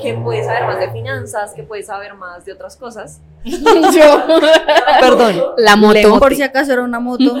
que 0.00 0.14
puedes 0.14 0.46
saber 0.46 0.64
más 0.64 0.78
de 0.78 0.90
finanzas, 0.90 1.54
que 1.54 1.62
puedes 1.62 1.86
saber 1.86 2.14
más 2.14 2.44
de 2.44 2.52
otras 2.52 2.76
cosas. 2.76 3.20
Perdón. 5.00 5.42
La 5.56 5.76
moto. 5.76 6.18
Por 6.18 6.34
si 6.34 6.42
acaso 6.42 6.72
era 6.72 6.82
una 6.82 7.00
moto. 7.00 7.34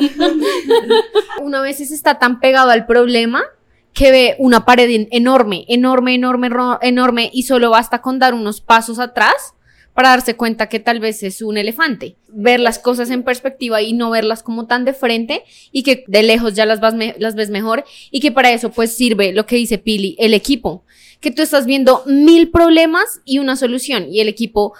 Uno 1.40 1.58
a 1.58 1.62
veces 1.62 1.90
está 1.90 2.18
tan 2.18 2.40
pegado 2.40 2.70
al 2.70 2.86
problema 2.86 3.44
que 3.92 4.10
ve 4.10 4.36
una 4.38 4.64
pared 4.64 4.88
en- 4.90 5.08
enorme, 5.10 5.64
enorme, 5.68 6.14
enorme, 6.14 6.48
enorme 6.82 7.30
y 7.32 7.42
solo 7.42 7.70
basta 7.70 8.00
con 8.00 8.18
dar 8.18 8.34
unos 8.34 8.60
pasos 8.60 8.98
atrás 8.98 9.54
para 9.94 10.10
darse 10.10 10.36
cuenta 10.36 10.68
que 10.68 10.78
tal 10.78 11.00
vez 11.00 11.22
es 11.24 11.42
un 11.42 11.58
elefante. 11.58 12.16
Ver 12.28 12.60
las 12.60 12.78
cosas 12.78 13.10
en 13.10 13.24
perspectiva 13.24 13.82
y 13.82 13.92
no 13.92 14.10
verlas 14.10 14.42
como 14.42 14.66
tan 14.66 14.84
de 14.84 14.94
frente 14.94 15.42
y 15.72 15.82
que 15.82 16.04
de 16.06 16.22
lejos 16.22 16.54
ya 16.54 16.64
las, 16.64 16.80
vas 16.80 16.94
las 17.18 17.34
ves 17.34 17.50
mejor 17.50 17.84
y 18.10 18.20
que 18.20 18.30
para 18.30 18.52
eso 18.52 18.70
pues 18.70 18.96
sirve 18.96 19.32
lo 19.32 19.46
que 19.46 19.56
dice 19.56 19.78
Pili, 19.78 20.14
el 20.18 20.32
equipo. 20.32 20.84
Que 21.20 21.30
tú 21.30 21.42
estás 21.42 21.66
viendo 21.66 22.02
mil 22.06 22.50
problemas 22.50 23.20
y 23.26 23.40
una 23.40 23.56
solución 23.56 24.06
y 24.10 24.20
el 24.20 24.28
equipo 24.28 24.72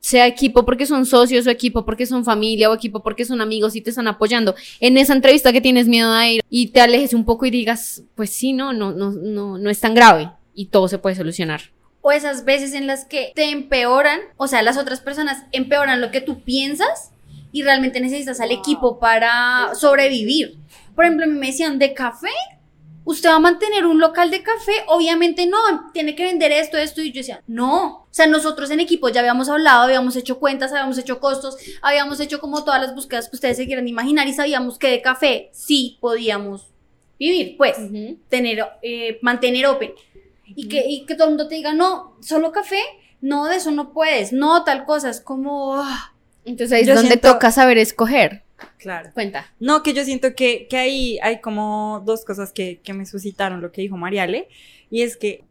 sea 0.00 0.26
equipo 0.26 0.64
porque 0.64 0.86
son 0.86 1.06
socios 1.06 1.46
o 1.46 1.50
equipo 1.50 1.84
porque 1.84 2.06
son 2.06 2.24
familia 2.24 2.70
o 2.70 2.74
equipo 2.74 3.02
porque 3.02 3.24
son 3.24 3.40
amigos 3.40 3.74
y 3.76 3.80
te 3.80 3.90
están 3.90 4.08
apoyando 4.08 4.54
en 4.80 4.96
esa 4.96 5.12
entrevista 5.12 5.52
que 5.52 5.60
tienes 5.60 5.88
miedo 5.88 6.12
a 6.12 6.28
ir 6.28 6.42
y 6.48 6.68
te 6.68 6.80
alejes 6.80 7.14
un 7.14 7.24
poco 7.24 7.46
y 7.46 7.50
digas, 7.50 8.02
pues 8.14 8.30
sí, 8.30 8.52
no, 8.52 8.72
no, 8.72 8.92
no, 8.92 9.10
no, 9.10 9.58
no 9.58 9.70
es 9.70 9.80
tan 9.80 9.94
grave 9.94 10.30
y 10.54 10.66
todo 10.66 10.88
se 10.88 10.98
puede 10.98 11.16
solucionar. 11.16 11.60
o 12.00 12.12
esas 12.12 12.44
veces 12.44 12.74
en 12.74 12.86
las 12.86 13.04
que 13.04 13.32
te 13.34 13.50
empeoran, 13.50 14.20
o 14.36 14.46
sea, 14.46 14.62
las 14.62 14.78
otras 14.78 15.00
personas 15.00 15.44
empeoran 15.52 16.00
lo 16.00 16.10
que 16.10 16.20
tú 16.20 16.42
piensas 16.42 17.10
y 17.52 17.62
realmente 17.62 18.00
necesitas 18.00 18.40
al 18.40 18.50
equipo 18.50 18.98
para 18.98 19.74
sobrevivir. 19.74 20.58
Por 20.94 21.04
ejemplo, 21.04 21.26
me 21.26 21.48
decían 21.48 21.78
de 21.78 21.94
café, 21.94 22.28
¿usted 23.08 23.30
va 23.30 23.36
a 23.36 23.40
mantener 23.40 23.86
un 23.86 23.98
local 24.00 24.30
de 24.30 24.42
café? 24.42 24.72
Obviamente 24.86 25.46
no, 25.46 25.56
tiene 25.94 26.14
que 26.14 26.24
vender 26.24 26.52
esto, 26.52 26.76
esto. 26.76 27.00
Y 27.00 27.10
yo 27.10 27.20
decía, 27.20 27.42
no. 27.46 28.02
O 28.02 28.08
sea, 28.10 28.26
nosotros 28.26 28.70
en 28.70 28.80
equipo 28.80 29.08
ya 29.08 29.20
habíamos 29.20 29.48
hablado, 29.48 29.82
habíamos 29.84 30.14
hecho 30.14 30.38
cuentas, 30.38 30.72
habíamos 30.72 30.98
hecho 30.98 31.18
costos, 31.18 31.56
habíamos 31.80 32.20
hecho 32.20 32.38
como 32.38 32.64
todas 32.64 32.82
las 32.82 32.94
búsquedas 32.94 33.28
que 33.28 33.36
ustedes 33.36 33.56
se 33.56 33.66
quieran 33.66 33.88
imaginar 33.88 34.28
y 34.28 34.34
sabíamos 34.34 34.78
que 34.78 34.90
de 34.90 35.00
café 35.00 35.48
sí 35.52 35.96
podíamos 36.00 36.66
vivir, 37.18 37.56
pues, 37.56 37.76
tener, 38.28 38.66
eh, 38.82 39.18
mantener 39.22 39.66
open. 39.66 39.92
Y 40.44 40.68
que, 40.68 40.84
y 40.86 41.06
que 41.06 41.14
todo 41.14 41.24
el 41.24 41.30
mundo 41.30 41.48
te 41.48 41.54
diga, 41.54 41.72
no, 41.74 42.16
solo 42.20 42.52
café, 42.52 42.80
no, 43.20 43.46
de 43.46 43.56
eso 43.56 43.70
no 43.70 43.92
puedes, 43.92 44.32
no, 44.32 44.64
tal 44.64 44.84
cosa, 44.84 45.08
es 45.10 45.20
como... 45.20 45.76
ah. 45.76 46.12
Entonces 46.44 46.72
ahí 46.76 46.82
es 46.82 46.88
donde 46.88 47.02
siento- 47.08 47.32
toca 47.32 47.50
saber 47.52 47.76
escoger. 47.78 48.42
Claro. 48.78 49.10
Cuenta. 49.14 49.46
No, 49.60 49.82
que 49.82 49.92
yo 49.92 50.04
siento 50.04 50.34
que, 50.34 50.66
que 50.68 50.76
ahí 50.76 51.18
hay 51.22 51.40
como 51.40 52.02
dos 52.04 52.24
cosas 52.24 52.52
que, 52.52 52.80
que 52.82 52.92
me 52.92 53.06
suscitaron 53.06 53.60
lo 53.60 53.72
que 53.72 53.82
dijo 53.82 53.96
Mariale. 53.96 54.48
Y 54.90 55.02
es 55.02 55.16
que 55.16 55.44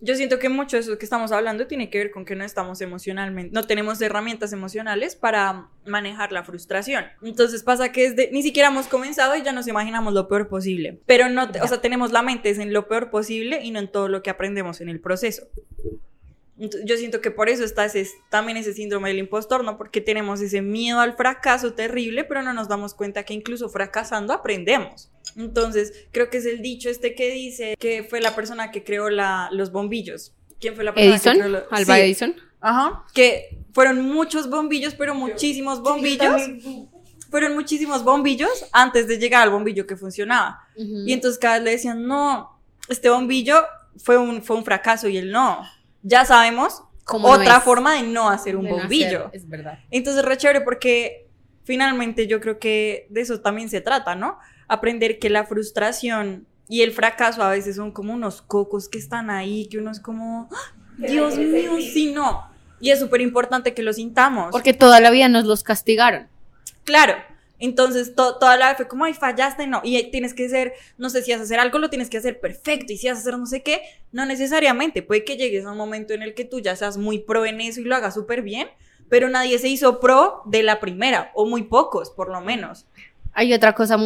yo 0.00 0.14
siento 0.14 0.38
que 0.38 0.48
mucho 0.48 0.76
de 0.76 0.82
eso 0.82 0.98
que 0.98 1.04
estamos 1.04 1.32
hablando 1.32 1.66
tiene 1.66 1.90
que 1.90 1.98
ver 1.98 2.10
con 2.10 2.24
que 2.24 2.34
no 2.34 2.44
estamos 2.44 2.80
emocionalmente, 2.80 3.52
no 3.52 3.66
tenemos 3.66 4.00
herramientas 4.00 4.52
emocionales 4.52 5.16
para 5.16 5.68
manejar 5.84 6.32
la 6.32 6.44
frustración. 6.44 7.04
Entonces 7.22 7.62
pasa 7.62 7.92
que 7.92 8.10
desde, 8.10 8.30
ni 8.32 8.42
siquiera 8.42 8.68
hemos 8.68 8.86
comenzado 8.86 9.36
y 9.36 9.42
ya 9.42 9.52
nos 9.52 9.68
imaginamos 9.68 10.14
lo 10.14 10.28
peor 10.28 10.48
posible. 10.48 11.00
Pero 11.06 11.28
no, 11.28 11.50
o 11.62 11.68
sea, 11.68 11.80
tenemos 11.80 12.12
la 12.12 12.22
mente 12.22 12.50
en 12.50 12.72
lo 12.72 12.88
peor 12.88 13.10
posible 13.10 13.62
y 13.62 13.70
no 13.72 13.78
en 13.78 13.88
todo 13.88 14.08
lo 14.08 14.22
que 14.22 14.30
aprendemos 14.30 14.80
en 14.80 14.88
el 14.88 15.00
proceso. 15.00 15.48
Yo 16.84 16.96
siento 16.98 17.22
que 17.22 17.30
por 17.30 17.48
eso 17.48 17.64
está 17.64 17.86
ese, 17.86 18.06
también 18.28 18.58
ese 18.58 18.74
síndrome 18.74 19.08
del 19.08 19.18
impostor, 19.18 19.64
¿no? 19.64 19.78
Porque 19.78 20.02
tenemos 20.02 20.42
ese 20.42 20.60
miedo 20.60 21.00
al 21.00 21.16
fracaso 21.16 21.72
terrible, 21.72 22.24
pero 22.24 22.42
no 22.42 22.52
nos 22.52 22.68
damos 22.68 22.92
cuenta 22.92 23.22
que 23.22 23.32
incluso 23.32 23.70
fracasando 23.70 24.34
aprendemos. 24.34 25.10
Entonces, 25.36 25.92
creo 26.12 26.28
que 26.28 26.36
es 26.36 26.44
el 26.44 26.60
dicho 26.60 26.90
este 26.90 27.14
que 27.14 27.30
dice 27.30 27.76
que 27.78 28.04
fue 28.04 28.20
la 28.20 28.34
persona 28.34 28.70
que 28.70 28.84
creó 28.84 29.08
la, 29.08 29.48
los 29.52 29.72
bombillos. 29.72 30.34
¿Quién 30.60 30.74
fue 30.74 30.84
la 30.84 30.92
persona 30.92 31.14
Edison, 31.14 31.32
que 31.32 31.38
creó 31.38 31.50
los 31.50 31.62
Alba 31.70 31.94
Sí, 31.94 32.00
Edison. 32.02 32.34
Ajá, 32.60 33.04
que 33.14 33.58
fueron 33.72 34.02
muchos 34.02 34.50
bombillos, 34.50 34.94
pero 34.94 35.14
muchísimos 35.14 35.80
bombillos. 35.80 36.42
Fueron 37.30 37.54
muchísimos 37.54 38.02
bombillos 38.04 38.66
antes 38.72 39.06
de 39.06 39.16
llegar 39.16 39.44
al 39.44 39.50
bombillo 39.50 39.86
que 39.86 39.96
funcionaba. 39.96 40.60
Y 40.76 41.12
entonces 41.12 41.38
cada 41.38 41.54
vez 41.54 41.64
le 41.64 41.70
decían, 41.70 42.06
no, 42.06 42.60
este 42.88 43.08
bombillo 43.08 43.62
fue 43.96 44.18
un, 44.18 44.42
fue 44.42 44.56
un 44.56 44.64
fracaso 44.64 45.08
y 45.08 45.16
él 45.16 45.30
no. 45.30 45.62
Ya 46.02 46.24
sabemos 46.24 46.82
¿Cómo 47.04 47.28
no 47.28 47.34
otra 47.34 47.60
forma 47.60 47.94
de 47.94 48.02
no 48.04 48.28
hacer 48.28 48.56
un 48.56 48.64
De 48.64 48.72
bombillo. 48.72 49.26
hacer, 49.26 49.30
es 49.32 49.48
verdad. 49.48 49.78
Entonces, 49.90 50.24
re 50.24 50.36
chévere 50.36 50.60
porque 50.60 51.26
finalmente 51.64 52.26
yo 52.26 52.40
creo 52.40 52.58
que 52.58 53.06
de 53.10 53.20
eso 53.20 53.40
también 53.40 53.68
se 53.68 53.80
trata, 53.80 54.14
¿no? 54.14 54.38
Aprender 54.68 55.18
que 55.18 55.30
la 55.30 55.44
frustración 55.44 56.46
y 56.68 56.82
el 56.82 56.92
fracaso 56.92 57.42
a 57.42 57.50
veces 57.50 57.76
son 57.76 57.90
como 57.90 58.14
unos 58.14 58.42
cocos 58.42 58.88
que 58.88 58.98
están 58.98 59.28
ahí, 59.28 59.66
que 59.66 59.78
uno 59.78 59.90
es 59.90 59.98
como, 60.00 60.48
¡Ah! 60.52 60.74
Dios 60.98 61.36
mío, 61.36 61.72
sí, 61.80 62.12
no. 62.12 62.48
Y 62.80 62.90
es 62.90 62.98
súper 63.00 63.20
importante 63.20 63.74
que 63.74 63.82
lo 63.82 63.92
sintamos. 63.92 64.50
Porque 64.52 64.72
toda 64.72 65.00
la 65.00 65.10
vida 65.10 65.28
nos 65.28 65.44
los 65.44 65.62
castigaron. 65.62 66.28
Claro. 66.84 67.14
Entonces, 67.60 68.14
to- 68.14 68.36
toda 68.38 68.56
la 68.56 68.68
vez 68.68 68.76
fue 68.78 68.88
como, 68.88 69.04
ay, 69.04 69.14
fallaste, 69.14 69.66
no. 69.66 69.80
Y 69.84 70.10
tienes 70.10 70.34
que 70.34 70.48
ser, 70.48 70.72
no 70.98 71.10
sé 71.10 71.22
si 71.22 71.30
vas 71.30 71.40
a 71.40 71.44
hacer 71.44 71.60
algo, 71.60 71.78
lo 71.78 71.90
tienes 71.90 72.10
que 72.10 72.16
hacer 72.18 72.40
perfecto. 72.40 72.92
Y 72.92 72.96
si 72.96 73.08
vas 73.08 73.18
a 73.18 73.20
hacer 73.20 73.38
no 73.38 73.46
sé 73.46 73.62
qué, 73.62 73.82
no 74.12 74.26
necesariamente. 74.26 75.02
Puede 75.02 75.24
que 75.24 75.36
llegues 75.36 75.64
a 75.66 75.72
un 75.72 75.78
momento 75.78 76.14
en 76.14 76.22
el 76.22 76.34
que 76.34 76.44
tú 76.44 76.60
ya 76.60 76.74
seas 76.74 76.96
muy 76.96 77.18
pro 77.20 77.46
en 77.46 77.60
eso 77.60 77.80
y 77.80 77.84
lo 77.84 77.94
hagas 77.94 78.14
súper 78.14 78.42
bien, 78.42 78.68
pero 79.08 79.28
nadie 79.28 79.58
se 79.58 79.68
hizo 79.68 80.00
pro 80.00 80.42
de 80.46 80.62
la 80.62 80.80
primera, 80.80 81.30
o 81.34 81.46
muy 81.46 81.62
pocos, 81.64 82.10
por 82.10 82.30
lo 82.30 82.40
menos. 82.40 82.86
Hay 83.32 83.52
otra 83.52 83.74
cosa 83.74 83.98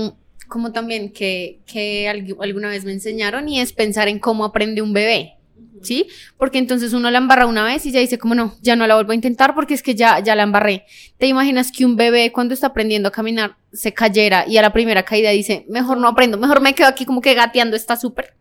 como 0.49 0.73
también 0.73 1.13
que, 1.13 1.61
que 1.67 2.07
algu- 2.11 2.37
alguna 2.43 2.69
vez 2.69 2.85
me 2.85 2.93
enseñaron 2.93 3.49
y 3.49 3.61
es 3.61 3.73
pensar 3.73 4.09
en 4.09 4.19
cómo 4.19 4.45
aprende 4.45 4.83
un 4.83 4.93
bebé. 4.93 5.34
¿Sí? 5.85 6.09
Porque 6.39 6.59
entonces 6.59 6.93
uno 6.93 7.11
la 7.11 7.19
embarra 7.19 7.47
una 7.47 7.65
vez 7.65 7.85
y 7.87 7.93
ya 7.93 8.01
dice 8.01 8.19
como 8.19 8.35
no, 8.35 8.57
ya 8.63 8.75
no 8.77 8.87
la 8.87 8.95
vuelvo 8.95 9.13
a 9.13 9.15
intentar 9.15 9.55
porque 9.55 9.75
es 9.75 9.83
que 9.83 9.95
ya, 9.95 10.19
ya 10.21 10.35
la 10.35 10.43
embarré. 10.43 10.85
¿Te 11.19 11.27
imaginas 11.27 11.71
que 11.71 11.85
un 11.85 11.97
bebé 11.97 12.33
cuando 12.33 12.55
está 12.55 12.69
aprendiendo 12.69 13.09
a 13.09 13.13
caminar 13.13 13.57
se 13.73 13.93
cayera 13.93 14.45
y 14.49 14.57
a 14.57 14.63
la 14.63 14.73
primera 14.73 15.05
caída 15.05 15.31
dice, 15.31 15.67
mejor 15.69 15.99
no 15.99 16.09
aprendo, 16.09 16.39
mejor 16.39 16.61
me 16.61 16.75
quedo 16.75 16.89
aquí 16.89 17.05
como 17.05 17.21
que 17.21 17.35
gateando, 17.35 17.77
está 17.77 17.97
súper? 17.97 18.35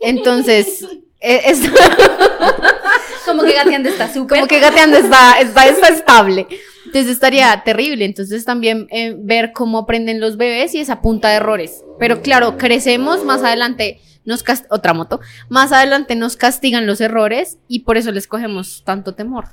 Entonces, 0.00 0.86
eh, 1.20 1.40
es, 1.46 1.60
Como 3.24 3.42
que 3.42 3.52
gateando 3.52 3.88
está 3.88 4.12
súper. 4.12 4.38
como 4.38 4.48
que 4.48 4.60
gateando 4.60 4.96
está, 4.98 5.40
está, 5.40 5.66
está 5.66 5.88
estable. 5.88 6.46
Entonces 6.86 7.10
estaría 7.10 7.62
terrible. 7.64 8.04
Entonces 8.04 8.44
también 8.44 8.86
eh, 8.90 9.14
ver 9.18 9.52
cómo 9.52 9.78
aprenden 9.78 10.20
los 10.20 10.36
bebés 10.36 10.74
y 10.74 10.80
esa 10.80 11.02
punta 11.02 11.30
de 11.30 11.36
errores. 11.36 11.82
Pero 11.98 12.22
claro, 12.22 12.56
crecemos 12.56 13.24
más 13.24 13.42
adelante, 13.42 14.00
nos 14.26 14.44
otra 14.68 14.92
moto, 14.92 15.20
más 15.48 15.72
adelante 15.72 16.14
nos 16.14 16.36
castigan 16.36 16.86
los 16.86 17.00
errores 17.00 17.58
y 17.68 17.80
por 17.80 17.96
eso 17.96 18.12
les 18.12 18.26
cogemos 18.26 18.82
tanto 18.84 19.14
temor. 19.14 19.46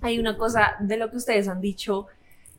hay 0.00 0.18
una 0.18 0.36
cosa 0.36 0.76
de 0.80 0.96
lo 0.96 1.10
que 1.10 1.16
ustedes 1.16 1.48
han 1.48 1.60
dicho 1.60 2.06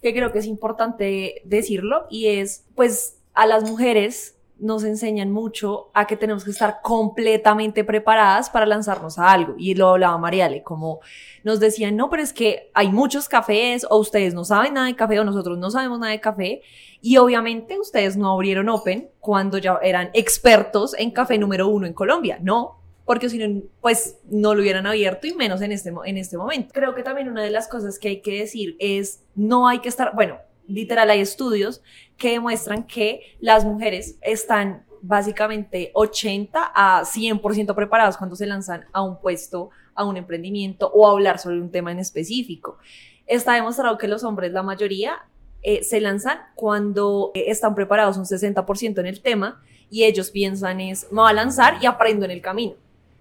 que 0.01 0.13
creo 0.13 0.31
que 0.31 0.39
es 0.39 0.45
importante 0.45 1.41
decirlo 1.45 2.05
y 2.11 2.27
es, 2.27 2.63
pues, 2.75 3.17
a 3.33 3.47
las 3.47 3.63
mujeres 3.63 4.34
nos 4.59 4.83
enseñan 4.83 5.31
mucho 5.31 5.89
a 5.93 6.07
que 6.07 6.15
tenemos 6.15 6.45
que 6.45 6.51
estar 6.51 6.79
completamente 6.81 7.83
preparadas 7.83 8.49
para 8.49 8.65
lanzarnos 8.65 9.19
a 9.19 9.31
algo. 9.31 9.55
Y 9.57 9.75
lo 9.75 9.89
hablaba 9.89 10.17
Mariale, 10.17 10.63
como 10.63 10.99
nos 11.43 11.59
decían, 11.59 11.95
no, 11.95 12.09
pero 12.09 12.23
es 12.23 12.33
que 12.33 12.71
hay 12.73 12.89
muchos 12.89 13.27
cafés 13.27 13.85
o 13.89 13.97
ustedes 13.97 14.33
no 14.33 14.45
saben 14.45 14.73
nada 14.73 14.87
de 14.87 14.95
café 14.95 15.19
o 15.19 15.25
nosotros 15.25 15.57
no 15.57 15.71
sabemos 15.71 15.99
nada 15.99 16.11
de 16.11 16.21
café. 16.21 16.61
Y 17.01 17.17
obviamente 17.17 17.79
ustedes 17.79 18.17
no 18.17 18.31
abrieron 18.31 18.69
Open 18.69 19.09
cuando 19.19 19.57
ya 19.57 19.77
eran 19.83 20.09
expertos 20.13 20.95
en 20.97 21.11
café 21.11 21.37
número 21.37 21.67
uno 21.67 21.85
en 21.85 21.93
Colombia, 21.93 22.39
no, 22.41 22.79
porque 23.05 23.29
si 23.29 23.37
no, 23.37 23.61
pues 23.81 24.17
no 24.29 24.55
lo 24.55 24.61
hubieran 24.61 24.87
abierto 24.87 25.27
y 25.27 25.33
menos 25.33 25.61
en 25.61 25.71
este, 25.71 25.93
en 26.05 26.17
este 26.17 26.37
momento. 26.37 26.73
Creo 26.73 26.95
que 26.95 27.03
también 27.03 27.29
una 27.29 27.43
de 27.43 27.51
las 27.51 27.67
cosas 27.67 27.99
que 27.99 28.07
hay 28.07 28.21
que 28.21 28.39
decir 28.39 28.75
es, 28.79 29.21
no 29.35 29.67
hay 29.67 29.79
que 29.79 29.89
estar, 29.89 30.15
bueno, 30.15 30.37
literal 30.67 31.09
hay 31.09 31.21
estudios 31.21 31.81
que 32.17 32.31
demuestran 32.31 32.83
que 32.87 33.21
las 33.39 33.65
mujeres 33.65 34.17
están 34.21 34.85
básicamente 35.01 35.91
80 35.93 36.71
a 36.73 37.03
100% 37.03 37.75
preparadas 37.75 38.17
cuando 38.17 38.35
se 38.35 38.45
lanzan 38.45 38.85
a 38.91 39.03
un 39.03 39.19
puesto, 39.19 39.69
a 39.93 40.03
un 40.03 40.17
emprendimiento 40.17 40.91
o 40.93 41.07
a 41.07 41.11
hablar 41.11 41.39
sobre 41.39 41.61
un 41.61 41.71
tema 41.71 41.91
en 41.91 41.99
específico. 41.99 42.77
Está 43.27 43.53
demostrado 43.53 43.97
que 43.97 44.07
los 44.07 44.23
hombres, 44.23 44.51
la 44.51 44.63
mayoría, 44.63 45.19
eh, 45.61 45.83
se 45.83 45.99
lanzan 45.99 46.39
cuando 46.55 47.31
eh, 47.33 47.45
están 47.47 47.75
preparados 47.75 48.17
un 48.17 48.25
60% 48.25 48.99
en 48.99 49.05
el 49.05 49.21
tema 49.21 49.63
y 49.89 50.03
ellos 50.03 50.31
piensan 50.31 50.79
es, 50.81 51.07
me 51.11 51.21
voy 51.21 51.31
a 51.31 51.33
lanzar 51.33 51.77
y 51.81 51.85
aprendo 51.85 52.25
en 52.25 52.31
el 52.31 52.41
camino. 52.41 52.75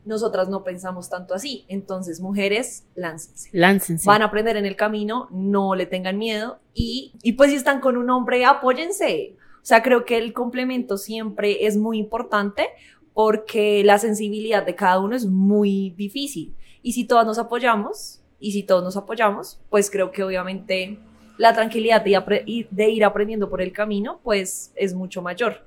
Nosotras 0.05 0.49
no 0.49 0.65
pensamos 0.65 1.09
tanto 1.09 1.35
así. 1.35 1.65
Entonces, 1.69 2.21
mujeres, 2.21 2.87
láncense. 2.95 3.51
Láncense. 3.53 4.07
Van 4.07 4.23
a 4.23 4.27
aprender 4.27 4.57
en 4.57 4.67
el 4.67 4.77
camino, 4.77 5.29
no 5.31 5.75
le 5.75 5.87
tengan 5.87 6.19
miedo 6.19 6.59
y, 6.75 7.15
y 7.23 7.33
pues 7.33 7.51
si 7.51 7.57
están 7.57 7.81
con 7.81 7.97
un 7.97 8.11
hombre, 8.11 8.45
apóyense. 8.45 9.37
O 9.57 9.67
sea, 9.67 9.83
creo 9.83 10.05
que 10.05 10.19
el 10.19 10.33
complemento 10.33 10.99
siempre 10.99 11.67
es 11.67 11.77
muy 11.77 11.99
importante 11.99 12.69
porque 13.15 13.83
la 13.85 13.99
sensibilidad 13.99 14.67
de 14.67 14.75
cada 14.75 15.01
uno 15.01 15.17
es 15.17 15.27
muy 15.27 15.95
difícil. 15.97 16.55
Y 16.83 16.93
si 16.93 17.05
todos 17.05 17.25
nos 17.25 17.39
apoyamos, 17.39 18.21
y 18.45 18.53
si 18.53 18.63
todos 18.63 18.85
nos 18.85 18.95
apoyamos, 18.99 19.59
pues 19.71 19.91
creo 19.91 20.11
que 20.11 20.23
obviamente 20.23 20.99
la 21.39 21.55
tranquilidad 21.55 22.05
de 22.05 22.91
ir 22.91 23.05
aprendiendo 23.05 23.49
por 23.49 23.63
el 23.63 23.73
camino, 23.73 24.21
pues 24.23 24.71
es 24.77 24.93
mucho 24.93 25.23
mayor. 25.23 25.67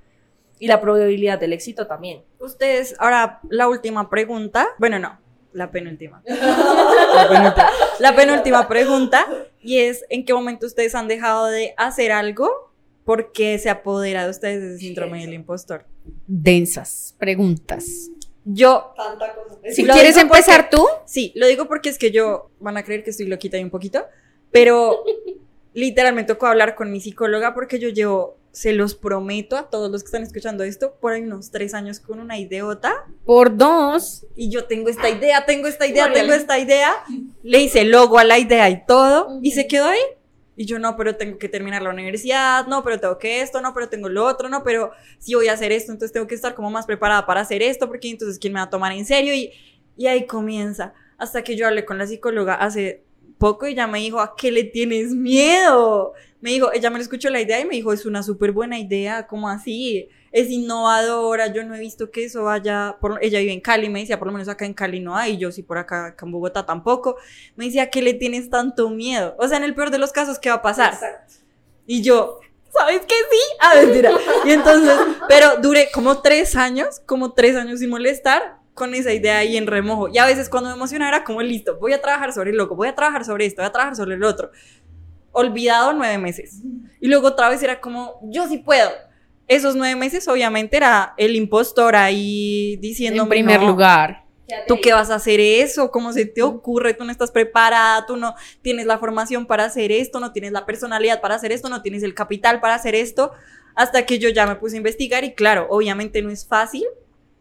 Y 0.60 0.68
la 0.68 0.82
probabilidad 0.82 1.40
del 1.40 1.54
éxito 1.54 1.86
también. 1.88 2.24
Ustedes, 2.40 2.96
ahora 3.00 3.40
la 3.50 3.68
última 3.68 4.10
pregunta. 4.10 4.68
Bueno, 4.80 4.98
no, 5.00 5.20
la 5.54 5.70
penúltima. 5.72 6.22
La 6.28 7.28
penúltima, 7.30 7.70
la 8.00 8.16
penúltima 8.16 8.68
pregunta. 8.68 9.26
Y 9.62 9.80
es: 9.80 10.04
¿en 10.10 10.26
qué 10.26 10.34
momento 10.34 10.66
ustedes 10.66 10.94
han 10.96 11.08
dejado 11.08 11.46
de 11.48 11.74
hacer 11.78 12.12
algo 12.12 12.50
porque 13.06 13.58
se 13.60 13.70
apodera 13.70 14.24
de 14.26 14.30
ustedes 14.32 14.64
ese 14.64 14.78
síndrome 14.80 15.22
del 15.22 15.34
impostor? 15.34 15.86
Densas 16.28 17.16
preguntas. 17.18 18.10
Yo, 18.46 18.94
Si 19.72 19.84
Lo 19.84 19.94
quieres 19.94 20.14
porque- 20.16 20.22
empezar 20.22 20.70
tú, 20.70 20.86
sí, 21.06 21.32
lo 21.36 21.48
digo 21.48 21.68
porque 21.68 21.90
es 21.90 21.98
que 21.98 22.12
yo, 22.12 22.50
van 22.60 22.78
a 22.78 22.84
creer 22.84 23.04
que 23.04 23.10
estoy 23.10 23.26
loquita 23.28 23.58
ahí 23.58 23.64
un 23.64 23.70
poquito, 23.70 24.06
pero 24.52 25.04
literalmente 25.78 26.34
tocó 26.34 26.48
hablar 26.48 26.74
con 26.74 26.92
mi 26.92 27.00
psicóloga 27.00 27.54
porque 27.54 27.78
yo 27.78 27.90
llevo, 27.90 28.40
se 28.52 28.74
los 28.74 28.96
prometo 28.96 29.56
a 29.58 29.70
todos 29.70 29.92
los 29.92 30.02
que 30.02 30.08
están 30.08 30.24
escuchando 30.24 30.64
esto, 30.64 30.96
por 31.00 31.14
ahí 31.14 31.22
unos 31.22 31.52
tres 31.52 31.76
años 31.76 32.00
con 32.00 32.20
una 32.20 32.40
idiota 32.40 33.06
por 33.26 33.56
dos, 33.56 34.26
y 34.36 34.50
yo 34.50 34.66
tengo 34.66 34.90
esta 34.90 35.08
idea, 35.08 35.46
tengo 35.46 35.68
esta 35.68 35.86
idea, 35.86 36.12
tengo 36.12 36.34
esta 36.34 36.58
idea. 36.58 36.92
Le 37.44 37.62
hice 37.62 37.86
logo 37.86 38.18
a 38.18 38.24
la 38.24 38.40
idea 38.40 38.68
y 38.72 38.88
todo, 38.88 39.40
y 39.44 39.52
se 39.52 39.68
quedó 39.68 39.86
ahí. 39.86 40.00
Y 40.56 40.66
yo, 40.66 40.80
no, 40.80 40.98
pero 40.98 41.16
tengo 41.16 41.38
que 41.38 41.48
terminar 41.48 41.84
la 41.84 41.92
universidad, 41.92 42.66
no, 42.66 42.84
pero 42.84 43.00
tengo 43.00 43.20
que 43.20 43.42
esto, 43.42 43.62
no, 43.62 43.76
pero 43.76 43.88
tengo 43.88 44.10
lo 44.10 44.26
otro, 44.26 44.50
no, 44.50 44.64
pero 44.64 44.94
si 45.20 45.36
voy 45.36 45.48
a 45.48 45.54
hacer 45.54 45.72
esto, 45.72 45.92
entonces 45.92 46.12
tengo 46.12 46.26
que 46.26 46.34
estar 46.34 46.56
como 46.56 46.72
más 46.72 46.88
preparada 46.88 47.28
para 47.28 47.42
hacer 47.42 47.62
esto, 47.62 47.88
porque 47.88 48.10
entonces 48.10 48.40
quién 48.40 48.54
me 48.54 48.60
va 48.60 48.66
a 48.66 48.70
tomar 48.72 48.94
en 48.94 49.06
serio. 49.06 49.36
Y, 49.36 49.52
y 49.96 50.08
ahí 50.08 50.26
comienza. 50.26 50.96
Hasta 51.20 51.44
que 51.44 51.56
yo 51.56 51.68
hablé 51.68 51.86
con 51.86 52.00
la 52.00 52.08
psicóloga 52.08 52.56
hace 52.56 53.04
poco 53.38 53.68
y 53.68 53.72
ella 53.72 53.88
me 53.88 54.00
dijo, 54.00 54.20
¿a 54.20 54.36
qué 54.36 54.52
le 54.52 54.64
tienes 54.64 55.14
miedo? 55.14 56.14
Me 56.42 56.52
dijo, 56.52 56.72
ella 56.74 56.90
me 56.90 57.00
escuchó 57.00 57.30
la 57.30 57.42
idea 57.42 57.60
y 57.60 57.66
me 57.66 57.76
dijo, 57.76 57.94
es 57.94 58.06
una 58.06 58.24
súper 58.24 58.52
buena 58.52 58.80
idea, 58.80 59.28
como 59.28 59.50
así? 59.50 60.10
es 60.32 60.50
innovadora, 60.50 61.48
yo 61.48 61.64
no 61.64 61.76
he 61.76 61.80
visto 61.80 62.12
que 62.12 62.26
eso 62.26 62.44
vaya, 62.44 62.98
por, 63.00 63.18
ella 63.24 63.40
vive 63.40 63.54
en 63.54 63.62
Cali, 63.62 63.90
me 63.90 64.02
decía, 64.02 64.20
por 64.20 64.28
lo 64.28 64.34
menos 64.34 64.48
acá 64.48 64.66
en 64.66 64.74
Cali 64.74 65.00
no 65.00 65.16
hay, 65.16 65.38
yo 65.38 65.52
sí 65.52 65.64
por 65.64 65.78
acá, 65.78 66.08
acá 66.08 66.26
en 66.26 66.32
Bogotá 66.32 66.66
tampoco, 66.66 67.18
me 67.56 67.66
decía, 67.66 67.90
¿qué 67.90 68.02
le 68.02 68.14
tienes 68.14 68.50
tanto 68.50 68.90
miedo? 68.90 69.36
O 69.40 69.48
sea, 69.48 69.58
en 69.58 69.64
el 69.64 69.74
peor 69.74 69.90
de 69.90 69.98
los 69.98 70.12
casos, 70.12 70.38
¿qué 70.40 70.50
va 70.50 70.56
a 70.56 70.62
pasar? 70.62 70.94
Exacto. 70.94 71.34
Y 71.86 72.02
yo, 72.02 72.40
¿sabes 72.72 73.02
que 73.02 73.16
sí? 73.16 73.40
Ah, 73.62 73.74
mentira. 73.82 74.12
Y 74.46 74.52
entonces, 74.52 74.94
pero 75.28 75.58
duré 75.62 75.90
como 75.92 76.22
tres 76.22 76.56
años, 76.56 77.02
como 77.06 77.34
tres 77.34 77.56
años 77.56 77.80
sin 77.80 77.90
molestar 77.90 78.60
con 78.78 78.94
esa 78.94 79.12
idea 79.12 79.40
ahí 79.40 79.58
en 79.58 79.68
remojo. 79.68 80.08
Y 80.08 80.18
a 80.20 80.26
veces 80.26 80.48
cuando 80.48 80.70
me 80.70 80.76
emocionaba 80.76 81.18
era 81.18 81.24
como, 81.26 81.42
listo, 81.42 81.78
voy 81.78 81.92
a 81.92 82.02
trabajar 82.02 82.32
sobre 82.32 82.52
el 82.52 82.58
loco, 82.58 82.76
voy 82.76 82.88
a 82.88 82.96
trabajar 82.96 83.26
sobre 83.26 83.46
esto, 83.46 83.62
voy 83.62 83.68
a 83.68 83.72
trabajar 83.74 83.98
sobre 83.98 84.16
el 84.16 84.24
otro. 84.24 84.52
Olvidado 85.34 85.92
nueve 85.92 86.18
meses. 86.18 86.62
Y 87.02 87.08
luego 87.08 87.28
otra 87.28 87.50
vez 87.50 87.62
era 87.62 87.82
como, 87.82 88.20
yo 88.24 88.48
sí 88.48 88.60
puedo. 88.60 88.90
Esos 89.48 89.76
nueve 89.76 89.96
meses 89.96 90.28
obviamente 90.28 90.78
era 90.78 91.14
el 91.18 91.36
impostor 91.36 91.96
ahí 91.96 92.78
diciendo... 92.78 93.24
En 93.24 93.30
primer 93.30 93.62
lugar. 93.62 94.26
¿Tú 94.68 94.78
qué 94.82 94.94
vas 94.94 95.10
a 95.10 95.16
hacer 95.16 95.40
eso? 95.42 95.92
¿Cómo 95.92 96.14
se 96.14 96.26
te 96.26 96.42
ocurre? 96.42 96.94
Tú 96.94 97.04
no 97.04 97.12
estás 97.12 97.32
preparada, 97.32 98.06
tú 98.06 98.16
no 98.16 98.36
tienes 98.62 98.86
la 98.86 98.98
formación 98.98 99.46
para 99.46 99.66
hacer 99.66 99.92
esto, 99.92 100.20
no 100.20 100.32
tienes 100.32 100.54
la 100.54 100.66
personalidad 100.66 101.20
para 101.20 101.36
hacer 101.36 101.52
esto, 101.52 101.68
no 101.68 101.82
tienes 101.82 102.04
el 102.04 102.14
capital 102.14 102.62
para 102.62 102.76
hacer 102.76 102.96
esto. 102.96 103.32
Hasta 103.76 104.06
que 104.06 104.20
yo 104.20 104.30
ya 104.30 104.48
me 104.48 104.56
puse 104.56 104.76
a 104.76 104.78
investigar 104.78 105.24
y 105.24 105.34
claro, 105.34 105.68
obviamente 105.70 106.22
no 106.22 106.30
es 106.30 106.48
fácil. 106.48 106.86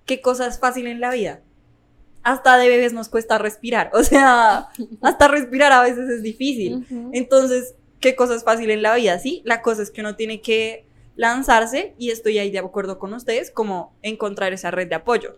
¿Qué 0.07 0.21
cosa 0.21 0.47
es 0.47 0.59
fácil 0.59 0.87
en 0.87 1.01
la 1.01 1.11
vida? 1.11 1.43
Hasta 2.23 2.57
de 2.57 2.69
bebés 2.69 2.93
nos 2.93 3.09
cuesta 3.09 3.39
respirar. 3.39 3.91
O 3.93 4.03
sea, 4.03 4.69
hasta 5.03 5.29
respirar 5.29 5.73
a 5.73 5.83
veces 5.83 6.09
es 6.09 6.23
difícil. 6.23 6.87
Entonces, 7.13 7.75
¿qué 8.01 8.17
cosa 8.17 8.35
es 8.35 8.45
fácil 8.45 8.71
en 8.71 8.83
la 8.83 8.95
vida? 8.95 9.19
Sí, 9.19 9.43
la 9.45 9.63
cosa 9.63 9.83
es 9.83 9.91
que 9.91 10.01
uno 10.01 10.17
tiene 10.17 10.41
que 10.41 10.87
lanzarse 11.17 11.95
y 11.99 12.11
estoy 12.11 12.39
ahí 12.39 12.51
de 12.51 12.59
acuerdo 12.59 12.99
con 12.99 13.13
ustedes, 13.13 13.51
como 13.51 13.95
encontrar 14.03 14.53
esa 14.53 14.71
red 14.71 14.89
de 14.89 14.95
apoyo 14.95 15.37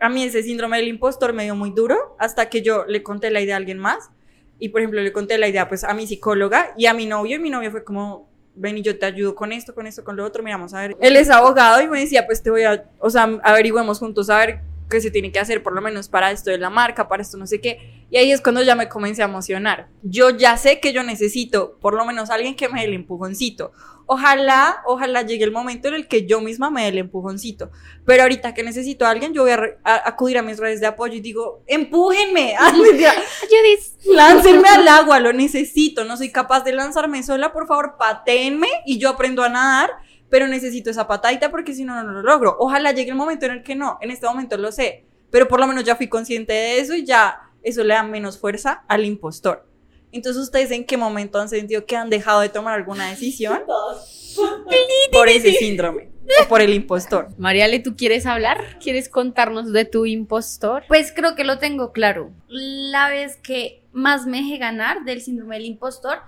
a 0.00 0.08
mí 0.08 0.24
ese 0.24 0.42
síndrome 0.42 0.76
del 0.78 0.88
impostor 0.88 1.32
me 1.32 1.44
dio 1.44 1.54
muy 1.54 1.70
duro 1.70 2.16
hasta 2.18 2.48
que 2.48 2.62
yo 2.62 2.84
le 2.86 3.02
conté 3.02 3.30
la 3.30 3.40
idea 3.40 3.54
a 3.54 3.58
alguien 3.58 3.78
más. 3.78 4.10
Y 4.58 4.70
por 4.70 4.80
ejemplo, 4.80 5.00
le 5.00 5.12
conté 5.12 5.36
la 5.38 5.48
idea 5.48 5.68
pues 5.68 5.84
a 5.84 5.94
mi 5.94 6.06
psicóloga 6.06 6.72
y 6.76 6.86
a 6.86 6.94
mi 6.94 7.06
novio. 7.06 7.36
Y 7.36 7.40
mi 7.40 7.50
novio 7.50 7.70
fue 7.70 7.84
como, 7.84 8.28
ven 8.56 8.78
y 8.78 8.82
yo 8.82 8.98
te 8.98 9.06
ayudo 9.06 9.34
con 9.34 9.52
esto, 9.52 9.74
con 9.74 9.86
esto, 9.86 10.02
con 10.02 10.16
lo 10.16 10.24
otro. 10.24 10.42
Miramos 10.42 10.74
a 10.74 10.80
ver. 10.80 10.96
Él 11.00 11.16
es 11.16 11.30
abogado 11.30 11.80
y 11.82 11.88
me 11.88 12.00
decía, 12.00 12.26
pues 12.26 12.42
te 12.42 12.50
voy 12.50 12.64
a, 12.64 12.84
o 12.98 13.10
sea, 13.10 13.24
averigüemos 13.42 13.98
juntos 13.98 14.30
a 14.30 14.38
ver 14.38 14.60
qué 14.88 15.00
se 15.00 15.10
tiene 15.10 15.32
que 15.32 15.40
hacer 15.40 15.62
por 15.62 15.74
lo 15.74 15.80
menos 15.80 16.08
para 16.08 16.30
esto 16.30 16.50
de 16.50 16.58
la 16.58 16.70
marca, 16.70 17.08
para 17.08 17.22
esto 17.22 17.36
no 17.36 17.46
sé 17.46 17.60
qué. 17.60 18.06
Y 18.10 18.18
ahí 18.18 18.30
es 18.30 18.40
cuando 18.40 18.62
ya 18.62 18.74
me 18.74 18.88
comencé 18.88 19.22
a 19.22 19.26
emocionar. 19.26 19.88
Yo 20.02 20.30
ya 20.30 20.56
sé 20.56 20.80
que 20.80 20.92
yo 20.92 21.02
necesito 21.02 21.76
por 21.80 21.94
lo 21.94 22.04
menos 22.04 22.30
alguien 22.30 22.54
que 22.54 22.68
me 22.68 22.80
dé 22.80 22.86
el 22.86 22.94
empujoncito. 22.94 23.72
Ojalá, 24.08 24.82
ojalá 24.86 25.22
llegue 25.22 25.42
el 25.42 25.50
momento 25.50 25.88
en 25.88 25.94
el 25.94 26.06
que 26.06 26.26
yo 26.26 26.40
misma 26.40 26.70
me 26.70 26.82
dé 26.82 26.88
el 26.88 26.98
empujoncito. 26.98 27.72
Pero 28.04 28.22
ahorita 28.22 28.54
que 28.54 28.62
necesito 28.62 29.04
a 29.04 29.10
alguien, 29.10 29.34
yo 29.34 29.42
voy 29.42 29.50
a, 29.50 29.60
a 29.82 30.08
acudir 30.08 30.38
a 30.38 30.42
mis 30.42 30.58
redes 30.58 30.80
de 30.80 30.86
apoyo 30.86 31.14
y 31.14 31.20
digo, 31.20 31.64
empújenme, 31.66 32.54
láncenme 34.06 34.68
al 34.68 34.86
agua, 34.86 35.18
lo 35.18 35.32
necesito, 35.32 36.04
no 36.04 36.16
soy 36.16 36.30
capaz 36.30 36.62
de 36.62 36.72
lanzarme 36.72 37.24
sola, 37.24 37.52
por 37.52 37.66
favor, 37.66 37.96
patéenme 37.98 38.68
y 38.84 38.98
yo 38.98 39.08
aprendo 39.08 39.42
a 39.42 39.48
nadar 39.48 39.90
pero 40.28 40.48
necesito 40.48 40.90
esa 40.90 41.06
patadita 41.06 41.50
porque 41.50 41.74
si 41.74 41.84
no, 41.84 42.02
no 42.02 42.12
lo 42.12 42.22
logro. 42.22 42.56
Ojalá 42.58 42.92
llegue 42.92 43.10
el 43.10 43.16
momento 43.16 43.46
en 43.46 43.52
el 43.52 43.62
que 43.62 43.74
no, 43.74 43.98
en 44.00 44.10
este 44.10 44.26
momento 44.26 44.56
lo 44.56 44.72
sé, 44.72 45.04
pero 45.30 45.48
por 45.48 45.60
lo 45.60 45.66
menos 45.66 45.84
ya 45.84 45.96
fui 45.96 46.08
consciente 46.08 46.52
de 46.52 46.80
eso 46.80 46.94
y 46.94 47.04
ya 47.04 47.50
eso 47.62 47.82
le 47.84 47.94
da 47.94 48.02
menos 48.02 48.38
fuerza 48.38 48.84
al 48.88 49.04
impostor. 49.04 49.66
Entonces, 50.12 50.42
¿ustedes 50.42 50.70
en 50.70 50.84
qué 50.84 50.96
momento 50.96 51.38
han 51.38 51.48
sentido 51.48 51.84
que 51.84 51.96
han 51.96 52.08
dejado 52.08 52.40
de 52.40 52.48
tomar 52.48 52.74
alguna 52.74 53.10
decisión? 53.10 53.62
por 55.12 55.28
ese 55.28 55.52
síndrome 55.52 56.10
o 56.42 56.48
por 56.48 56.60
el 56.60 56.74
impostor. 56.74 57.28
Mariale, 57.38 57.78
¿tú 57.78 57.96
quieres 57.96 58.26
hablar? 58.26 58.78
¿Quieres 58.80 59.08
contarnos 59.08 59.72
de 59.72 59.84
tu 59.84 60.06
impostor? 60.06 60.84
Pues 60.88 61.12
creo 61.14 61.34
que 61.34 61.44
lo 61.44 61.58
tengo 61.58 61.92
claro. 61.92 62.32
La 62.48 63.08
vez 63.08 63.36
que 63.36 63.82
más 63.92 64.26
me 64.26 64.38
dejé 64.38 64.58
ganar 64.58 65.04
del 65.04 65.20
síndrome 65.20 65.56
del 65.56 65.66
impostor 65.66 66.18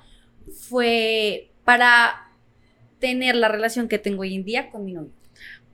fue 0.68 1.50
para 1.64 2.27
tener 2.98 3.36
la 3.36 3.48
relación 3.48 3.88
que 3.88 3.98
tengo 3.98 4.22
hoy 4.22 4.34
en 4.34 4.44
día 4.44 4.70
con 4.70 4.84
mi 4.84 4.92
novio. 4.92 5.12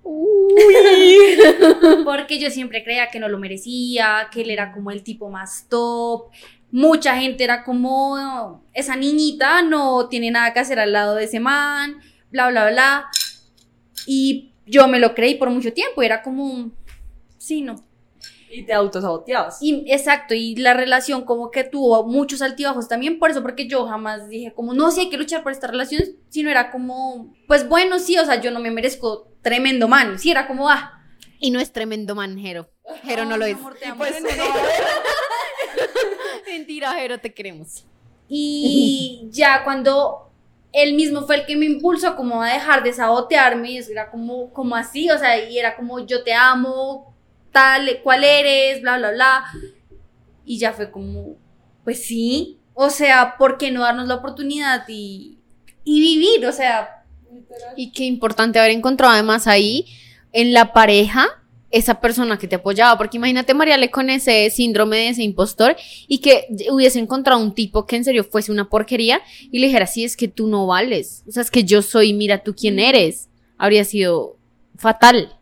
Porque 2.05 2.39
yo 2.39 2.51
siempre 2.51 2.85
creía 2.85 3.09
que 3.09 3.19
no 3.19 3.29
lo 3.29 3.39
merecía, 3.39 4.29
que 4.31 4.43
él 4.43 4.51
era 4.51 4.73
como 4.73 4.91
el 4.91 5.03
tipo 5.03 5.31
más 5.31 5.67
top. 5.69 6.31
Mucha 6.71 7.17
gente 7.17 7.45
era 7.45 7.65
como, 7.65 8.63
esa 8.73 8.97
niñita 8.97 9.63
no 9.63 10.09
tiene 10.09 10.31
nada 10.31 10.53
que 10.53 10.61
hacer 10.61 10.79
al 10.79 10.93
lado 10.93 11.15
de 11.15 11.25
ese 11.25 11.41
man, 11.41 12.01
bla, 12.31 12.51
bla, 12.51 12.71
bla. 12.71 13.07
Y 14.07 14.53
yo 14.67 14.89
me 14.89 14.99
lo 14.99 15.15
creí 15.15 15.37
por 15.37 15.51
mucho 15.51 15.73
tiempo, 15.73 16.03
era 16.03 16.23
como, 16.23 16.73
sí, 17.39 17.63
no, 17.63 17.77
y 18.55 18.65
te 18.65 18.73
autosaboteabas. 18.73 19.59
Y, 19.61 19.85
exacto, 19.89 20.35
y 20.35 20.55
la 20.57 20.75
relación 20.75 21.25
como 21.25 21.51
que 21.51 21.65
tuvo 21.65 22.05
muchos 22.05 22.43
altibajos 22.43 22.89
también 22.89 23.19
por 23.19 23.31
eso, 23.31 23.43
porque 23.43 23.67
yo 23.67 23.87
jamás 23.87 24.29
dije 24.29 24.53
como, 24.55 24.75
no, 24.75 24.91
sí 24.91 25.01
hay 25.01 25.11
que 25.11 25.17
luchar 25.17 25.43
por 25.43 25.53
esta 25.53 25.67
relación, 25.67 26.03
sino 26.29 26.51
era 26.51 26.71
como, 26.71 27.35
pues 27.49 27.69
bueno, 27.69 27.99
sí, 27.99 28.17
o 28.19 28.25
sea, 28.25 28.41
yo 28.41 28.51
no 28.51 28.61
me 28.61 28.71
merezco 28.71 29.29
tremendo 29.43 29.89
man, 29.89 30.19
sí, 30.19 30.31
era 30.31 30.47
como, 30.47 30.71
ah. 30.71 31.01
Y 31.41 31.51
no 31.51 31.61
es 31.61 31.73
tremendo 31.73 32.15
man, 32.15 32.39
Jero. 32.39 32.71
Jero 33.03 33.25
no 33.25 33.37
lo 33.37 33.45
es. 33.45 33.57
pues, 33.99 34.23
Mentira, 36.47 36.93
Jero, 36.93 37.19
te 37.19 37.35
queremos. 37.35 37.85
Y 38.29 39.29
ya 39.31 39.65
cuando 39.65 40.31
él 40.73 40.95
mismo 40.95 41.23
fue 41.23 41.37
el 41.37 41.47
que 41.47 41.57
me 41.57 41.67
impulsó 41.67 42.17
como 42.17 42.43
a 42.43 42.53
dejar 42.53 42.83
de 42.83 42.93
sabotearme, 42.93 43.73
y 43.73 43.79
era 43.79 44.11
como, 44.11 44.53
como 44.53 44.77
así, 44.77 45.11
o 45.11 45.19
sea, 45.19 45.49
y 45.49 45.59
era 45.59 45.77
como 45.77 46.05
yo 46.07 46.25
te 46.25 46.33
amo, 46.33 47.14
tal, 47.55 48.01
cuál 48.03 48.23
eres, 48.25 48.83
bla, 48.83 48.99
bla, 48.99 49.13
bla. 49.13 49.45
Y 50.45 50.59
ya 50.59 50.75
fue 50.75 50.91
como, 50.91 51.37
pues 51.85 52.05
sí, 52.05 52.59
o 52.75 52.91
sea, 52.91 53.37
¿por 53.39 53.57
qué 53.57 53.71
no 53.71 53.81
darnos 53.81 54.09
la 54.09 54.17
oportunidad 54.17 54.85
y, 54.89 55.39
y 55.85 56.01
vivir? 56.01 56.47
O 56.47 56.53
sea... 56.53 57.05
Y 57.77 57.93
qué 57.93 58.05
importante 58.05 58.59
haber 58.59 58.73
encontrado 58.73 59.15
además 59.15 59.47
ahí 59.47 59.87
en 60.33 60.53
la 60.53 60.73
pareja 60.73 61.27
esa 61.71 62.01
persona 62.01 62.39
que 62.39 62.47
te 62.47 62.55
apoyaba, 62.55 62.97
porque 62.97 63.17
imagínate 63.17 63.53
Mariale 63.53 63.91
con 63.91 64.09
ese 64.09 64.49
síndrome 64.51 64.97
de 64.97 65.09
ese 65.09 65.25
impostor 65.25 65.77
y 66.07 66.19
que 66.19 66.47
hubiese 66.71 67.01
encontrado 67.01 67.41
un 67.41 67.53
tipo 67.53 67.85
que 67.85 67.97
en 67.97 68.05
serio 68.05 68.23
fuese 68.23 68.53
una 68.53 68.69
porquería 68.69 69.21
y 69.51 69.59
le 69.59 69.67
dijera, 69.67 69.89
sí, 69.89 70.05
es 70.05 70.17
que 70.17 70.29
tú 70.29 70.47
no 70.47 70.69
vales, 70.69 71.25
o 71.27 71.33
sea, 71.33 71.43
es 71.43 71.51
que 71.51 71.65
yo 71.65 71.83
soy, 71.83 72.13
mira 72.13 72.45
tú 72.45 72.55
quién 72.55 72.79
eres, 72.79 73.29
habría 73.59 73.85
sido 73.85 74.37
fatal. 74.77 75.37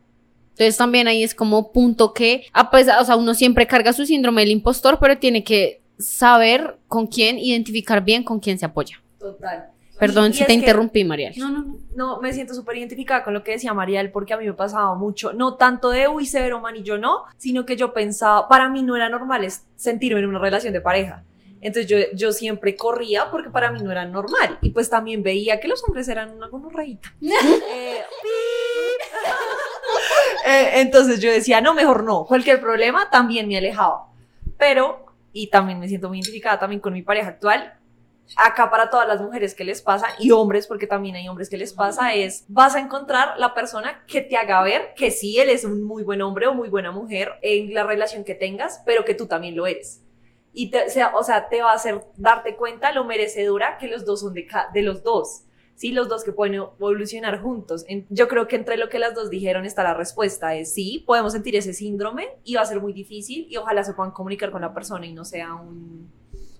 Entonces 0.63 0.79
también 0.79 1.09
ahí 1.09 1.25
es 1.25 1.35
como 1.35 1.73
punto 1.73 2.13
que, 2.13 2.47
a 2.53 2.71
pesar, 2.71 3.03
o 3.03 3.05
sea, 3.05 3.17
uno 3.17 3.35
siempre 3.35 3.67
carga 3.67 3.93
su 3.93 4.07
síndrome 4.07 4.43
del 4.43 4.53
impostor, 4.53 4.99
pero 5.01 5.19
tiene 5.19 5.43
que 5.43 5.83
saber 5.99 6.79
con 6.87 7.09
quién, 7.09 7.39
identificar 7.39 8.05
bien 8.05 8.23
con 8.23 8.39
quién 8.39 8.59
se 8.59 8.67
apoya. 8.67 9.03
Total. 9.19 9.67
Perdón 9.99 10.33
si 10.33 10.45
te 10.45 10.53
interrumpí, 10.53 11.05
Mariel. 11.05 11.35
No, 11.37 11.49
no, 11.51 11.79
no. 11.95 12.21
Me 12.21 12.33
siento 12.33 12.55
súper 12.55 12.77
identificada 12.77 13.25
con 13.25 13.35
lo 13.35 13.43
que 13.43 13.53
decía 13.53 13.75
Mariel, 13.75 14.11
porque 14.11 14.35
a 14.35 14.37
mí 14.37 14.45
me 14.45 14.53
pasaba 14.53 14.95
mucho, 14.95 15.33
no 15.33 15.55
tanto 15.55 15.91
de, 15.91 16.09
uy, 16.09 16.27
severo 16.27 16.61
man 16.61 16.77
y 16.77 16.83
yo 16.83 16.97
no, 16.99 17.25
sino 17.39 17.67
que 17.67 17.77
yo 17.77 17.93
pensaba, 17.93 18.49
para 18.49 18.69
mí 18.69 18.83
no 18.83 18.95
era 18.97 19.09
normal 19.09 19.47
sentirme 19.77 20.21
en 20.21 20.27
una 20.27 20.39
relación 20.39 20.73
de 20.73 20.81
pareja. 20.81 21.25
Entonces 21.61 21.89
yo, 21.89 21.97
yo 22.15 22.33
siempre 22.33 22.75
corría 22.77 23.31
porque 23.31 23.51
para 23.51 23.71
mí 23.71 23.81
no 23.81 23.93
era 23.93 24.05
normal. 24.05 24.59
Y 24.61 24.71
pues 24.71 24.91
también 24.91 25.23
veía 25.23 25.61
que 25.61 25.69
los 25.69 25.83
hombres 25.85 26.09
eran 26.09 26.33
una 26.33 26.49
gonorreíta. 26.49 27.15
eh, 27.23 28.03
eh, 30.45 30.80
entonces 30.80 31.20
yo 31.20 31.30
decía, 31.30 31.61
no, 31.61 31.74
mejor 31.74 32.05
no. 32.05 32.24
Cualquier 32.24 32.61
problema 32.61 33.11
también 33.11 33.49
me 33.49 33.59
alejaba. 33.59 34.09
Pero, 34.59 35.07
y 35.32 35.49
también 35.49 35.78
me 35.78 35.88
siento 35.88 36.09
muy 36.09 36.18
identificada 36.18 36.59
también 36.59 36.80
con 36.80 36.93
mi 36.93 37.03
pareja 37.03 37.28
actual, 37.28 37.74
acá 38.36 38.70
para 38.70 38.90
todas 38.90 39.07
las 39.07 39.20
mujeres 39.20 39.55
que 39.55 39.64
les 39.64 39.82
pasa 39.82 40.07
y 40.18 40.30
hombres, 40.30 40.66
porque 40.66 40.86
también 40.86 41.16
hay 41.16 41.28
hombres 41.28 41.49
que 41.51 41.59
les 41.59 41.72
pasa, 41.72 42.14
es 42.14 42.45
vas 42.49 42.74
a 42.74 42.80
encontrar 42.80 43.38
la 43.38 43.55
persona 43.55 44.05
que 44.07 44.20
te 44.20 44.36
haga 44.36 44.62
ver 44.62 44.95
que 44.97 45.11
sí, 45.11 45.38
él 45.38 45.51
es 45.51 45.64
un 45.64 45.82
muy 45.82 46.03
buen 46.03 46.22
hombre 46.22 46.47
o 46.47 46.55
muy 46.55 46.68
buena 46.68 46.93
mujer 46.93 47.32
en 47.43 47.74
la 47.74 47.84
relación 47.84 48.24
que 48.24 48.34
tengas, 48.34 48.82
pero 48.86 49.05
que 49.05 49.14
tú 49.14 49.26
también 49.26 49.57
lo 49.57 49.66
eres. 49.66 50.03
Y 50.55 50.70
te, 50.70 50.84
o 51.14 51.24
sea, 51.24 51.49
te 51.49 51.62
va 51.62 51.72
a 51.72 51.76
hacer 51.76 52.05
darte 52.16 52.57
cuenta 52.57 52.93
lo 52.93 53.05
merecedora 53.05 53.78
que 53.78 53.88
los 53.88 54.05
dos 54.05 54.20
son 54.20 54.34
de, 54.34 54.47
de 54.74 54.82
los 54.82 55.03
dos. 55.03 55.45
Sí, 55.83 55.91
los 55.91 56.09
dos 56.09 56.22
que 56.22 56.30
pueden 56.30 56.55
evolucionar 56.55 57.43
juntos. 57.43 57.85
Yo 58.09 58.28
creo 58.28 58.47
que 58.47 58.55
entre 58.55 58.76
lo 58.76 58.89
que 58.89 59.01
las 59.01 59.16
dos 59.16 59.30
dijeron 59.30 59.64
está 59.64 59.83
la 59.83 59.95
respuesta, 59.95 60.55
es 60.55 60.72
sí, 60.72 61.03
podemos 61.05 61.33
sentir 61.33 61.57
ese 61.57 61.74
síndrome 61.74 62.28
y 62.45 62.55
va 62.55 62.61
a 62.61 62.66
ser 62.66 62.80
muy 62.80 62.93
difícil 62.93 63.49
y 63.51 63.57
ojalá 63.57 63.83
se 63.83 63.93
puedan 63.93 64.12
comunicar 64.12 64.53
con 64.53 64.61
la 64.61 64.72
persona 64.72 65.07
y 65.07 65.12
no 65.12 65.24
sea 65.24 65.57
un, 65.57 66.09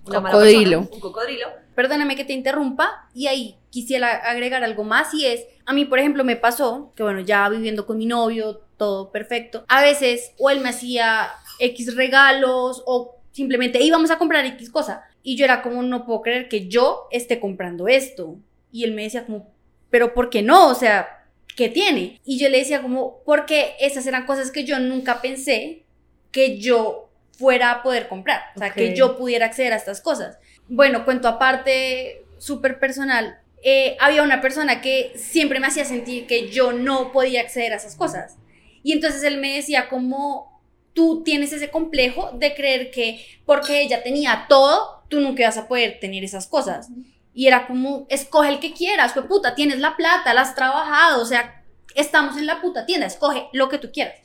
cocodrilo. 0.03 0.79
un 0.91 0.99
cocodrilo. 0.99 1.47
Perdóname 1.73 2.17
que 2.17 2.25
te 2.25 2.33
interrumpa 2.33 3.07
y 3.13 3.27
ahí 3.27 3.55
quisiera 3.69 4.09
agregar 4.09 4.61
algo 4.61 4.83
más 4.83 5.13
y 5.13 5.25
es, 5.25 5.45
a 5.65 5.71
mí 5.71 5.85
por 5.85 5.99
ejemplo 5.99 6.25
me 6.25 6.35
pasó 6.35 6.91
que 6.93 7.03
bueno, 7.03 7.21
ya 7.21 7.47
viviendo 7.47 7.85
con 7.85 7.99
mi 7.99 8.05
novio, 8.05 8.59
todo 8.75 9.09
perfecto, 9.09 9.63
a 9.69 9.81
veces 9.81 10.33
o 10.37 10.49
él 10.49 10.59
me 10.59 10.67
hacía 10.67 11.29
X 11.59 11.95
regalos 11.95 12.83
o 12.85 13.15
simplemente 13.31 13.81
íbamos 13.81 14.11
a 14.11 14.17
comprar 14.17 14.45
X 14.47 14.69
cosa 14.69 15.05
y 15.23 15.37
yo 15.37 15.45
era 15.45 15.61
como 15.61 15.81
no 15.81 16.05
puedo 16.05 16.21
creer 16.21 16.49
que 16.49 16.67
yo 16.67 17.07
esté 17.09 17.39
comprando 17.39 17.87
esto 17.87 18.37
y 18.73 18.83
él 18.83 18.93
me 18.93 19.03
decía 19.03 19.25
como, 19.25 19.53
pero 19.89 20.13
¿por 20.13 20.29
qué 20.29 20.41
no? 20.41 20.67
O 20.67 20.75
sea, 20.75 21.25
¿qué 21.55 21.69
tiene? 21.69 22.19
Y 22.25 22.39
yo 22.39 22.49
le 22.49 22.57
decía 22.57 22.81
como, 22.81 23.21
porque 23.23 23.75
esas 23.79 24.05
eran 24.07 24.25
cosas 24.25 24.51
que 24.51 24.65
yo 24.65 24.79
nunca 24.79 25.21
pensé 25.21 25.83
que 26.31 26.57
yo 26.57 27.11
fuera 27.37 27.71
a 27.71 27.83
poder 27.83 28.07
comprar, 28.07 28.41
o 28.55 28.59
sea, 28.59 28.73
que 28.73 28.95
yo 28.95 29.17
pudiera 29.17 29.45
acceder 29.45 29.71
a 29.73 29.77
estas 29.77 30.01
cosas. 30.01 30.37
Bueno, 30.67 31.05
cuento 31.05 31.27
aparte, 31.27 32.25
súper 32.39 32.79
personal, 32.79 33.39
eh, 33.61 33.95
había 33.99 34.23
una 34.23 34.41
persona 34.41 34.81
que 34.81 35.13
siempre 35.15 35.59
me 35.59 35.67
hacía 35.67 35.85
sentir 35.85 36.25
que 36.25 36.49
yo 36.49 36.73
no 36.73 37.11
podía 37.11 37.41
acceder 37.41 37.73
a 37.73 37.77
esas 37.77 37.95
cosas. 37.95 38.37
Y 38.81 38.91
entonces 38.91 39.23
él 39.23 39.37
me 39.37 39.55
decía 39.55 39.87
como, 39.87 40.61
tú 40.93 41.23
tienes 41.23 41.53
ese 41.53 41.69
complejo 41.69 42.31
de 42.33 42.55
creer 42.55 42.89
que 42.89 43.23
porque 43.45 43.81
ella 43.81 44.01
tenía 44.01 44.45
todo, 44.49 45.03
tú 45.09 45.19
nunca 45.19 45.43
vas 45.43 45.57
a 45.57 45.67
poder 45.67 45.99
tener 45.99 46.23
esas 46.23 46.47
cosas. 46.47 46.89
Y 47.33 47.47
era 47.47 47.67
como, 47.67 48.05
escoge 48.09 48.49
el 48.49 48.59
que 48.59 48.73
quieras, 48.73 49.13
fue 49.13 49.27
puta, 49.27 49.55
tienes 49.55 49.79
la 49.79 49.95
plata, 49.95 50.33
la 50.33 50.41
has 50.41 50.55
trabajado, 50.55 51.21
o 51.21 51.25
sea, 51.25 51.63
estamos 51.95 52.37
en 52.37 52.45
la 52.45 52.61
puta 52.61 52.85
tienda, 52.85 53.07
escoge 53.07 53.47
lo 53.53 53.69
que 53.69 53.79
tú 53.79 53.91
quieras. 53.91 54.15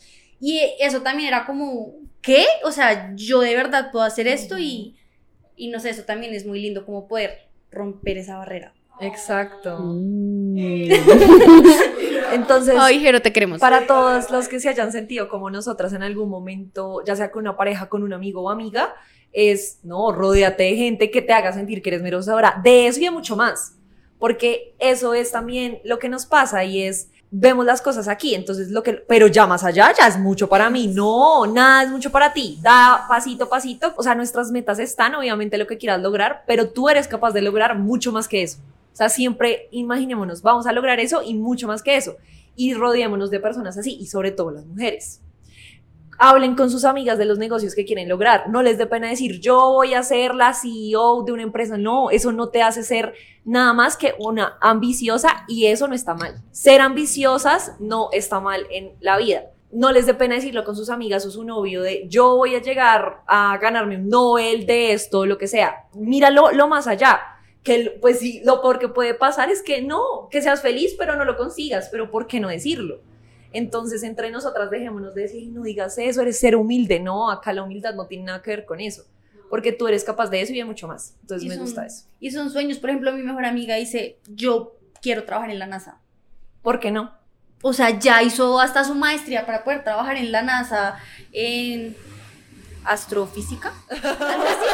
Y 0.40 0.60
eso 0.78 1.02
también 1.02 1.28
era 1.28 1.46
como, 1.46 1.94
¿qué? 2.20 2.44
O 2.64 2.70
sea, 2.70 3.12
yo 3.16 3.40
de 3.40 3.54
verdad 3.56 3.90
puedo 3.90 4.04
hacer 4.04 4.28
esto 4.28 4.58
y, 4.58 4.96
y 5.56 5.68
no 5.68 5.80
sé, 5.80 5.90
eso 5.90 6.02
también 6.04 6.34
es 6.34 6.46
muy 6.46 6.60
lindo 6.60 6.84
como 6.84 7.08
poder 7.08 7.48
romper 7.70 8.18
esa 8.18 8.36
barrera. 8.36 8.74
Exacto. 9.00 9.78
Mm. 9.80 10.58
Entonces, 12.32 12.74
Ay, 12.78 13.00
Jero, 13.00 13.22
te 13.22 13.32
queremos. 13.32 13.60
para 13.60 13.86
todos 13.86 14.30
los 14.30 14.48
que 14.48 14.60
se 14.60 14.68
hayan 14.68 14.92
sentido 14.92 15.28
como 15.28 15.50
nosotras 15.50 15.92
en 15.92 16.02
algún 16.02 16.28
momento, 16.28 17.02
ya 17.06 17.16
sea 17.16 17.30
con 17.30 17.42
una 17.42 17.56
pareja, 17.56 17.88
con 17.88 18.02
un 18.02 18.12
amigo 18.12 18.42
o 18.42 18.50
amiga, 18.50 18.94
es, 19.32 19.78
no, 19.82 20.12
rodéate 20.12 20.64
de 20.64 20.76
gente 20.76 21.10
que 21.10 21.22
te 21.22 21.32
haga 21.32 21.52
sentir 21.52 21.82
que 21.82 21.90
eres 21.90 22.02
merecedora 22.02 22.60
de 22.62 22.86
eso 22.86 23.00
y 23.00 23.04
de 23.04 23.10
mucho 23.10 23.36
más. 23.36 23.74
Porque 24.18 24.74
eso 24.78 25.14
es 25.14 25.30
también 25.30 25.80
lo 25.84 25.98
que 25.98 26.08
nos 26.08 26.26
pasa 26.26 26.64
y 26.64 26.82
es, 26.82 27.08
vemos 27.30 27.64
las 27.64 27.82
cosas 27.82 28.08
aquí, 28.08 28.34
entonces 28.34 28.70
lo 28.70 28.82
que, 28.82 28.94
pero 28.94 29.26
ya 29.26 29.46
más 29.46 29.62
allá, 29.64 29.92
ya 29.96 30.06
es 30.06 30.18
mucho 30.18 30.48
para 30.48 30.70
mí. 30.70 30.88
No, 30.88 31.46
nada 31.46 31.84
es 31.84 31.90
mucho 31.90 32.10
para 32.10 32.32
ti. 32.32 32.58
Da 32.62 33.04
pasito 33.08 33.48
pasito. 33.48 33.92
O 33.96 34.02
sea, 34.02 34.14
nuestras 34.14 34.50
metas 34.50 34.78
están, 34.78 35.14
obviamente, 35.14 35.58
lo 35.58 35.66
que 35.66 35.78
quieras 35.78 36.00
lograr, 36.00 36.44
pero 36.46 36.70
tú 36.70 36.88
eres 36.88 37.06
capaz 37.06 37.32
de 37.32 37.42
lograr 37.42 37.78
mucho 37.78 38.12
más 38.12 38.28
que 38.28 38.42
eso. 38.42 38.58
O 38.92 38.96
sea, 38.96 39.08
siempre 39.08 39.68
imaginémonos, 39.70 40.42
vamos 40.42 40.66
a 40.66 40.72
lograr 40.72 40.98
eso 40.98 41.22
y 41.22 41.34
mucho 41.34 41.68
más 41.68 41.82
que 41.82 41.96
eso. 41.96 42.16
Y 42.56 42.74
rodeémonos 42.74 43.30
de 43.30 43.38
personas 43.38 43.78
así, 43.78 43.96
y 44.00 44.06
sobre 44.06 44.32
todo 44.32 44.50
las 44.50 44.66
mujeres. 44.66 45.20
Hablen 46.20 46.56
con 46.56 46.68
sus 46.68 46.84
amigas 46.84 47.16
de 47.16 47.24
los 47.26 47.38
negocios 47.38 47.76
que 47.76 47.84
quieren 47.84 48.08
lograr. 48.08 48.48
No 48.48 48.60
les 48.62 48.76
dé 48.76 48.86
pena 48.86 49.08
decir, 49.08 49.40
yo 49.40 49.70
voy 49.70 49.94
a 49.94 50.02
ser 50.02 50.34
la 50.34 50.52
CEO 50.52 51.22
de 51.22 51.30
una 51.30 51.44
empresa. 51.44 51.78
No, 51.78 52.10
eso 52.10 52.32
no 52.32 52.48
te 52.48 52.60
hace 52.60 52.82
ser 52.82 53.14
nada 53.44 53.72
más 53.72 53.96
que 53.96 54.14
una 54.18 54.58
ambiciosa 54.60 55.44
y 55.46 55.66
eso 55.66 55.86
no 55.86 55.94
está 55.94 56.14
mal. 56.14 56.42
Ser 56.50 56.80
ambiciosas 56.80 57.76
no 57.78 58.08
está 58.10 58.40
mal 58.40 58.66
en 58.70 58.94
la 58.98 59.16
vida. 59.16 59.44
No 59.70 59.92
les 59.92 60.06
dé 60.06 60.14
pena 60.14 60.34
decirlo 60.34 60.64
con 60.64 60.74
sus 60.74 60.90
amigas 60.90 61.24
o 61.24 61.30
su 61.30 61.44
novio 61.44 61.82
de 61.82 62.06
yo 62.08 62.34
voy 62.34 62.56
a 62.56 62.62
llegar 62.62 63.22
a 63.28 63.56
ganarme 63.58 63.96
un 63.96 64.08
Nobel 64.08 64.66
de 64.66 64.92
esto, 64.92 65.24
lo 65.24 65.38
que 65.38 65.46
sea. 65.46 65.84
Míralo 65.94 66.50
lo 66.50 66.66
más 66.66 66.88
allá. 66.88 67.20
Que 67.62 67.96
pues 68.00 68.18
sí, 68.18 68.40
lo 68.44 68.60
peor 68.60 68.80
que 68.80 68.88
puede 68.88 69.14
pasar 69.14 69.50
es 69.50 69.62
que 69.62 69.82
no, 69.82 70.28
que 70.32 70.42
seas 70.42 70.62
feliz 70.62 70.96
pero 70.98 71.14
no 71.14 71.24
lo 71.24 71.36
consigas, 71.36 71.88
pero 71.92 72.10
¿por 72.10 72.26
qué 72.26 72.40
no 72.40 72.48
decirlo? 72.48 73.02
Entonces, 73.58 74.02
entre 74.04 74.30
nosotras 74.30 74.70
dejémonos 74.70 75.14
de 75.14 75.22
decir, 75.22 75.48
no 75.50 75.62
digas 75.62 75.98
eso, 75.98 76.22
eres 76.22 76.38
ser 76.38 76.54
humilde. 76.56 77.00
No, 77.00 77.30
acá 77.30 77.52
la 77.52 77.62
humildad 77.64 77.94
no 77.94 78.06
tiene 78.06 78.24
nada 78.24 78.40
que 78.42 78.50
ver 78.50 78.64
con 78.64 78.80
eso. 78.80 79.04
Porque 79.50 79.72
tú 79.72 79.88
eres 79.88 80.04
capaz 80.04 80.28
de 80.30 80.40
eso 80.42 80.52
y 80.52 80.56
de 80.58 80.64
mucho 80.64 80.86
más. 80.86 81.14
Entonces, 81.22 81.44
Y 81.46 81.48
me 81.48 81.54
son- 81.56 81.64
gusta 81.64 81.86
eso. 81.86 82.04
Y 82.20 82.30
son 82.30 82.50
sueños, 82.50 82.78
por 82.78 82.90
ejemplo, 82.90 83.12
mi 83.12 83.22
mejor 83.22 83.44
amiga 83.44 83.76
dice, 83.76 84.18
yo 84.28 84.76
quiero 85.02 85.24
trabajar 85.24 85.50
en 85.50 85.58
la 85.58 85.66
NASA. 85.66 86.00
¿Por 86.62 86.78
qué 86.80 86.90
no? 86.90 87.12
O 87.62 87.72
sea, 87.72 87.98
ya 87.98 88.22
hizo 88.22 88.60
hasta 88.60 88.84
su 88.84 88.94
maestría 88.94 89.44
para 89.46 89.64
poder 89.64 89.82
trabajar 89.82 90.16
en 90.16 90.30
la 90.30 90.42
NASA, 90.42 90.96
en 91.32 91.96
astrofísica. 92.84 93.72
Algo 93.90 94.44
así. 94.46 94.66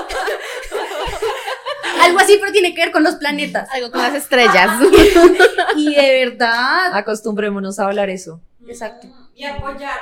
Algo 2.03 2.19
así, 2.19 2.37
pero 2.41 2.53
tiene 2.53 2.75
que 2.75 2.83
ver 2.83 2.93
con 2.93 3.03
los 3.05 3.15
planetas. 3.15 3.69
Algo 3.73 3.91
con 3.91 4.03
las 4.03 4.15
estrellas. 4.15 4.81
Y 5.77 5.93
de 5.95 6.25
verdad. 6.27 6.95
Acostumbrémonos 6.95 7.79
a 7.81 7.87
hablar 7.87 8.09
eso. 8.11 8.41
Exacto. 8.67 9.09
Y 9.35 9.45
apoyar. 9.45 9.99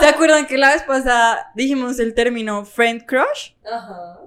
¿Se 0.00 0.06
acuerdan 0.06 0.46
que 0.46 0.58
la 0.58 0.72
vez 0.74 0.82
pasada 0.82 1.50
dijimos 1.54 1.98
el 1.98 2.14
término 2.14 2.64
friend 2.64 3.04
crush? 3.06 3.52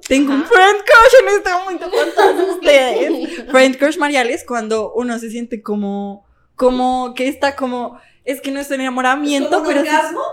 Tengo 0.08 0.34
un 0.34 0.46
friend 0.46 0.78
crush 0.84 1.22
en 1.22 1.38
este 1.38 1.52
momento 1.54 1.90
con 1.90 2.10
todos 2.16 2.50
ustedes. 2.56 3.46
friend 3.50 3.78
crush 3.78 3.98
Mariales 3.98 4.44
cuando 4.48 4.92
uno 4.94 5.18
se 5.20 5.30
siente 5.30 5.62
como, 5.62 6.26
como 6.56 7.14
que 7.16 7.28
está 7.28 7.56
como, 7.56 8.00
es 8.26 8.42
que 8.42 8.52
no 8.52 8.60
es 8.60 8.70
un 8.72 8.82
enamoramiento, 8.82 9.64
pero 9.64 9.82
sí- 9.82 9.88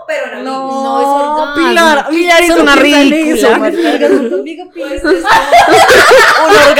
pero 0.07 0.43
no, 0.43 0.67
No, 0.83 1.01
es 1.01 1.07
orgasmo. 1.07 1.69
Pilar, 1.69 2.09
Pilar 2.09 2.41
es 2.43 2.49
una 2.51 2.75
ridícula. 2.75 3.71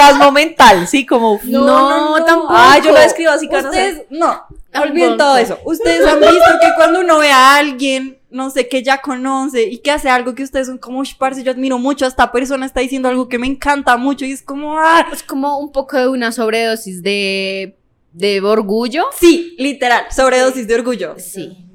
Orgasmo 0.09 0.31
mental, 0.31 0.87
sí, 0.87 1.05
como... 1.05 1.39
No, 1.43 2.23
tampoco. 2.25 2.53
Ay, 2.55 2.81
yo 2.83 2.91
lo 2.91 2.99
describo 2.99 3.31
así, 3.31 3.47
que 3.47 3.55
no 3.61 3.61
sé. 3.61 3.67
Ustedes, 3.67 4.01
no, 4.09 4.41
olviden 4.81 5.17
todo 5.17 5.37
eso. 5.37 5.57
Ustedes 5.65 6.05
han 6.05 6.19
visto 6.19 6.45
que 6.61 6.67
cuando 6.75 6.99
uno 7.01 7.19
ve 7.19 7.31
a 7.31 7.55
alguien, 7.55 8.19
no 8.29 8.49
sé, 8.49 8.67
que 8.67 8.83
ya 8.83 9.01
conoce 9.01 9.63
y 9.63 9.79
que 9.79 9.91
hace 9.91 10.09
algo 10.09 10.35
que 10.35 10.43
ustedes 10.43 10.67
son 10.67 10.77
como, 10.77 10.99
"Ush, 10.99 11.15
parce, 11.17 11.43
yo 11.43 11.51
admiro 11.51 11.77
mucho, 11.79 12.05
esta 12.05 12.31
persona 12.31 12.65
está 12.65 12.79
diciendo 12.81 13.09
algo 13.09 13.27
que 13.27 13.39
me 13.39 13.47
encanta 13.47 13.97
mucho 13.97 14.25
y 14.25 14.31
es 14.31 14.41
como, 14.41 14.77
ah, 14.79 15.07
Es 15.11 15.23
como 15.23 15.57
un 15.59 15.71
poco 15.71 15.97
de 15.97 16.07
una 16.07 16.31
sobredosis 16.31 17.01
de, 17.01 17.75
de 18.13 18.41
orgullo. 18.41 19.05
sí, 19.17 19.55
literal, 19.57 20.05
sobredosis 20.11 20.67
de 20.67 20.75
orgullo. 20.75 21.15
Sí. 21.17 21.65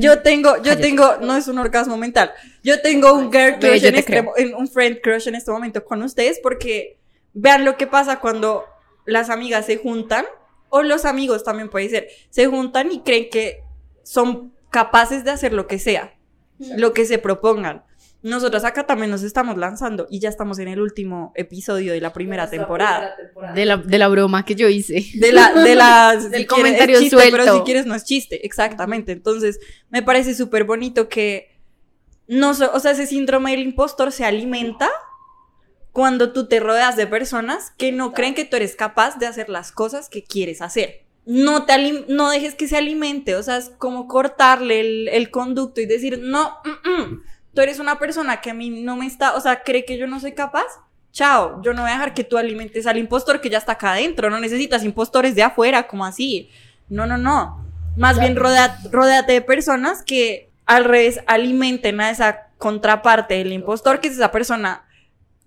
Yo 0.00 0.18
tengo, 0.20 0.56
yo 0.56 0.62
Cállate. 0.64 0.82
tengo, 0.82 1.16
no 1.20 1.36
es 1.36 1.46
un 1.46 1.58
orgasmo 1.58 1.96
mental. 1.96 2.32
Yo 2.64 2.80
tengo 2.82 3.12
un 3.12 3.30
girl 3.30 3.52
Bebé, 3.60 3.78
crush 3.78 3.84
en 3.84 3.92
te 3.94 4.00
este, 4.00 4.24
en 4.38 4.54
un 4.56 4.66
friend 4.66 4.98
crush 5.00 5.28
en 5.28 5.36
este 5.36 5.52
momento 5.52 5.84
con 5.84 6.02
ustedes 6.02 6.40
porque 6.42 6.96
vean 7.38 7.64
lo 7.64 7.76
que 7.76 7.86
pasa 7.86 8.18
cuando 8.20 8.64
las 9.04 9.28
amigas 9.30 9.66
se 9.66 9.76
juntan 9.76 10.24
o 10.70 10.82
los 10.82 11.04
amigos 11.04 11.44
también 11.44 11.68
puede 11.68 11.88
ser, 11.88 12.08
se 12.30 12.46
juntan 12.46 12.90
y 12.90 13.00
creen 13.00 13.28
que 13.30 13.60
son 14.02 14.52
capaces 14.70 15.22
de 15.22 15.30
hacer 15.30 15.52
lo 15.52 15.66
que 15.66 15.78
sea, 15.78 16.14
lo 16.58 16.92
que 16.92 17.04
se 17.04 17.18
propongan. 17.18 17.84
Nosotros 18.22 18.64
acá 18.64 18.86
también 18.86 19.10
nos 19.10 19.22
estamos 19.22 19.56
lanzando 19.56 20.06
y 20.10 20.18
ya 20.18 20.28
estamos 20.28 20.58
en 20.58 20.66
el 20.68 20.80
último 20.80 21.32
episodio 21.36 21.92
de 21.92 22.00
la 22.00 22.12
primera 22.12 22.50
temporada. 22.50 23.14
De 23.54 23.64
la, 23.64 23.76
de 23.76 23.98
la 23.98 24.08
broma 24.08 24.44
que 24.44 24.56
yo 24.56 24.68
hice. 24.68 25.04
De 25.14 25.30
la, 25.32 25.52
de 25.52 25.74
las, 25.76 26.30
Del 26.30 26.40
si 26.40 26.46
quieres, 26.46 26.48
comentario 26.48 26.98
chiste, 26.98 27.16
suelto. 27.16 27.36
Pero 27.36 27.54
si 27.58 27.60
quieres 27.62 27.86
no 27.86 27.94
es 27.94 28.02
chiste, 28.04 28.44
exactamente. 28.44 29.12
Entonces, 29.12 29.60
me 29.90 30.02
parece 30.02 30.34
súper 30.34 30.64
bonito 30.64 31.08
que 31.08 31.54
no, 32.26 32.54
so- 32.54 32.72
o 32.72 32.80
sea, 32.80 32.92
ese 32.92 33.06
síndrome 33.06 33.52
del 33.52 33.60
impostor 33.60 34.10
se 34.10 34.24
alimenta 34.24 34.88
cuando 35.96 36.30
tú 36.34 36.46
te 36.46 36.60
rodeas 36.60 36.94
de 36.94 37.06
personas 37.06 37.72
que 37.78 37.90
no 37.90 38.12
creen 38.12 38.34
que 38.34 38.44
tú 38.44 38.56
eres 38.56 38.76
capaz 38.76 39.16
de 39.18 39.26
hacer 39.26 39.48
las 39.48 39.72
cosas 39.72 40.10
que 40.10 40.22
quieres 40.22 40.60
hacer. 40.60 41.06
No, 41.24 41.64
te 41.64 42.04
no 42.08 42.28
dejes 42.28 42.54
que 42.54 42.68
se 42.68 42.76
alimente, 42.76 43.34
o 43.34 43.42
sea, 43.42 43.56
es 43.56 43.70
como 43.78 44.06
cortarle 44.06 44.80
el, 44.80 45.08
el 45.08 45.30
conducto 45.30 45.80
y 45.80 45.86
decir, 45.86 46.18
no, 46.22 46.58
mm, 46.66 46.90
mm, 46.90 47.22
tú 47.54 47.62
eres 47.62 47.78
una 47.78 47.98
persona 47.98 48.42
que 48.42 48.50
a 48.50 48.54
mí 48.54 48.68
no 48.68 48.94
me 48.96 49.06
está, 49.06 49.36
o 49.36 49.40
sea, 49.40 49.62
cree 49.62 49.86
que 49.86 49.96
yo 49.96 50.06
no 50.06 50.20
soy 50.20 50.32
capaz. 50.32 50.66
Chao, 51.12 51.62
yo 51.62 51.72
no 51.72 51.80
voy 51.80 51.90
a 51.92 51.94
dejar 51.94 52.12
que 52.12 52.24
tú 52.24 52.36
alimentes 52.36 52.86
al 52.86 52.98
impostor 52.98 53.40
que 53.40 53.48
ya 53.48 53.56
está 53.56 53.72
acá 53.72 53.92
adentro, 53.92 54.28
no 54.28 54.38
necesitas 54.38 54.84
impostores 54.84 55.34
de 55.34 55.44
afuera, 55.44 55.86
como 55.86 56.04
así. 56.04 56.50
No, 56.90 57.06
no, 57.06 57.16
no. 57.16 57.64
Más 57.96 58.20
bien 58.20 58.36
rodea- 58.36 58.76
rodéate 58.92 59.32
de 59.32 59.40
personas 59.40 60.02
que 60.02 60.50
al 60.66 60.84
revés 60.84 61.20
alimenten 61.26 62.02
a 62.02 62.10
esa 62.10 62.48
contraparte 62.58 63.32
del 63.32 63.54
impostor, 63.54 64.00
que 64.00 64.08
es 64.08 64.14
esa 64.14 64.30
persona 64.30 64.85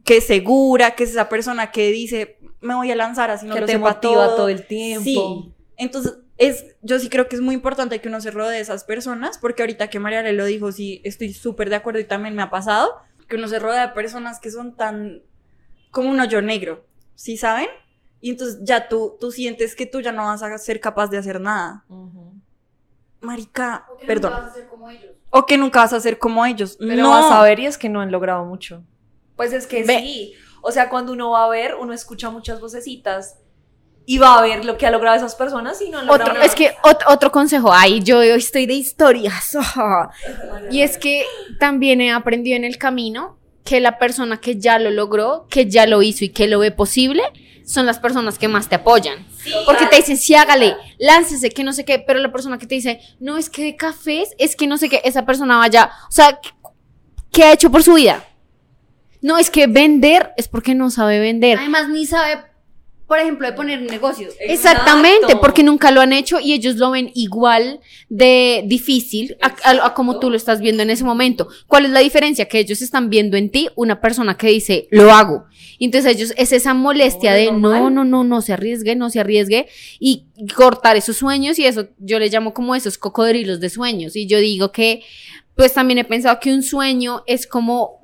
que 0.03 0.17
es 0.17 0.27
segura, 0.27 0.91
que 0.91 1.03
es 1.03 1.11
esa 1.11 1.29
persona 1.29 1.71
que 1.71 1.91
dice, 1.91 2.37
me 2.61 2.75
voy 2.75 2.91
a 2.91 2.95
lanzar 2.95 3.29
así 3.31 3.45
no 3.45 3.53
que 3.53 3.61
lo 3.61 3.65
te 3.65 3.73
sepa 3.73 3.89
motiva 3.89 4.25
todo. 4.25 4.35
todo, 4.35 4.49
el 4.49 4.65
tiempo. 4.65 5.03
Sí. 5.03 5.53
Entonces, 5.77 6.17
es, 6.37 6.75
yo 6.81 6.99
sí 6.99 7.09
creo 7.09 7.27
que 7.27 7.35
es 7.35 7.41
muy 7.41 7.55
importante 7.55 7.99
que 8.01 8.07
uno 8.07 8.21
se 8.21 8.31
rodee 8.31 8.55
de 8.55 8.61
esas 8.61 8.83
personas, 8.83 9.37
porque 9.37 9.61
ahorita 9.61 9.89
que 9.89 9.99
María 9.99 10.23
le 10.23 10.33
lo 10.33 10.45
dijo, 10.45 10.71
sí, 10.71 11.01
estoy 11.03 11.33
súper 11.33 11.69
de 11.69 11.75
acuerdo 11.75 11.99
y 11.99 12.05
también 12.05 12.35
me 12.35 12.41
ha 12.41 12.49
pasado, 12.49 12.95
que 13.27 13.35
uno 13.35 13.47
se 13.47 13.59
rodea 13.59 13.87
de 13.87 13.93
personas 13.93 14.39
que 14.39 14.49
son 14.49 14.75
tan 14.75 15.21
como 15.91 16.09
un 16.09 16.19
hoyo 16.19 16.41
negro, 16.41 16.85
¿sí 17.15 17.37
saben? 17.37 17.67
Y 18.21 18.31
entonces 18.31 18.59
ya 18.63 18.87
tú, 18.87 19.17
tú 19.19 19.31
sientes 19.31 19.75
que 19.75 19.85
tú 19.85 20.01
ya 20.01 20.11
no 20.11 20.25
vas 20.25 20.43
a 20.43 20.57
ser 20.57 20.79
capaz 20.79 21.07
de 21.07 21.17
hacer 21.17 21.39
nada. 21.39 21.85
Marica, 23.21 23.85
perdón. 24.05 24.33
O 25.29 25.45
que 25.45 25.57
nunca 25.57 25.79
vas 25.79 25.93
a 25.93 25.99
ser 25.99 26.17
como 26.17 26.45
ellos. 26.45 26.77
Pero 26.79 27.03
no. 27.03 27.09
vas 27.11 27.31
a 27.31 27.41
ver 27.43 27.59
y 27.59 27.65
es 27.65 27.77
que 27.77 27.89
no 27.89 28.01
han 28.01 28.11
logrado 28.11 28.43
mucho. 28.45 28.83
Pues 29.39 29.53
es 29.53 29.67
que 29.67 29.83
Ve. 29.83 29.99
sí. 29.99 30.33
O 30.61 30.69
sea, 30.73 30.89
cuando 30.89 31.13
uno 31.13 31.29
va 31.29 31.45
a 31.45 31.47
ver, 31.47 31.75
uno 31.75 31.93
escucha 31.93 32.29
muchas 32.29 32.59
vocecitas 32.59 33.37
y 34.05 34.17
va 34.17 34.37
a 34.37 34.41
ver 34.41 34.65
lo 34.65 34.77
que 34.77 34.85
ha 34.85 34.91
logrado 34.91 35.15
esas 35.15 35.33
personas 35.35 35.79
y 35.81 35.89
no 35.89 35.99
han 35.99 36.07
logrado 36.07 36.31
Otro, 36.31 36.33
nada. 36.33 36.45
es 36.45 36.55
que 36.55 36.75
ot- 36.83 37.05
otro 37.07 37.31
consejo, 37.31 37.71
ay, 37.71 38.03
yo 38.03 38.17
hoy 38.17 38.27
estoy 38.31 38.65
de 38.65 38.73
historias. 38.73 39.55
y 40.71 40.81
es 40.81 40.97
que 40.97 41.25
también 41.57 42.01
he 42.01 42.11
aprendido 42.11 42.57
en 42.57 42.65
el 42.65 42.77
camino 42.77 43.37
que 43.63 43.79
la 43.79 43.97
persona 43.97 44.41
que 44.41 44.59
ya 44.59 44.77
lo 44.77 44.89
logró, 44.91 45.47
que 45.49 45.69
ya 45.69 45.85
lo 45.87 46.01
hizo 46.01 46.25
y 46.25 46.29
que 46.29 46.47
lo 46.47 46.59
ve 46.59 46.71
posible, 46.71 47.23
son 47.65 47.85
las 47.85 47.99
personas 47.99 48.37
que 48.37 48.49
más 48.49 48.67
te 48.67 48.75
apoyan. 48.75 49.25
Porque 49.65 49.85
te 49.85 49.95
dicen, 49.95 50.17
sí, 50.17 50.35
hágale, 50.35 50.75
láncese, 50.97 51.51
que 51.51 51.63
no 51.63 51.71
sé 51.71 51.85
qué, 51.85 51.99
pero 51.99 52.19
la 52.19 52.31
persona 52.33 52.57
que 52.57 52.67
te 52.67 52.75
dice, 52.75 52.99
no, 53.21 53.37
es 53.37 53.49
que 53.49 53.63
de 53.63 53.77
cafés, 53.77 54.31
es 54.37 54.57
que 54.57 54.67
no 54.67 54.77
sé 54.77 54.89
qué, 54.89 55.01
esa 55.05 55.25
persona 55.25 55.57
vaya, 55.59 55.91
o 56.09 56.11
sea, 56.11 56.39
¿qué, 56.41 56.49
qué 57.31 57.43
ha 57.45 57.53
hecho 57.53 57.71
por 57.71 57.83
su 57.83 57.93
vida? 57.93 58.25
No, 59.21 59.37
es 59.37 59.49
que 59.49 59.67
vender 59.67 60.31
es 60.37 60.47
porque 60.47 60.75
no 60.75 60.89
sabe 60.91 61.19
vender. 61.19 61.57
Además, 61.59 61.89
ni 61.89 62.05
sabe, 62.05 62.41
por 63.07 63.19
ejemplo, 63.19 63.47
de 63.47 63.53
poner 63.53 63.79
un 63.79 63.87
negocio. 63.87 64.27
Exactamente, 64.39 65.17
Exacto. 65.25 65.41
porque 65.41 65.63
nunca 65.63 65.91
lo 65.91 65.99
han 66.01 66.13
hecho 66.13 66.39
y 66.39 66.53
ellos 66.53 66.75
lo 66.77 66.91
ven 66.91 67.11
igual 67.15 67.79
de 68.07 68.63
difícil 68.65 69.35
a, 69.41 69.47
a- 69.63 69.85
a 69.87 69.93
como 69.93 70.19
tú 70.19 70.29
lo 70.29 70.37
estás 70.37 70.61
viendo 70.61 70.83
en 70.83 70.89
ese 70.89 71.03
momento. 71.03 71.47
¿Cuál 71.67 71.85
es 71.85 71.91
la 71.91 71.99
diferencia? 72.01 72.45
Que 72.47 72.59
ellos 72.59 72.81
están 72.81 73.09
viendo 73.09 73.35
en 73.35 73.49
ti 73.49 73.67
una 73.75 73.99
persona 73.99 74.37
que 74.37 74.47
dice, 74.47 74.87
lo 74.91 75.11
hago. 75.11 75.45
Y 75.79 75.85
entonces 75.85 76.15
ellos, 76.15 76.33
es 76.37 76.51
esa 76.51 76.73
molestia 76.73 77.31
No, 77.31 77.37
de, 77.37 77.51
no, 77.51 77.89
no, 77.89 78.03
no, 78.05 78.23
no 78.23 78.41
se 78.41 78.53
arriesgue, 78.53 78.95
no 78.95 79.09
se 79.09 79.19
arriesgue 79.21 79.67
y 79.99 80.25
cortar 80.55 80.95
esos 80.97 81.17
sueños 81.17 81.57
y 81.57 81.65
eso 81.65 81.87
yo 81.99 82.19
le 82.19 82.29
llamo 82.29 82.53
como 82.53 82.75
esos 82.75 82.97
cocodrilos 82.97 83.59
de 83.59 83.69
sueños. 83.69 84.15
Y 84.15 84.27
yo 84.27 84.39
digo 84.39 84.71
que, 84.71 85.01
pues 85.55 85.73
también 85.73 85.97
he 85.97 86.05
pensado 86.05 86.39
que 86.39 86.53
un 86.53 86.63
sueño 86.63 87.23
es 87.27 87.47
como 87.47 87.98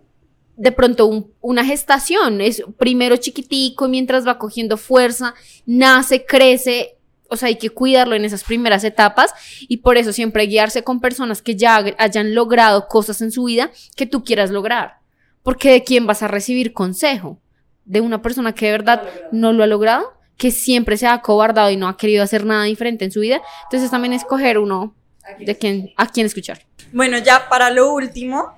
de 0.57 0.71
pronto 0.71 1.05
un- 1.07 1.31
una 1.41 1.65
gestación, 1.65 2.41
es 2.41 2.63
primero 2.77 3.17
chiquitico, 3.17 3.87
mientras 3.87 4.25
va 4.27 4.37
cogiendo 4.37 4.77
fuerza, 4.77 5.33
nace, 5.65 6.25
crece, 6.25 6.95
o 7.27 7.35
sea, 7.35 7.47
hay 7.47 7.55
que 7.57 7.69
cuidarlo 7.71 8.15
en 8.15 8.23
esas 8.23 8.43
primeras 8.43 8.83
etapas 8.83 9.33
y 9.67 9.77
por 9.77 9.97
eso 9.97 10.13
siempre 10.13 10.45
guiarse 10.45 10.83
con 10.83 11.01
personas 11.01 11.41
que 11.41 11.55
ya 11.55 11.83
hayan 11.97 12.35
logrado 12.35 12.87
cosas 12.87 13.21
en 13.21 13.31
su 13.31 13.45
vida 13.45 13.71
que 13.95 14.05
tú 14.05 14.23
quieras 14.23 14.51
lograr, 14.51 14.99
porque 15.43 15.71
de 15.71 15.83
quién 15.83 16.05
vas 16.05 16.21
a 16.23 16.27
recibir 16.27 16.71
consejo, 16.73 17.39
de 17.83 18.01
una 18.01 18.21
persona 18.21 18.53
que 18.53 18.67
de 18.67 18.71
verdad 18.71 19.03
no 19.31 19.53
lo 19.53 19.63
ha 19.63 19.67
logrado, 19.67 20.13
que 20.37 20.51
siempre 20.51 20.97
se 20.97 21.07
ha 21.07 21.13
acobardado 21.13 21.69
y 21.71 21.77
no 21.77 21.87
ha 21.87 21.97
querido 21.97 22.23
hacer 22.23 22.45
nada 22.45 22.63
diferente 22.65 23.05
en 23.05 23.11
su 23.11 23.21
vida, 23.21 23.41
entonces 23.63 23.89
también 23.91 24.13
escoger 24.13 24.57
uno 24.57 24.93
de 25.39 25.57
quien, 25.57 25.91
a 25.97 26.07
quién 26.07 26.25
escuchar. 26.27 26.61
Bueno, 26.93 27.17
ya 27.17 27.49
para 27.49 27.71
lo 27.71 27.91
último, 27.93 28.53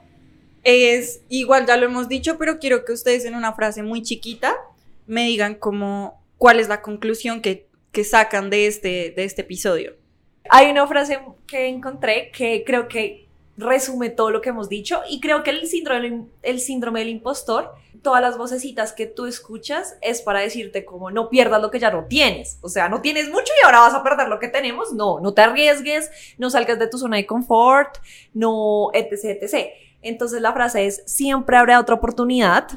es 0.68 1.22
igual 1.30 1.66
ya 1.66 1.78
lo 1.78 1.86
hemos 1.86 2.10
dicho, 2.10 2.38
pero 2.38 2.60
quiero 2.60 2.84
que 2.84 2.92
ustedes 2.92 3.26
en 3.26 3.36
una 3.36 3.54
frase 3.54 3.84
muy 3.84 4.02
chiquita 4.02 4.56
me 5.06 5.24
digan 5.24 5.56
como 5.56 6.22
cuál 6.38 6.60
es 6.60 6.68
la 6.68 6.82
conclusión 6.82 7.42
que, 7.42 7.68
que 7.92 8.04
sacan 8.04 8.50
de 8.50 8.68
este, 8.68 9.14
de 9.16 9.24
este 9.24 9.44
episodio. 9.44 9.96
Hay 10.50 10.70
una 10.70 10.86
frase 10.86 11.20
que 11.46 11.68
encontré 11.68 12.32
que 12.32 12.64
creo 12.66 12.88
que 12.88 13.28
resume 13.58 14.10
todo 14.10 14.30
lo 14.30 14.42
que 14.42 14.50
hemos 14.50 14.70
dicho 14.70 15.02
y 15.10 15.20
creo 15.20 15.44
que 15.44 15.52
el 15.52 15.68
síndrome, 15.68 16.26
el 16.44 16.60
síndrome 16.60 17.00
del 17.00 17.10
impostor, 17.10 17.74
todas 18.04 18.22
las 18.22 18.38
vocecitas 18.38 18.94
que 18.94 19.08
tú 19.08 19.26
escuchas 19.26 19.98
es 20.02 20.22
para 20.22 20.40
decirte 20.40 20.86
como 20.86 21.12
no 21.12 21.30
pierdas 21.30 21.62
lo 21.62 21.72
que 21.72 21.80
ya 21.80 21.92
no 21.92 22.06
tienes, 22.06 22.60
o 22.62 22.70
sea, 22.70 22.88
no 22.90 23.02
tienes 23.02 23.30
mucho 23.30 23.52
y 23.62 23.66
ahora 23.66 23.80
vas 23.80 23.94
a 23.94 24.04
perder 24.04 24.28
lo 24.28 24.40
que 24.40 24.48
tenemos, 24.48 24.94
no, 24.94 25.20
no 25.20 25.34
te 25.34 25.42
arriesgues, 25.42 26.12
no 26.38 26.50
salgas 26.50 26.78
de 26.78 26.88
tu 26.88 26.98
zona 26.98 27.18
de 27.18 27.26
confort, 27.26 27.98
no, 28.34 28.92
etc, 28.94 29.42
etc. 29.42 29.72
Entonces 30.02 30.42
la 30.42 30.54
frase 30.54 30.86
es, 30.86 31.04
siempre 31.06 31.58
habrá 31.58 31.80
otra 31.80 31.96
oportunidad, 31.96 32.68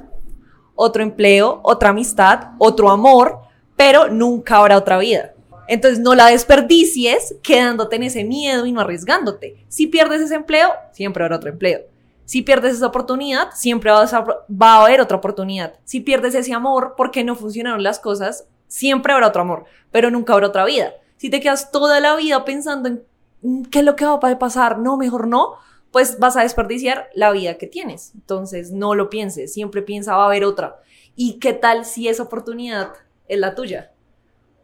otro 0.75 1.03
empleo, 1.03 1.61
otra 1.63 1.91
amistad, 1.91 2.53
otro 2.59 2.91
amor, 2.91 3.41
pero 3.77 4.09
nunca 4.09 4.57
habrá 4.57 4.77
otra 4.77 4.99
vida. 4.99 5.33
Entonces 5.69 6.01
no 6.01 6.15
la 6.15 6.27
desperdicies 6.27 7.37
quedándote 7.43 7.97
en 7.97 8.03
ese 8.03 8.25
miedo 8.25 8.67
y 8.67 8.73
no 8.73 8.81
arriesgándote. 8.81 9.65
Si 9.69 9.87
pierdes 9.87 10.21
ese 10.21 10.35
empleo, 10.35 10.71
siempre 10.93 11.23
habrá 11.23 11.37
otro 11.37 11.51
empleo. 11.51 11.83
Si 12.25 12.43
pierdes 12.43 12.75
esa 12.77 12.87
oportunidad, 12.87 13.51
siempre 13.55 13.91
va 13.91 14.75
a 14.75 14.85
haber 14.85 15.01
otra 15.01 15.17
oportunidad. 15.17 15.75
Si 15.85 16.01
pierdes 16.01 16.35
ese 16.35 16.55
amor 16.55 16.95
porque 16.97 17.25
no 17.25 17.37
funcionaron 17.37 17.83
las 17.83 17.99
cosas, 17.99 18.47
siempre 18.67 19.13
habrá 19.13 19.29
otro 19.29 19.43
amor, 19.43 19.65
pero 19.91 20.11
nunca 20.11 20.33
habrá 20.33 20.47
otra 20.47 20.65
vida. 20.65 20.93
Si 21.17 21.29
te 21.29 21.41
quedas 21.41 21.71
toda 21.71 22.01
la 22.01 22.17
vida 22.17 22.45
pensando 22.45 22.89
en 22.89 23.03
"Mm, 23.43 23.63
qué 23.65 23.81
es 23.81 23.85
lo 23.85 23.97
que 23.97 24.05
va 24.05 24.15
a 24.15 24.39
pasar, 24.39 24.79
no, 24.79 24.97
mejor 24.97 25.27
no, 25.27 25.55
pues 25.91 26.19
vas 26.19 26.37
a 26.37 26.43
desperdiciar 26.43 27.09
la 27.15 27.33
vida 27.33 27.59
que 27.59 27.67
tienes. 27.67 28.13
Entonces 28.15 28.71
no 28.71 28.95
lo 28.95 29.11
pienses, 29.11 29.53
siempre 29.53 29.83
piensa 29.83 30.17
va 30.17 30.25
a 30.25 30.27
haber 30.27 30.45
otra. 30.45 30.81
¿Y 31.17 31.39
qué 31.39 31.53
tal 31.53 31.85
si 31.85 32.09
esa 32.09 32.23
oportunidad 32.23 32.93
es 33.29 33.39
la 33.39 33.55
tuya? 33.55 33.93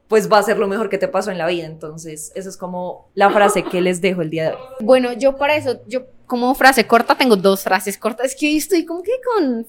Pues 0.08 0.30
va 0.30 0.38
a 0.38 0.42
ser 0.42 0.58
lo 0.58 0.68
mejor 0.68 0.88
que 0.88 0.98
te 0.98 1.08
pasó 1.08 1.32
en 1.32 1.38
la 1.38 1.46
vida. 1.46 1.66
Entonces, 1.66 2.30
esa 2.36 2.48
es 2.48 2.56
como 2.56 3.08
la 3.14 3.30
frase 3.30 3.64
que 3.64 3.80
les 3.80 4.00
dejo 4.00 4.22
el 4.22 4.30
día 4.30 4.50
de 4.50 4.50
hoy. 4.54 4.62
Bueno, 4.80 5.12
yo 5.12 5.36
para 5.36 5.56
eso, 5.56 5.80
yo 5.88 6.06
como 6.26 6.54
frase 6.54 6.86
corta 6.86 7.16
tengo 7.16 7.36
dos 7.36 7.64
frases 7.64 7.98
cortas. 7.98 8.26
Es 8.26 8.36
que 8.36 8.46
hoy 8.46 8.56
estoy 8.56 8.84
como 8.84 9.02
que 9.02 9.12
con 9.34 9.66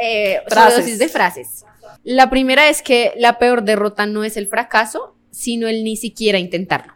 eh, 0.00 0.40
Frases. 0.48 0.98
de 0.98 1.08
frases. 1.08 1.64
La 2.04 2.30
primera 2.30 2.68
es 2.68 2.82
que 2.82 3.12
la 3.16 3.38
peor 3.38 3.62
derrota 3.64 4.06
no 4.06 4.22
es 4.22 4.36
el 4.36 4.46
fracaso, 4.46 5.16
sino 5.30 5.66
el 5.66 5.82
ni 5.82 5.96
siquiera 5.96 6.38
intentarlo. 6.38 6.94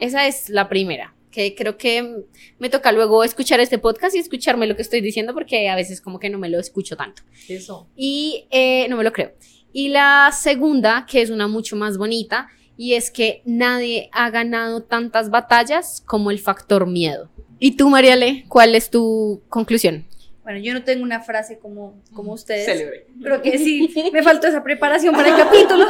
Esa 0.00 0.26
es 0.26 0.48
la 0.48 0.68
primera. 0.68 1.14
Que 1.30 1.54
creo 1.54 1.76
que 1.76 2.24
me 2.58 2.70
toca 2.70 2.92
luego 2.92 3.24
escuchar 3.24 3.60
este 3.60 3.78
podcast 3.78 4.16
y 4.16 4.18
escucharme 4.18 4.66
lo 4.66 4.76
que 4.76 4.82
estoy 4.82 5.00
diciendo 5.00 5.34
porque 5.34 5.68
a 5.68 5.76
veces 5.76 6.00
como 6.00 6.18
que 6.18 6.30
no 6.30 6.38
me 6.38 6.48
lo 6.48 6.58
escucho 6.58 6.96
tanto. 6.96 7.22
Eso. 7.48 7.88
Y 7.96 8.46
eh, 8.50 8.86
no 8.88 8.96
me 8.96 9.04
lo 9.04 9.12
creo. 9.12 9.32
Y 9.72 9.88
la 9.88 10.30
segunda, 10.32 11.06
que 11.08 11.22
es 11.22 11.30
una 11.30 11.46
mucho 11.46 11.76
más 11.76 11.98
bonita, 11.98 12.48
y 12.76 12.94
es 12.94 13.10
que 13.10 13.42
nadie 13.44 14.08
ha 14.12 14.30
ganado 14.30 14.82
tantas 14.82 15.30
batallas 15.30 16.02
como 16.06 16.30
el 16.30 16.38
factor 16.38 16.86
miedo. 16.86 17.28
¿Y 17.58 17.76
tú, 17.76 17.90
Mariale, 17.90 18.44
cuál 18.48 18.74
es 18.74 18.88
tu 18.88 19.42
conclusión? 19.48 20.06
Bueno, 20.44 20.60
yo 20.60 20.72
no 20.72 20.82
tengo 20.82 21.02
una 21.02 21.20
frase 21.20 21.58
como, 21.58 22.00
como 22.14 22.32
ustedes. 22.32 23.04
Creo 23.20 23.42
que 23.42 23.58
sí, 23.58 23.92
me 24.12 24.22
faltó 24.22 24.46
esa 24.46 24.62
preparación 24.62 25.14
para 25.14 25.28
el 25.28 25.36
capítulo. 25.36 25.84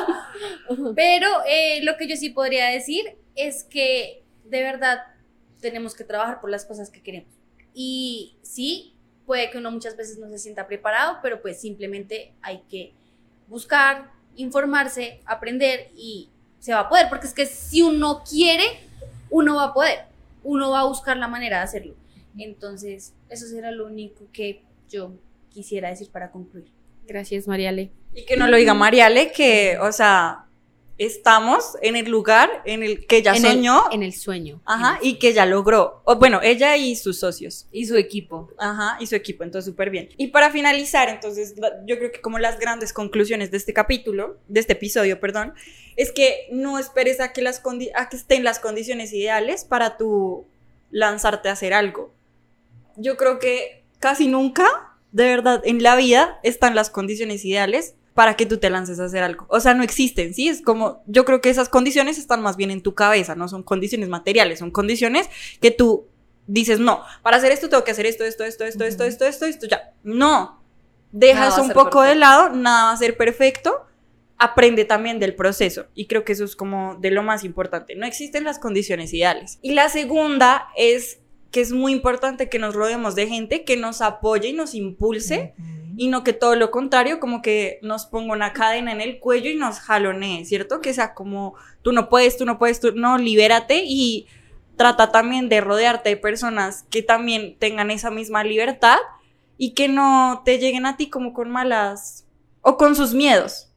Pero 0.96 1.28
eh, 1.48 1.80
lo 1.84 1.96
que 1.96 2.08
yo 2.08 2.16
sí 2.16 2.30
podría 2.30 2.66
decir 2.66 3.04
es 3.36 3.62
que 3.62 4.24
de 4.44 4.62
verdad 4.62 4.98
tenemos 5.60 5.94
que 5.94 6.04
trabajar 6.04 6.40
por 6.40 6.50
las 6.50 6.64
cosas 6.64 6.90
que 6.90 7.02
queremos. 7.02 7.32
Y 7.74 8.36
sí, 8.42 8.94
puede 9.26 9.50
que 9.50 9.58
uno 9.58 9.70
muchas 9.70 9.96
veces 9.96 10.18
no 10.18 10.28
se 10.30 10.38
sienta 10.38 10.66
preparado, 10.66 11.18
pero 11.22 11.42
pues 11.42 11.60
simplemente 11.60 12.32
hay 12.42 12.62
que 12.68 12.92
buscar, 13.46 14.10
informarse, 14.36 15.20
aprender 15.26 15.90
y 15.94 16.30
se 16.58 16.72
va 16.72 16.80
a 16.80 16.88
poder, 16.88 17.08
porque 17.08 17.26
es 17.26 17.34
que 17.34 17.46
si 17.46 17.82
uno 17.82 18.22
quiere, 18.28 18.64
uno 19.30 19.56
va 19.56 19.64
a 19.64 19.74
poder, 19.74 20.00
uno 20.42 20.70
va 20.70 20.80
a 20.80 20.86
buscar 20.86 21.16
la 21.16 21.28
manera 21.28 21.58
de 21.58 21.64
hacerlo. 21.64 21.94
Entonces, 22.38 23.14
eso 23.28 23.46
será 23.46 23.70
lo 23.70 23.86
único 23.86 24.26
que 24.32 24.62
yo 24.88 25.12
quisiera 25.50 25.90
decir 25.90 26.08
para 26.10 26.30
concluir. 26.30 26.70
Gracias, 27.06 27.48
Mariale. 27.48 27.90
Y 28.14 28.24
que 28.24 28.36
no 28.36 28.48
lo 28.48 28.56
diga 28.56 28.74
Mariale, 28.74 29.32
que, 29.32 29.78
o 29.80 29.92
sea, 29.92 30.46
estamos 30.98 31.76
en 31.80 31.94
el 31.96 32.10
lugar 32.10 32.50
en 32.64 32.82
el 32.82 33.06
que 33.06 33.18
ella 33.18 33.34
en 33.36 33.44
el- 33.44 33.52
soñó, 33.52 33.84
en 33.92 34.02
el 34.02 34.12
sueño. 34.12 34.60
ajá, 34.64 34.98
y 35.00 35.14
que 35.20 35.32
ya 35.32 35.46
logró. 35.46 36.02
O, 36.04 36.16
bueno, 36.16 36.40
ella 36.42 36.76
y 36.76 36.96
sus 36.96 37.20
socios. 37.20 37.66
Y 37.72 37.86
su 37.86 37.96
equipo. 37.96 38.50
Ajá, 38.58 38.96
y 39.00 39.06
su 39.06 39.14
equipo, 39.14 39.44
entonces 39.44 39.70
súper 39.70 39.90
bien. 39.90 40.08
Y 40.16 40.28
para 40.28 40.50
finalizar, 40.50 41.08
entonces, 41.08 41.54
yo 41.86 41.98
creo 41.98 42.10
que 42.10 42.20
como 42.20 42.38
las 42.38 42.58
grandes 42.58 42.92
conclusiones 42.92 43.50
de 43.50 43.56
este 43.58 43.72
capítulo, 43.72 44.38
de 44.48 44.60
este 44.60 44.72
episodio, 44.72 45.20
perdón, 45.20 45.54
es 45.96 46.10
que 46.12 46.48
no 46.50 46.78
esperes 46.78 47.20
a 47.20 47.32
que, 47.32 47.42
las 47.42 47.62
a 47.94 48.08
que 48.08 48.16
estén 48.16 48.42
las 48.44 48.58
condiciones 48.58 49.12
ideales 49.12 49.64
para 49.64 49.96
tú 49.96 50.46
lanzarte 50.90 51.48
a 51.48 51.52
hacer 51.52 51.72
algo. 51.74 52.12
Yo 52.96 53.16
creo 53.16 53.38
que 53.38 53.84
casi 54.00 54.26
nunca, 54.26 54.66
de 55.12 55.24
verdad, 55.24 55.60
en 55.64 55.82
la 55.82 55.94
vida 55.96 56.40
están 56.42 56.74
las 56.74 56.90
condiciones 56.90 57.44
ideales 57.44 57.94
para 58.18 58.34
que 58.34 58.46
tú 58.46 58.56
te 58.56 58.68
lances 58.68 58.98
a 58.98 59.04
hacer 59.04 59.22
algo. 59.22 59.46
O 59.48 59.60
sea, 59.60 59.74
no 59.74 59.84
existen, 59.84 60.34
¿sí? 60.34 60.48
Es 60.48 60.60
como, 60.60 61.04
yo 61.06 61.24
creo 61.24 61.40
que 61.40 61.50
esas 61.50 61.68
condiciones 61.68 62.18
están 62.18 62.42
más 62.42 62.56
bien 62.56 62.72
en 62.72 62.82
tu 62.82 62.92
cabeza, 62.92 63.36
no 63.36 63.46
son 63.46 63.62
condiciones 63.62 64.08
materiales, 64.08 64.58
son 64.58 64.72
condiciones 64.72 65.28
que 65.60 65.70
tú 65.70 66.08
dices, 66.48 66.80
no, 66.80 67.00
para 67.22 67.36
hacer 67.36 67.52
esto 67.52 67.68
tengo 67.68 67.84
que 67.84 67.92
hacer 67.92 68.06
esto, 68.06 68.24
esto, 68.24 68.42
esto, 68.42 68.64
esto, 68.64 68.82
esto, 68.82 69.04
Ujú. 69.04 69.08
esto, 69.08 69.24
esto, 69.24 69.46
esto, 69.46 69.66
ya. 69.68 69.92
No. 70.02 70.60
Dejas 71.12 71.58
un 71.58 71.70
poco 71.70 72.02
de 72.02 72.08
perfecto. 72.08 72.18
lado, 72.18 72.48
nada 72.56 72.84
va 72.86 72.90
a 72.90 72.96
ser 72.96 73.16
perfecto. 73.16 73.86
Aprende 74.36 74.84
también 74.84 75.20
del 75.20 75.36
proceso. 75.36 75.86
Y 75.94 76.06
creo 76.08 76.24
que 76.24 76.32
eso 76.32 76.42
es 76.42 76.56
como 76.56 76.96
de 76.96 77.12
lo 77.12 77.22
más 77.22 77.44
importante. 77.44 77.94
No 77.94 78.04
existen 78.04 78.42
las 78.42 78.58
condiciones 78.58 79.14
ideales. 79.14 79.60
Y 79.62 79.74
la 79.74 79.90
segunda 79.90 80.70
es 80.76 81.20
que 81.52 81.60
es 81.60 81.70
muy 81.70 81.92
importante 81.92 82.48
que 82.48 82.58
nos 82.58 82.74
rodeemos 82.74 83.14
de 83.14 83.28
gente 83.28 83.62
que 83.62 83.76
nos 83.76 84.00
apoye 84.02 84.48
y 84.48 84.52
nos 84.54 84.74
impulse 84.74 85.54
y 85.98 86.06
no 86.06 86.22
que 86.22 86.32
todo 86.32 86.54
lo 86.54 86.70
contrario, 86.70 87.18
como 87.18 87.42
que 87.42 87.80
nos 87.82 88.06
ponga 88.06 88.32
una 88.32 88.52
cadena 88.52 88.92
en 88.92 89.00
el 89.00 89.18
cuello 89.18 89.50
y 89.50 89.56
nos 89.56 89.80
jalonee, 89.80 90.44
¿cierto? 90.44 90.80
Que 90.80 90.94
sea 90.94 91.12
como, 91.12 91.56
tú 91.82 91.90
no 91.90 92.08
puedes, 92.08 92.36
tú 92.36 92.46
no 92.46 92.56
puedes, 92.56 92.78
tú 92.78 92.92
no, 92.94 93.18
libérate 93.18 93.82
y 93.84 94.28
trata 94.76 95.10
también 95.10 95.48
de 95.48 95.60
rodearte 95.60 96.10
de 96.10 96.16
personas 96.16 96.84
que 96.88 97.02
también 97.02 97.56
tengan 97.58 97.90
esa 97.90 98.12
misma 98.12 98.44
libertad 98.44 98.98
y 99.56 99.74
que 99.74 99.88
no 99.88 100.42
te 100.44 100.60
lleguen 100.60 100.86
a 100.86 100.96
ti 100.96 101.10
como 101.10 101.32
con 101.32 101.50
malas 101.50 102.28
o 102.60 102.76
con 102.76 102.94
sus 102.94 103.12
miedos. 103.12 103.72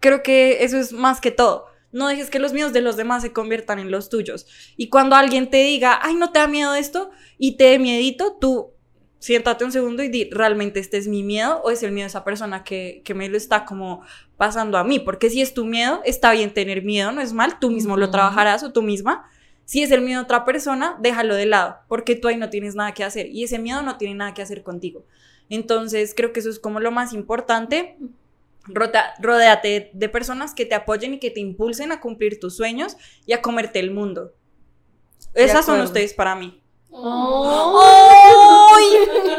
Creo 0.00 0.24
que 0.24 0.64
eso 0.64 0.76
es 0.76 0.92
más 0.92 1.20
que 1.20 1.30
todo. 1.30 1.66
No 1.92 2.08
dejes 2.08 2.30
que 2.30 2.40
los 2.40 2.52
miedos 2.52 2.72
de 2.72 2.80
los 2.80 2.96
demás 2.96 3.22
se 3.22 3.32
conviertan 3.32 3.78
en 3.78 3.92
los 3.92 4.08
tuyos. 4.08 4.74
Y 4.76 4.88
cuando 4.88 5.14
alguien 5.14 5.50
te 5.50 5.58
diga, 5.58 6.00
ay, 6.02 6.16
no 6.16 6.32
te 6.32 6.40
da 6.40 6.48
miedo 6.48 6.74
esto 6.74 7.10
y 7.38 7.56
te 7.56 7.64
dé 7.64 7.78
miedito, 7.78 8.38
tú 8.40 8.72
siéntate 9.20 9.64
un 9.64 9.70
segundo 9.70 10.02
y 10.02 10.08
di, 10.08 10.28
¿realmente 10.30 10.80
este 10.80 10.96
es 10.96 11.06
mi 11.06 11.22
miedo 11.22 11.60
o 11.62 11.70
es 11.70 11.84
el 11.84 11.92
miedo 11.92 12.06
de 12.06 12.08
esa 12.08 12.24
persona 12.24 12.64
que, 12.64 13.02
que 13.04 13.14
me 13.14 13.28
lo 13.28 13.36
está 13.36 13.64
como 13.64 14.02
pasando 14.36 14.76
a 14.78 14.82
mí? 14.82 14.98
Porque 14.98 15.30
si 15.30 15.40
es 15.40 15.54
tu 15.54 15.64
miedo, 15.64 16.00
está 16.04 16.32
bien 16.32 16.52
tener 16.52 16.82
miedo, 16.82 17.12
no 17.12 17.20
es 17.20 17.32
mal, 17.32 17.60
tú 17.60 17.70
mismo 17.70 17.96
lo 17.96 18.10
trabajarás 18.10 18.64
o 18.64 18.72
tú 18.72 18.82
misma. 18.82 19.30
Si 19.64 19.84
es 19.84 19.92
el 19.92 20.00
miedo 20.00 20.18
de 20.18 20.24
otra 20.24 20.44
persona, 20.44 20.96
déjalo 21.00 21.36
de 21.36 21.46
lado, 21.46 21.76
porque 21.86 22.16
tú 22.16 22.26
ahí 22.26 22.36
no 22.36 22.50
tienes 22.50 22.74
nada 22.74 22.92
que 22.92 23.04
hacer 23.04 23.26
y 23.26 23.44
ese 23.44 23.60
miedo 23.60 23.82
no 23.82 23.98
tiene 23.98 24.16
nada 24.16 24.34
que 24.34 24.42
hacer 24.42 24.64
contigo. 24.64 25.04
Entonces, 25.48 26.12
creo 26.16 26.32
que 26.32 26.40
eso 26.40 26.50
es 26.50 26.58
como 26.58 26.80
lo 26.80 26.90
más 26.90 27.12
importante. 27.12 27.96
Rota- 28.66 29.14
rodéate 29.20 29.90
de 29.94 30.08
personas 30.08 30.54
que 30.54 30.66
te 30.66 30.74
apoyen 30.74 31.14
y 31.14 31.18
que 31.18 31.30
te 31.30 31.40
impulsen 31.40 31.92
a 31.92 32.00
cumplir 32.00 32.40
tus 32.40 32.56
sueños 32.56 32.96
y 33.26 33.32
a 33.32 33.42
comerte 33.42 33.78
el 33.80 33.90
mundo. 33.90 34.32
Esas 35.34 35.66
son 35.66 35.80
ustedes 35.84 36.14
para 36.14 36.34
mí. 36.34 36.59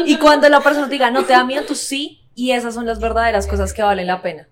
Y 0.06 0.18
cuando 0.18 0.50
la 0.50 0.62
persona 0.62 0.88
diga, 0.88 1.12
no 1.12 1.26
te 1.26 1.34
da 1.34 1.44
miedo, 1.44 1.66
tú 1.66 1.76
sí, 1.76 2.22
y 2.36 2.52
esas 2.52 2.74
son 2.74 2.86
las 2.86 3.00
verdaderas 3.00 3.48
cosas 3.48 3.74
que 3.74 3.84
valen 3.84 4.08
la 4.08 4.22
pena 4.22 4.48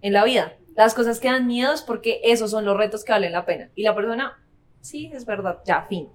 en 0.00 0.12
la 0.12 0.24
vida. 0.24 0.54
Las 0.74 0.94
cosas 0.94 1.20
que 1.20 1.28
dan 1.28 1.46
miedo 1.46 1.72
es 1.72 1.82
porque 1.82 2.20
esos 2.24 2.50
son 2.50 2.64
los 2.64 2.76
retos 2.76 3.04
que 3.04 3.12
valen 3.12 3.32
la 3.32 3.44
pena. 3.44 3.70
Y 3.74 3.82
la 3.82 3.94
persona, 3.94 4.38
sí, 4.80 5.10
es 5.12 5.26
verdad, 5.26 5.58
ya, 5.64 5.82
fin. 5.82 6.08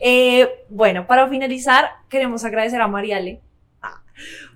Eh, 0.00 0.48
bueno, 0.68 1.06
para 1.06 1.28
finalizar, 1.28 1.90
queremos 2.08 2.44
agradecer 2.44 2.80
a 2.80 2.88
Mariale. 2.88 3.40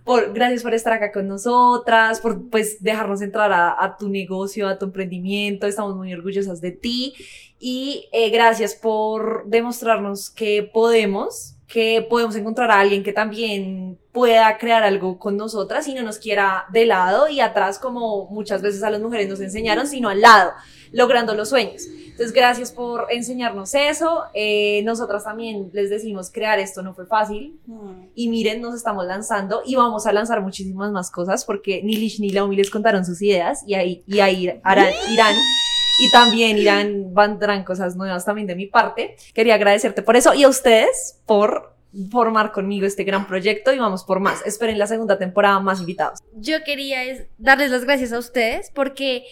Por, 0.05 0.33
gracias 0.33 0.63
por 0.63 0.75
estar 0.75 0.93
acá 0.93 1.13
con 1.13 1.29
nosotras, 1.29 2.21
por 2.21 2.51
pues 2.51 2.83
dejarnos 2.83 3.23
entrar 3.23 3.53
a, 3.53 3.77
a 3.83 3.97
tu 3.97 4.09
negocio, 4.09 4.69
a 4.69 4.79
tu 4.79 4.87
emprendimiento. 4.87 5.67
Estamos 5.67 5.97
muy 5.97 6.13
orgullosas 6.13 6.61
de 6.61 6.73
ti. 6.73 7.15
Y 7.65 8.09
eh, 8.11 8.31
gracias 8.31 8.75
por 8.75 9.45
demostrarnos 9.47 10.31
que 10.31 10.65
podemos, 10.65 11.55
que 11.69 12.05
podemos 12.11 12.35
encontrar 12.35 12.73
a 12.73 12.81
alguien 12.81 13.05
que 13.05 13.13
también 13.13 14.01
pueda 14.11 14.59
crear 14.59 14.83
algo 14.83 15.21
con 15.21 15.37
nosotras 15.37 15.87
y 15.87 15.95
no 15.95 16.03
nos 16.03 16.19
quiera 16.19 16.65
de 16.73 16.87
lado 16.87 17.29
y 17.29 17.39
atrás 17.39 17.79
como 17.79 18.27
muchas 18.31 18.63
veces 18.63 18.83
a 18.83 18.91
las 18.91 19.01
mujeres 19.01 19.29
nos 19.29 19.41
enseñaron, 19.41 19.87
sino 19.87 20.09
al 20.09 20.21
lado, 20.21 20.51
logrando 20.93 21.35
los 21.35 21.49
sueños. 21.49 21.83
Entonces, 21.87 22.33
gracias 22.33 22.71
por 22.73 23.07
enseñarnos 23.11 23.75
eso. 23.75 24.25
Eh, 24.35 24.83
nosotras 24.85 25.25
también 25.25 25.71
les 25.73 25.89
decimos, 25.91 26.31
crear 26.31 26.59
esto 26.59 26.83
no 26.83 26.95
fue 26.95 27.07
fácil. 27.07 27.59
Y 28.15 28.29
miren, 28.29 28.61
nos 28.61 28.75
estamos 28.75 29.07
lanzando 29.07 29.63
y 29.65 29.75
vamos 29.77 30.07
a 30.07 30.13
lanzar 30.13 30.43
muchísimas 30.43 30.93
más 30.93 31.11
cosas 31.11 31.45
porque 31.45 31.83
ni 31.83 31.97
Lish 31.97 32.21
ni 32.21 32.31
Laumi 32.31 32.55
les 32.57 32.71
contaron 32.71 33.05
sus 33.05 33.21
ideas 33.23 33.65
y 33.67 33.75
ahí, 33.75 34.03
y 34.07 34.21
ahí 34.21 34.61
harán- 34.63 34.93
irán. 35.11 35.35
Y 36.01 36.11
también 36.11 36.57
irán, 36.59 37.15
vendrán 37.15 37.65
cosas 37.65 37.97
nuevas 37.97 38.25
también 38.25 38.47
de 38.47 38.55
mi 38.57 38.67
parte. 38.67 39.17
Quería 39.35 39.55
agradecerte 39.55 40.03
por 40.03 40.17
eso 40.17 40.33
y 40.35 40.43
a 40.45 40.49
ustedes 40.49 41.21
por 41.27 41.75
formar 42.11 42.53
conmigo 42.53 42.87
este 42.87 43.05
gran 43.05 43.27
proyecto 43.27 43.73
y 43.73 43.79
vamos 43.79 44.03
por 44.05 44.19
más. 44.21 44.41
Esperen 44.47 44.79
la 44.79 44.87
segunda 44.87 45.19
temporada 45.19 45.61
más 45.61 45.81
invitados. 45.81 46.19
Yo 46.35 46.65
quería 46.65 47.05
es 47.05 47.25
darles 47.39 47.71
las 47.71 47.85
gracias 47.85 48.13
a 48.15 48.19
ustedes 48.19 48.71
porque 48.75 49.25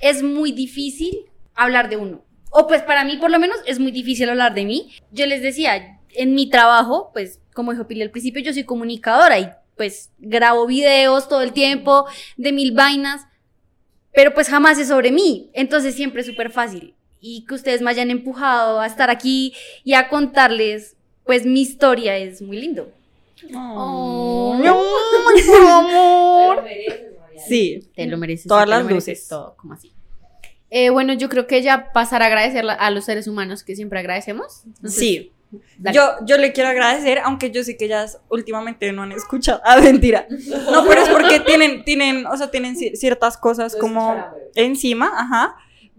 es 0.00 0.22
muy 0.22 0.52
difícil 0.52 1.26
hablar 1.54 1.88
de 1.88 1.96
uno. 1.96 2.24
O 2.50 2.66
pues 2.66 2.82
para 2.82 3.04
mí 3.04 3.16
por 3.16 3.30
lo 3.30 3.38
menos 3.38 3.58
es 3.66 3.78
muy 3.78 3.90
difícil 3.90 4.28
hablar 4.28 4.54
de 4.54 4.64
mí. 4.64 4.92
Yo 5.10 5.26
les 5.26 5.42
decía, 5.42 6.00
en 6.10 6.34
mi 6.34 6.48
trabajo, 6.48 7.10
pues 7.12 7.40
como 7.52 7.72
dijo 7.72 7.86
Pili 7.86 8.02
al 8.02 8.10
principio, 8.10 8.42
yo 8.42 8.52
soy 8.52 8.64
comunicadora 8.64 9.38
y 9.38 9.48
pues 9.76 10.10
grabo 10.18 10.66
videos 10.66 11.28
todo 11.28 11.42
el 11.42 11.52
tiempo 11.52 12.06
de 12.36 12.52
mil 12.52 12.72
vainas, 12.72 13.22
pero 14.12 14.34
pues 14.34 14.48
jamás 14.48 14.78
es 14.78 14.88
sobre 14.88 15.10
mí. 15.10 15.50
Entonces 15.52 15.94
siempre 15.94 16.20
es 16.20 16.26
súper 16.26 16.50
fácil. 16.50 16.94
Y 17.20 17.44
que 17.46 17.54
ustedes 17.54 17.80
me 17.80 17.90
hayan 17.90 18.10
empujado 18.10 18.80
a 18.80 18.86
estar 18.86 19.10
aquí 19.10 19.54
y 19.82 19.94
a 19.94 20.08
contarles 20.08 20.96
pues 21.24 21.46
mi 21.46 21.62
historia 21.62 22.16
es 22.16 22.42
muy 22.42 22.58
lindo. 22.58 22.92
Oh. 23.54 24.56
Mi 24.60 24.66
amor, 24.66 26.64
Sí. 27.48 27.88
Te 27.94 28.06
lo 28.06 28.16
mereces. 28.18 28.46
Todas 28.46 28.68
las 28.68 28.84
mereces 28.84 29.08
luces. 29.18 29.28
Todo, 29.28 29.56
como 29.56 29.74
así. 29.74 29.92
Eh, 30.70 30.90
bueno, 30.90 31.12
yo 31.12 31.28
creo 31.28 31.46
que 31.46 31.62
ya 31.62 31.92
pasar 31.92 32.22
a 32.22 32.26
agradecer 32.26 32.64
a 32.68 32.90
los 32.90 33.04
seres 33.04 33.28
humanos 33.28 33.62
que 33.62 33.76
siempre 33.76 33.98
agradecemos. 34.00 34.62
Entonces, 34.66 34.98
Sí. 34.98 35.32
dale. 35.78 35.94
Yo, 35.96 36.02
yo 36.26 36.36
le 36.36 36.52
quiero 36.52 36.68
agradecer, 36.70 37.20
aunque 37.20 37.50
yo 37.52 37.62
sé 37.62 37.76
que 37.76 37.84
ellas 37.84 38.18
últimamente 38.28 38.90
no 38.92 39.02
han 39.02 39.12
escuchado. 39.12 39.60
Ah, 39.64 39.80
mentira. 39.80 40.26
No, 40.72 40.84
pero 40.88 41.02
es 41.02 41.08
porque 41.10 41.38
tienen, 41.40 41.84
tienen, 41.84 42.26
o 42.26 42.36
sea, 42.36 42.50
tienen 42.50 42.74
ci- 42.76 42.96
ciertas 42.96 43.36
cosas 43.36 43.76
como 43.76 44.16
encima, 44.56 45.12
ajá. 45.16 45.54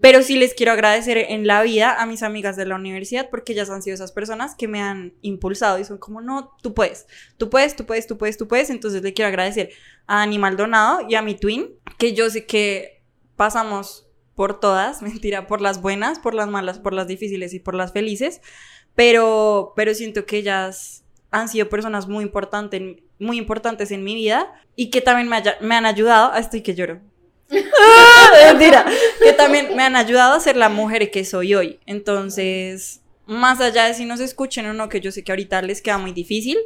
Pero 0.05 0.21
sí 0.21 0.37
les 0.37 0.53
quiero 0.53 0.71
agradecer 0.71 1.17
en 1.17 1.47
la 1.47 1.63
vida 1.63 1.99
a 1.99 2.05
mis 2.05 2.21
amigas 2.21 2.55
de 2.55 2.67
la 2.67 2.75
universidad 2.75 3.27
porque 3.31 3.53
ellas 3.53 3.71
han 3.71 3.81
sido 3.81 3.95
esas 3.95 4.11
personas 4.11 4.53
que 4.53 4.67
me 4.67 4.79
han 4.79 5.15
impulsado 5.23 5.79
y 5.79 5.83
son 5.83 5.97
como, 5.97 6.21
no, 6.21 6.55
tú 6.61 6.75
puedes, 6.75 7.07
tú 7.37 7.49
puedes, 7.49 7.75
tú 7.75 7.87
puedes, 7.87 8.05
tú 8.05 8.15
puedes, 8.15 8.37
tú 8.37 8.47
puedes. 8.47 8.69
Entonces 8.69 9.01
le 9.01 9.15
quiero 9.15 9.29
agradecer 9.29 9.71
a 10.05 10.21
Ani 10.21 10.37
Maldonado 10.37 10.99
y 11.09 11.15
a 11.15 11.23
mi 11.23 11.33
twin, 11.33 11.71
que 11.97 12.13
yo 12.13 12.29
sé 12.29 12.45
que 12.45 13.01
pasamos 13.35 14.07
por 14.35 14.59
todas, 14.59 15.01
mentira, 15.01 15.47
por 15.47 15.59
las 15.59 15.81
buenas, 15.81 16.19
por 16.19 16.35
las 16.35 16.49
malas, 16.49 16.77
por 16.77 16.93
las 16.93 17.07
difíciles 17.07 17.55
y 17.55 17.59
por 17.59 17.73
las 17.73 17.91
felices, 17.91 18.41
pero, 18.93 19.73
pero 19.75 19.95
siento 19.95 20.27
que 20.27 20.37
ellas 20.37 21.03
han 21.31 21.49
sido 21.49 21.67
personas 21.67 22.07
muy, 22.07 22.23
importantes 22.25 23.01
muy 23.17 23.39
importantes 23.39 23.89
en 23.89 24.03
mi 24.03 24.13
vida 24.13 24.53
y 24.75 24.91
que 24.91 25.01
también 25.01 25.29
me, 25.29 25.37
haya- 25.37 25.57
me 25.61 25.73
han 25.73 25.87
ayudado, 25.87 26.35
estoy 26.35 26.61
que 26.61 26.75
lloro. 26.75 27.01
Mentira, 28.45 28.85
que 29.23 29.33
también 29.33 29.75
me 29.75 29.83
han 29.83 29.95
ayudado 29.95 30.33
a 30.33 30.39
ser 30.39 30.57
la 30.57 30.69
mujer 30.69 31.11
que 31.11 31.25
soy 31.25 31.55
hoy. 31.55 31.79
Entonces, 31.85 33.01
más 33.25 33.61
allá 33.61 33.85
de 33.85 33.93
si 33.93 34.05
nos 34.05 34.19
escuchen 34.19 34.65
o 34.65 34.73
no, 34.73 34.89
que 34.89 35.01
yo 35.01 35.11
sé 35.11 35.23
que 35.23 35.31
ahorita 35.31 35.61
les 35.61 35.81
queda 35.81 35.97
muy 35.97 36.11
difícil, 36.11 36.57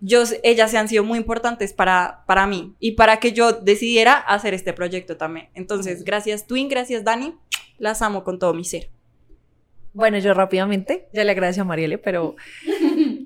yo, 0.00 0.24
ellas 0.42 0.70
se 0.70 0.78
han 0.78 0.88
sido 0.88 1.04
muy 1.04 1.18
importantes 1.18 1.72
para, 1.72 2.24
para 2.26 2.46
mí 2.46 2.74
y 2.80 2.92
para 2.92 3.18
que 3.18 3.32
yo 3.32 3.52
decidiera 3.52 4.14
hacer 4.14 4.54
este 4.54 4.72
proyecto 4.72 5.16
también. 5.16 5.48
Entonces, 5.54 6.04
gracias 6.04 6.46
Twin, 6.46 6.68
gracias 6.68 7.04
Dani, 7.04 7.34
las 7.78 8.02
amo 8.02 8.22
con 8.22 8.38
todo 8.38 8.52
mi 8.52 8.64
ser. 8.64 8.90
Bueno, 9.94 10.18
yo 10.18 10.34
rápidamente, 10.34 11.08
ya 11.14 11.24
le 11.24 11.30
agradezco 11.32 11.62
a 11.62 11.64
Marielle, 11.64 11.96
pero 11.96 12.36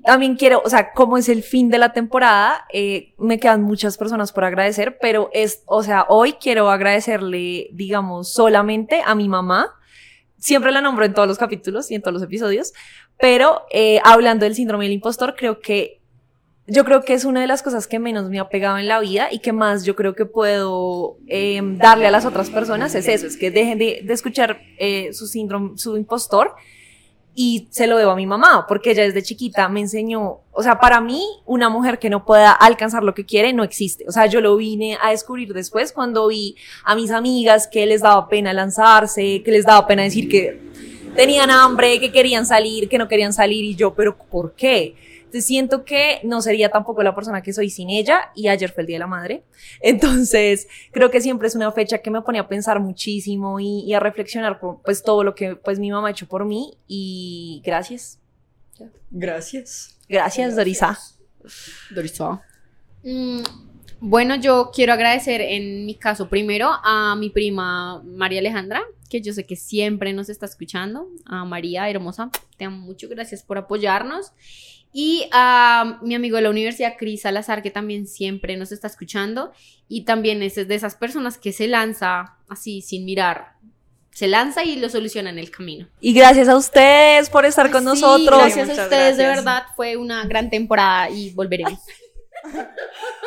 también 0.03 0.35
quiero, 0.35 0.61
o 0.63 0.69
sea, 0.69 0.93
como 0.93 1.17
es 1.17 1.29
el 1.29 1.43
fin 1.43 1.69
de 1.69 1.77
la 1.77 1.93
temporada, 1.93 2.65
eh, 2.73 3.13
me 3.17 3.39
quedan 3.39 3.61
muchas 3.61 3.97
personas 3.97 4.31
por 4.31 4.43
agradecer, 4.43 4.97
pero 5.01 5.29
es, 5.33 5.63
o 5.65 5.83
sea, 5.83 6.05
hoy 6.09 6.33
quiero 6.33 6.69
agradecerle, 6.69 7.69
digamos, 7.73 8.33
solamente 8.33 9.01
a 9.05 9.15
mi 9.15 9.29
mamá. 9.29 9.75
Siempre 10.37 10.71
la 10.71 10.81
nombro 10.81 11.05
en 11.05 11.13
todos 11.13 11.27
los 11.27 11.37
capítulos 11.37 11.91
y 11.91 11.95
en 11.95 12.01
todos 12.01 12.13
los 12.13 12.23
episodios, 12.23 12.73
pero 13.19 13.63
eh, 13.71 13.99
hablando 14.03 14.45
del 14.45 14.55
síndrome 14.55 14.85
del 14.85 14.93
impostor, 14.93 15.35
creo 15.35 15.59
que 15.59 16.01
yo 16.67 16.85
creo 16.85 17.03
que 17.03 17.13
es 17.13 17.25
una 17.25 17.41
de 17.41 17.47
las 17.47 17.63
cosas 17.63 17.85
que 17.85 17.99
menos 17.99 18.29
me 18.29 18.39
ha 18.39 18.47
pegado 18.47 18.77
en 18.77 18.87
la 18.87 18.99
vida 18.99 19.27
y 19.31 19.39
que 19.39 19.51
más 19.51 19.83
yo 19.83 19.95
creo 19.95 20.15
que 20.15 20.25
puedo 20.25 21.17
eh, 21.27 21.59
darle 21.63 22.07
a 22.07 22.11
las 22.11 22.25
otras 22.25 22.49
personas 22.49 22.95
es 22.95 23.07
eso, 23.07 23.27
es 23.27 23.35
que 23.35 23.51
dejen 23.51 23.77
de, 23.77 24.01
de 24.03 24.13
escuchar 24.13 24.61
eh, 24.77 25.11
su 25.11 25.27
síndrome, 25.27 25.77
su 25.77 25.97
impostor 25.97 26.55
y 27.33 27.67
se 27.71 27.87
lo 27.87 27.97
debo 27.97 28.11
a 28.11 28.15
mi 28.15 28.25
mamá, 28.25 28.65
porque 28.67 28.91
ella 28.91 29.03
desde 29.03 29.23
chiquita 29.23 29.69
me 29.69 29.79
enseñó, 29.79 30.39
o 30.51 30.63
sea, 30.63 30.79
para 30.79 30.99
mí 30.99 31.23
una 31.45 31.69
mujer 31.69 31.97
que 31.97 32.09
no 32.09 32.25
pueda 32.25 32.51
alcanzar 32.51 33.03
lo 33.03 33.13
que 33.13 33.25
quiere 33.25 33.53
no 33.53 33.63
existe, 33.63 34.05
o 34.07 34.11
sea, 34.11 34.25
yo 34.25 34.41
lo 34.41 34.57
vine 34.57 34.97
a 35.01 35.11
descubrir 35.11 35.53
después 35.53 35.93
cuando 35.93 36.27
vi 36.27 36.55
a 36.83 36.95
mis 36.95 37.11
amigas 37.11 37.67
que 37.67 37.85
les 37.85 38.01
daba 38.01 38.27
pena 38.27 38.53
lanzarse, 38.53 39.41
que 39.43 39.51
les 39.51 39.65
daba 39.65 39.87
pena 39.87 40.03
decir 40.03 40.27
que 40.27 40.59
tenían 41.15 41.51
hambre, 41.51 41.99
que 41.99 42.11
querían 42.11 42.45
salir, 42.45 42.89
que 42.89 42.97
no 42.97 43.07
querían 43.07 43.33
salir 43.33 43.63
y 43.63 43.75
yo, 43.75 43.93
pero 43.93 44.17
¿por 44.17 44.53
qué? 44.53 44.95
Entonces 45.31 45.47
siento 45.47 45.85
que 45.85 46.19
no 46.25 46.41
sería 46.41 46.69
tampoco 46.69 47.03
la 47.03 47.15
persona 47.15 47.41
que 47.41 47.53
soy 47.53 47.69
sin 47.69 47.89
ella 47.89 48.31
y 48.35 48.49
ayer 48.49 48.69
fue 48.69 48.81
el 48.81 48.87
Día 48.87 48.95
de 48.95 48.99
la 48.99 49.07
Madre. 49.07 49.45
Entonces 49.81 50.67
creo 50.91 51.09
que 51.09 51.21
siempre 51.21 51.47
es 51.47 51.55
una 51.55 51.71
fecha 51.71 51.99
que 51.99 52.11
me 52.11 52.21
pone 52.21 52.37
a 52.37 52.49
pensar 52.49 52.81
muchísimo 52.81 53.57
y, 53.61 53.85
y 53.85 53.93
a 53.93 54.01
reflexionar 54.01 54.59
por 54.59 54.81
pues 54.81 55.03
todo 55.03 55.23
lo 55.23 55.33
que 55.33 55.55
pues 55.55 55.79
mi 55.79 55.89
mamá 55.89 56.09
ha 56.09 56.11
hecho 56.11 56.27
por 56.27 56.43
mí 56.43 56.77
y 56.85 57.61
gracias. 57.63 58.19
Gracias. 59.09 59.97
Gracias, 60.09 60.53
Dorisa. 60.53 60.99
Mm, 63.03 63.43
bueno, 64.01 64.35
yo 64.35 64.71
quiero 64.75 64.91
agradecer 64.91 65.39
en 65.39 65.85
mi 65.85 65.95
caso 65.95 66.27
primero 66.27 66.71
a 66.83 67.15
mi 67.15 67.29
prima 67.29 68.03
María 68.03 68.39
Alejandra, 68.39 68.83
que 69.09 69.21
yo 69.21 69.31
sé 69.31 69.45
que 69.45 69.55
siempre 69.55 70.11
nos 70.11 70.27
está 70.27 70.45
escuchando. 70.45 71.07
A 71.25 71.45
María, 71.45 71.89
hermosa, 71.89 72.31
te 72.57 72.65
amo 72.65 72.79
mucho, 72.79 73.07
gracias 73.07 73.43
por 73.43 73.57
apoyarnos. 73.57 74.33
Y 74.93 75.29
a 75.31 75.99
mi 76.01 76.15
amigo 76.15 76.35
de 76.35 76.41
la 76.43 76.49
universidad, 76.49 76.95
Cris 76.97 77.21
Salazar, 77.21 77.61
que 77.63 77.71
también 77.71 78.07
siempre 78.07 78.57
nos 78.57 78.71
está 78.71 78.87
escuchando. 78.87 79.51
Y 79.87 80.03
también 80.05 80.43
es 80.43 80.55
de 80.55 80.75
esas 80.75 80.95
personas 80.95 81.37
que 81.37 81.53
se 81.53 81.67
lanza 81.67 82.37
así, 82.49 82.81
sin 82.81 83.05
mirar. 83.05 83.53
Se 84.11 84.27
lanza 84.27 84.65
y 84.65 84.75
lo 84.75 84.89
soluciona 84.89 85.29
en 85.29 85.39
el 85.39 85.49
camino. 85.51 85.87
Y 86.01 86.13
gracias 86.13 86.49
a 86.49 86.57
ustedes 86.57 87.29
por 87.29 87.45
estar 87.45 87.71
con 87.71 87.81
Sí, 87.81 87.85
nosotros. 87.85 88.37
gracias 88.39 88.67
a 88.67 88.71
Muchas 88.71 88.83
ustedes, 88.85 89.17
de 89.17 89.23
gracias. 89.23 89.45
verdad. 89.45 89.63
Fue 89.77 89.95
una 89.95 90.25
gran 90.25 90.49
temporada 90.49 91.09
y 91.09 91.29
volveremos. 91.33 91.79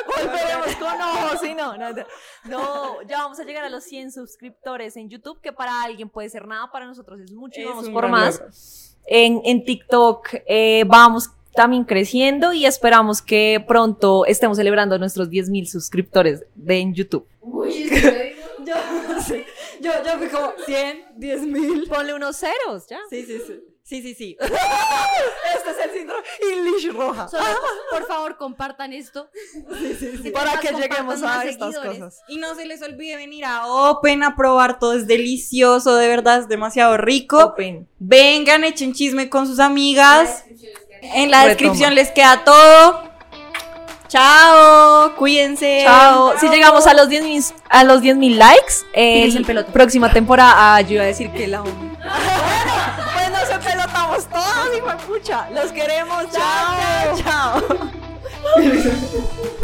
Volveremos 0.07 0.77
con 0.77 1.01
ojos, 1.01 1.41
sí, 1.41 1.55
no, 1.55 1.77
no, 1.77 1.93
no. 1.93 2.05
No, 2.45 3.03
ya 3.03 3.19
vamos 3.19 3.39
a 3.39 3.45
llegar 3.45 3.65
a 3.65 3.71
los 3.71 3.85
100 3.85 4.13
suscriptores 4.13 4.97
en 4.97 5.09
YouTube, 5.09 5.41
que 5.41 5.53
para 5.53 5.83
alguien 5.83 6.09
puede 6.09 6.29
ser 6.29 6.47
nada, 6.47 6.71
para 6.73 6.87
nosotros 6.87 7.21
es 7.21 7.33
mucho 7.33 7.61
y 7.61 7.65
Es 7.65 7.69
vamos 7.71 7.89
por 7.91 8.09
más. 8.09 8.97
En, 9.07 9.41
en 9.45 9.65
TikTok 9.65 10.29
eh, 10.47 10.85
vamos 10.87 11.31
también 11.55 11.85
creciendo 11.85 12.53
y 12.53 12.67
esperamos 12.67 13.23
que 13.23 13.65
pronto 13.67 14.27
estemos 14.27 14.57
celebrando 14.57 14.99
nuestros 14.99 15.31
10 15.31 15.51
mil 15.51 15.69
suscriptores 15.69 16.45
de 16.55 16.79
en 16.79 16.95
YouTube. 16.95 17.27
Yo, 18.65 18.75
sí, 19.27 19.45
yo, 19.81 19.93
yo 20.05 20.19
fui 20.19 20.29
como 20.29 20.53
100, 20.67 21.05
10 21.17 21.43
mil. 21.43 21.87
Ponle 21.89 22.15
unos 22.15 22.37
ceros, 22.37 22.87
ya. 22.89 22.99
Sí, 23.11 23.25
sí, 23.25 23.39
sí. 23.47 23.61
Sí, 23.87 24.01
sí, 24.01 24.15
sí. 24.15 24.37
este 24.41 25.71
es 25.71 25.77
el 25.85 25.91
síndrome 25.91 26.23
English 26.55 26.91
roja. 26.91 27.29
Solo, 27.29 27.45
por 27.91 28.07
favor, 28.07 28.39
compartan 28.39 28.95
esto. 28.95 29.29
Para 30.33 30.53
Más 30.53 30.61
que 30.61 30.69
compartan, 30.69 30.81
lleguemos 30.81 31.23
a 31.23 31.45
estas 31.45 31.75
seguidores. 31.75 32.03
cosas. 32.03 32.23
Y 32.29 32.39
no 32.39 32.55
se 32.55 32.65
les 32.65 32.81
olvide 32.81 33.17
venir 33.17 33.45
a 33.45 33.67
Open 33.67 34.23
a 34.23 34.37
probar 34.37 34.79
todo, 34.79 34.95
es 34.95 35.07
delicioso, 35.07 35.97
de 35.97 36.09
verdad, 36.09 36.39
es 36.39 36.49
demasiado 36.49 36.97
rico. 36.97 37.39
Open. 37.45 37.87
Vengan, 37.99 38.65
echen 38.65 38.95
chisme 38.95 39.29
con 39.29 39.47
sus 39.47 39.61
amigas. 39.61 40.47
En 41.13 41.31
la 41.31 41.45
Retoma. 41.45 41.49
descripción 41.49 41.95
les 41.95 42.11
queda 42.11 42.45
todo. 42.45 43.05
Chao, 44.09 45.15
cuídense. 45.17 45.83
Chao. 45.85 46.35
Si 46.39 46.49
llegamos 46.49 46.87
a 46.87 46.95
los 46.95 47.09
10 47.09 47.25
mil 47.25 47.45
a 47.69 47.85
los 47.85 48.01
10 48.01 48.17
mil 48.17 48.39
likes, 48.39 48.75
eh, 48.93 49.25
el 49.25 49.65
próxima 49.67 50.13
temporada, 50.13 50.77
ah, 50.77 50.81
yo 50.81 50.95
iba 50.95 51.03
a 51.03 51.07
decir 51.07 51.31
que 51.33 51.49
la 51.49 51.63
Pues 51.63 51.75
nos 53.33 53.51
empelotamos 53.51 54.27
todos, 54.27 54.77
hijo 54.77 54.87
de 54.87 54.97
pucha. 54.99 55.51
Los 55.51 55.73
queremos. 55.73 56.25
Chao. 56.31 57.17
Chao. 57.23 57.63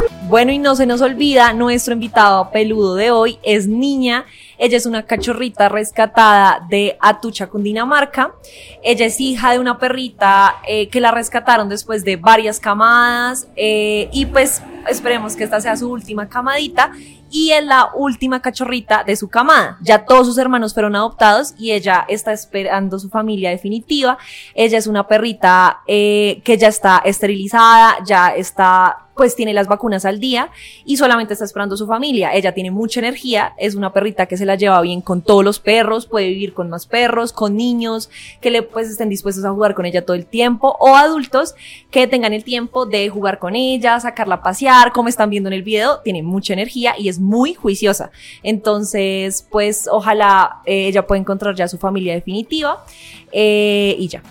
Bueno, 0.31 0.53
y 0.53 0.59
no 0.59 0.77
se 0.77 0.85
nos 0.85 1.01
olvida, 1.01 1.51
nuestro 1.51 1.93
invitado 1.93 2.51
peludo 2.51 2.95
de 2.95 3.11
hoy 3.11 3.37
es 3.43 3.67
Niña. 3.67 4.23
Ella 4.57 4.77
es 4.77 4.85
una 4.85 5.03
cachorrita 5.03 5.67
rescatada 5.67 6.65
de 6.69 6.97
Atucha, 7.01 7.47
Cundinamarca. 7.47 8.33
Ella 8.81 9.07
es 9.07 9.19
hija 9.19 9.51
de 9.51 9.59
una 9.59 9.77
perrita 9.77 10.55
eh, 10.65 10.87
que 10.87 11.01
la 11.01 11.11
rescataron 11.11 11.67
después 11.67 12.05
de 12.05 12.15
varias 12.15 12.61
camadas. 12.61 13.49
eh, 13.57 14.07
y 14.13 14.25
pues 14.25 14.63
esperemos 14.87 15.35
que 15.35 15.43
esta 15.43 15.59
sea 15.59 15.75
su 15.75 15.91
última 15.91 16.29
camadita. 16.29 16.93
Y 17.29 17.51
es 17.51 17.65
la 17.65 17.89
última 17.93 18.41
cachorrita 18.41 19.03
de 19.03 19.17
su 19.17 19.27
camada. 19.29 19.77
Ya 19.81 20.05
todos 20.05 20.27
sus 20.27 20.37
hermanos 20.37 20.73
fueron 20.73 20.95
adoptados 20.95 21.55
y 21.57 21.71
ella 21.71 22.05
está 22.07 22.31
esperando 22.31 22.99
su 22.99 23.09
familia 23.09 23.49
definitiva. 23.49 24.17
Ella 24.53 24.77
es 24.77 24.87
una 24.87 25.07
perrita 25.07 25.81
eh, 25.87 26.41
que 26.45 26.57
ya 26.57 26.69
está 26.69 27.01
esterilizada, 27.05 27.97
ya 28.05 28.29
está, 28.29 29.10
pues 29.21 29.35
tiene 29.35 29.53
las 29.53 29.67
vacunas 29.67 30.03
al 30.05 30.19
día 30.19 30.49
y 30.83 30.97
solamente 30.97 31.33
está 31.33 31.45
esperando 31.45 31.77
su 31.77 31.85
familia. 31.85 32.33
Ella 32.33 32.55
tiene 32.55 32.71
mucha 32.71 33.01
energía, 33.01 33.53
es 33.59 33.75
una 33.75 33.93
perrita 33.93 34.25
que 34.25 34.35
se 34.35 34.47
la 34.47 34.55
lleva 34.55 34.81
bien 34.81 35.01
con 35.01 35.21
todos 35.21 35.45
los 35.45 35.59
perros, 35.59 36.07
puede 36.07 36.29
vivir 36.29 36.55
con 36.55 36.71
más 36.71 36.87
perros, 36.87 37.31
con 37.31 37.55
niños 37.55 38.09
que 38.41 38.49
le 38.49 38.63
pues 38.63 38.89
estén 38.89 39.09
dispuestos 39.09 39.45
a 39.45 39.51
jugar 39.51 39.75
con 39.75 39.85
ella 39.85 40.03
todo 40.03 40.15
el 40.15 40.25
tiempo 40.25 40.75
o 40.79 40.95
adultos 40.95 41.53
que 41.91 42.07
tengan 42.07 42.33
el 42.33 42.43
tiempo 42.43 42.87
de 42.87 43.09
jugar 43.09 43.37
con 43.37 43.55
ella, 43.55 43.99
sacarla 43.99 44.33
a 44.33 44.41
pasear, 44.41 44.91
como 44.91 45.07
están 45.07 45.29
viendo 45.29 45.49
en 45.49 45.53
el 45.53 45.61
video, 45.61 45.99
tiene 45.99 46.23
mucha 46.23 46.53
energía 46.53 46.95
y 46.97 47.07
es 47.07 47.19
muy 47.19 47.53
juiciosa. 47.53 48.09
Entonces, 48.41 49.45
pues 49.51 49.87
ojalá 49.87 50.61
eh, 50.65 50.87
ella 50.87 51.05
pueda 51.05 51.21
encontrar 51.21 51.53
ya 51.53 51.67
su 51.67 51.77
familia 51.77 52.15
definitiva 52.15 52.83
eh, 53.31 53.95
y 53.99 54.07
ya. 54.07 54.23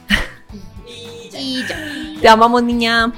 Y 1.39 1.65
ya. 1.65 1.77
Te 2.21 2.29
amamos, 2.29 2.65
niña. 2.65 3.13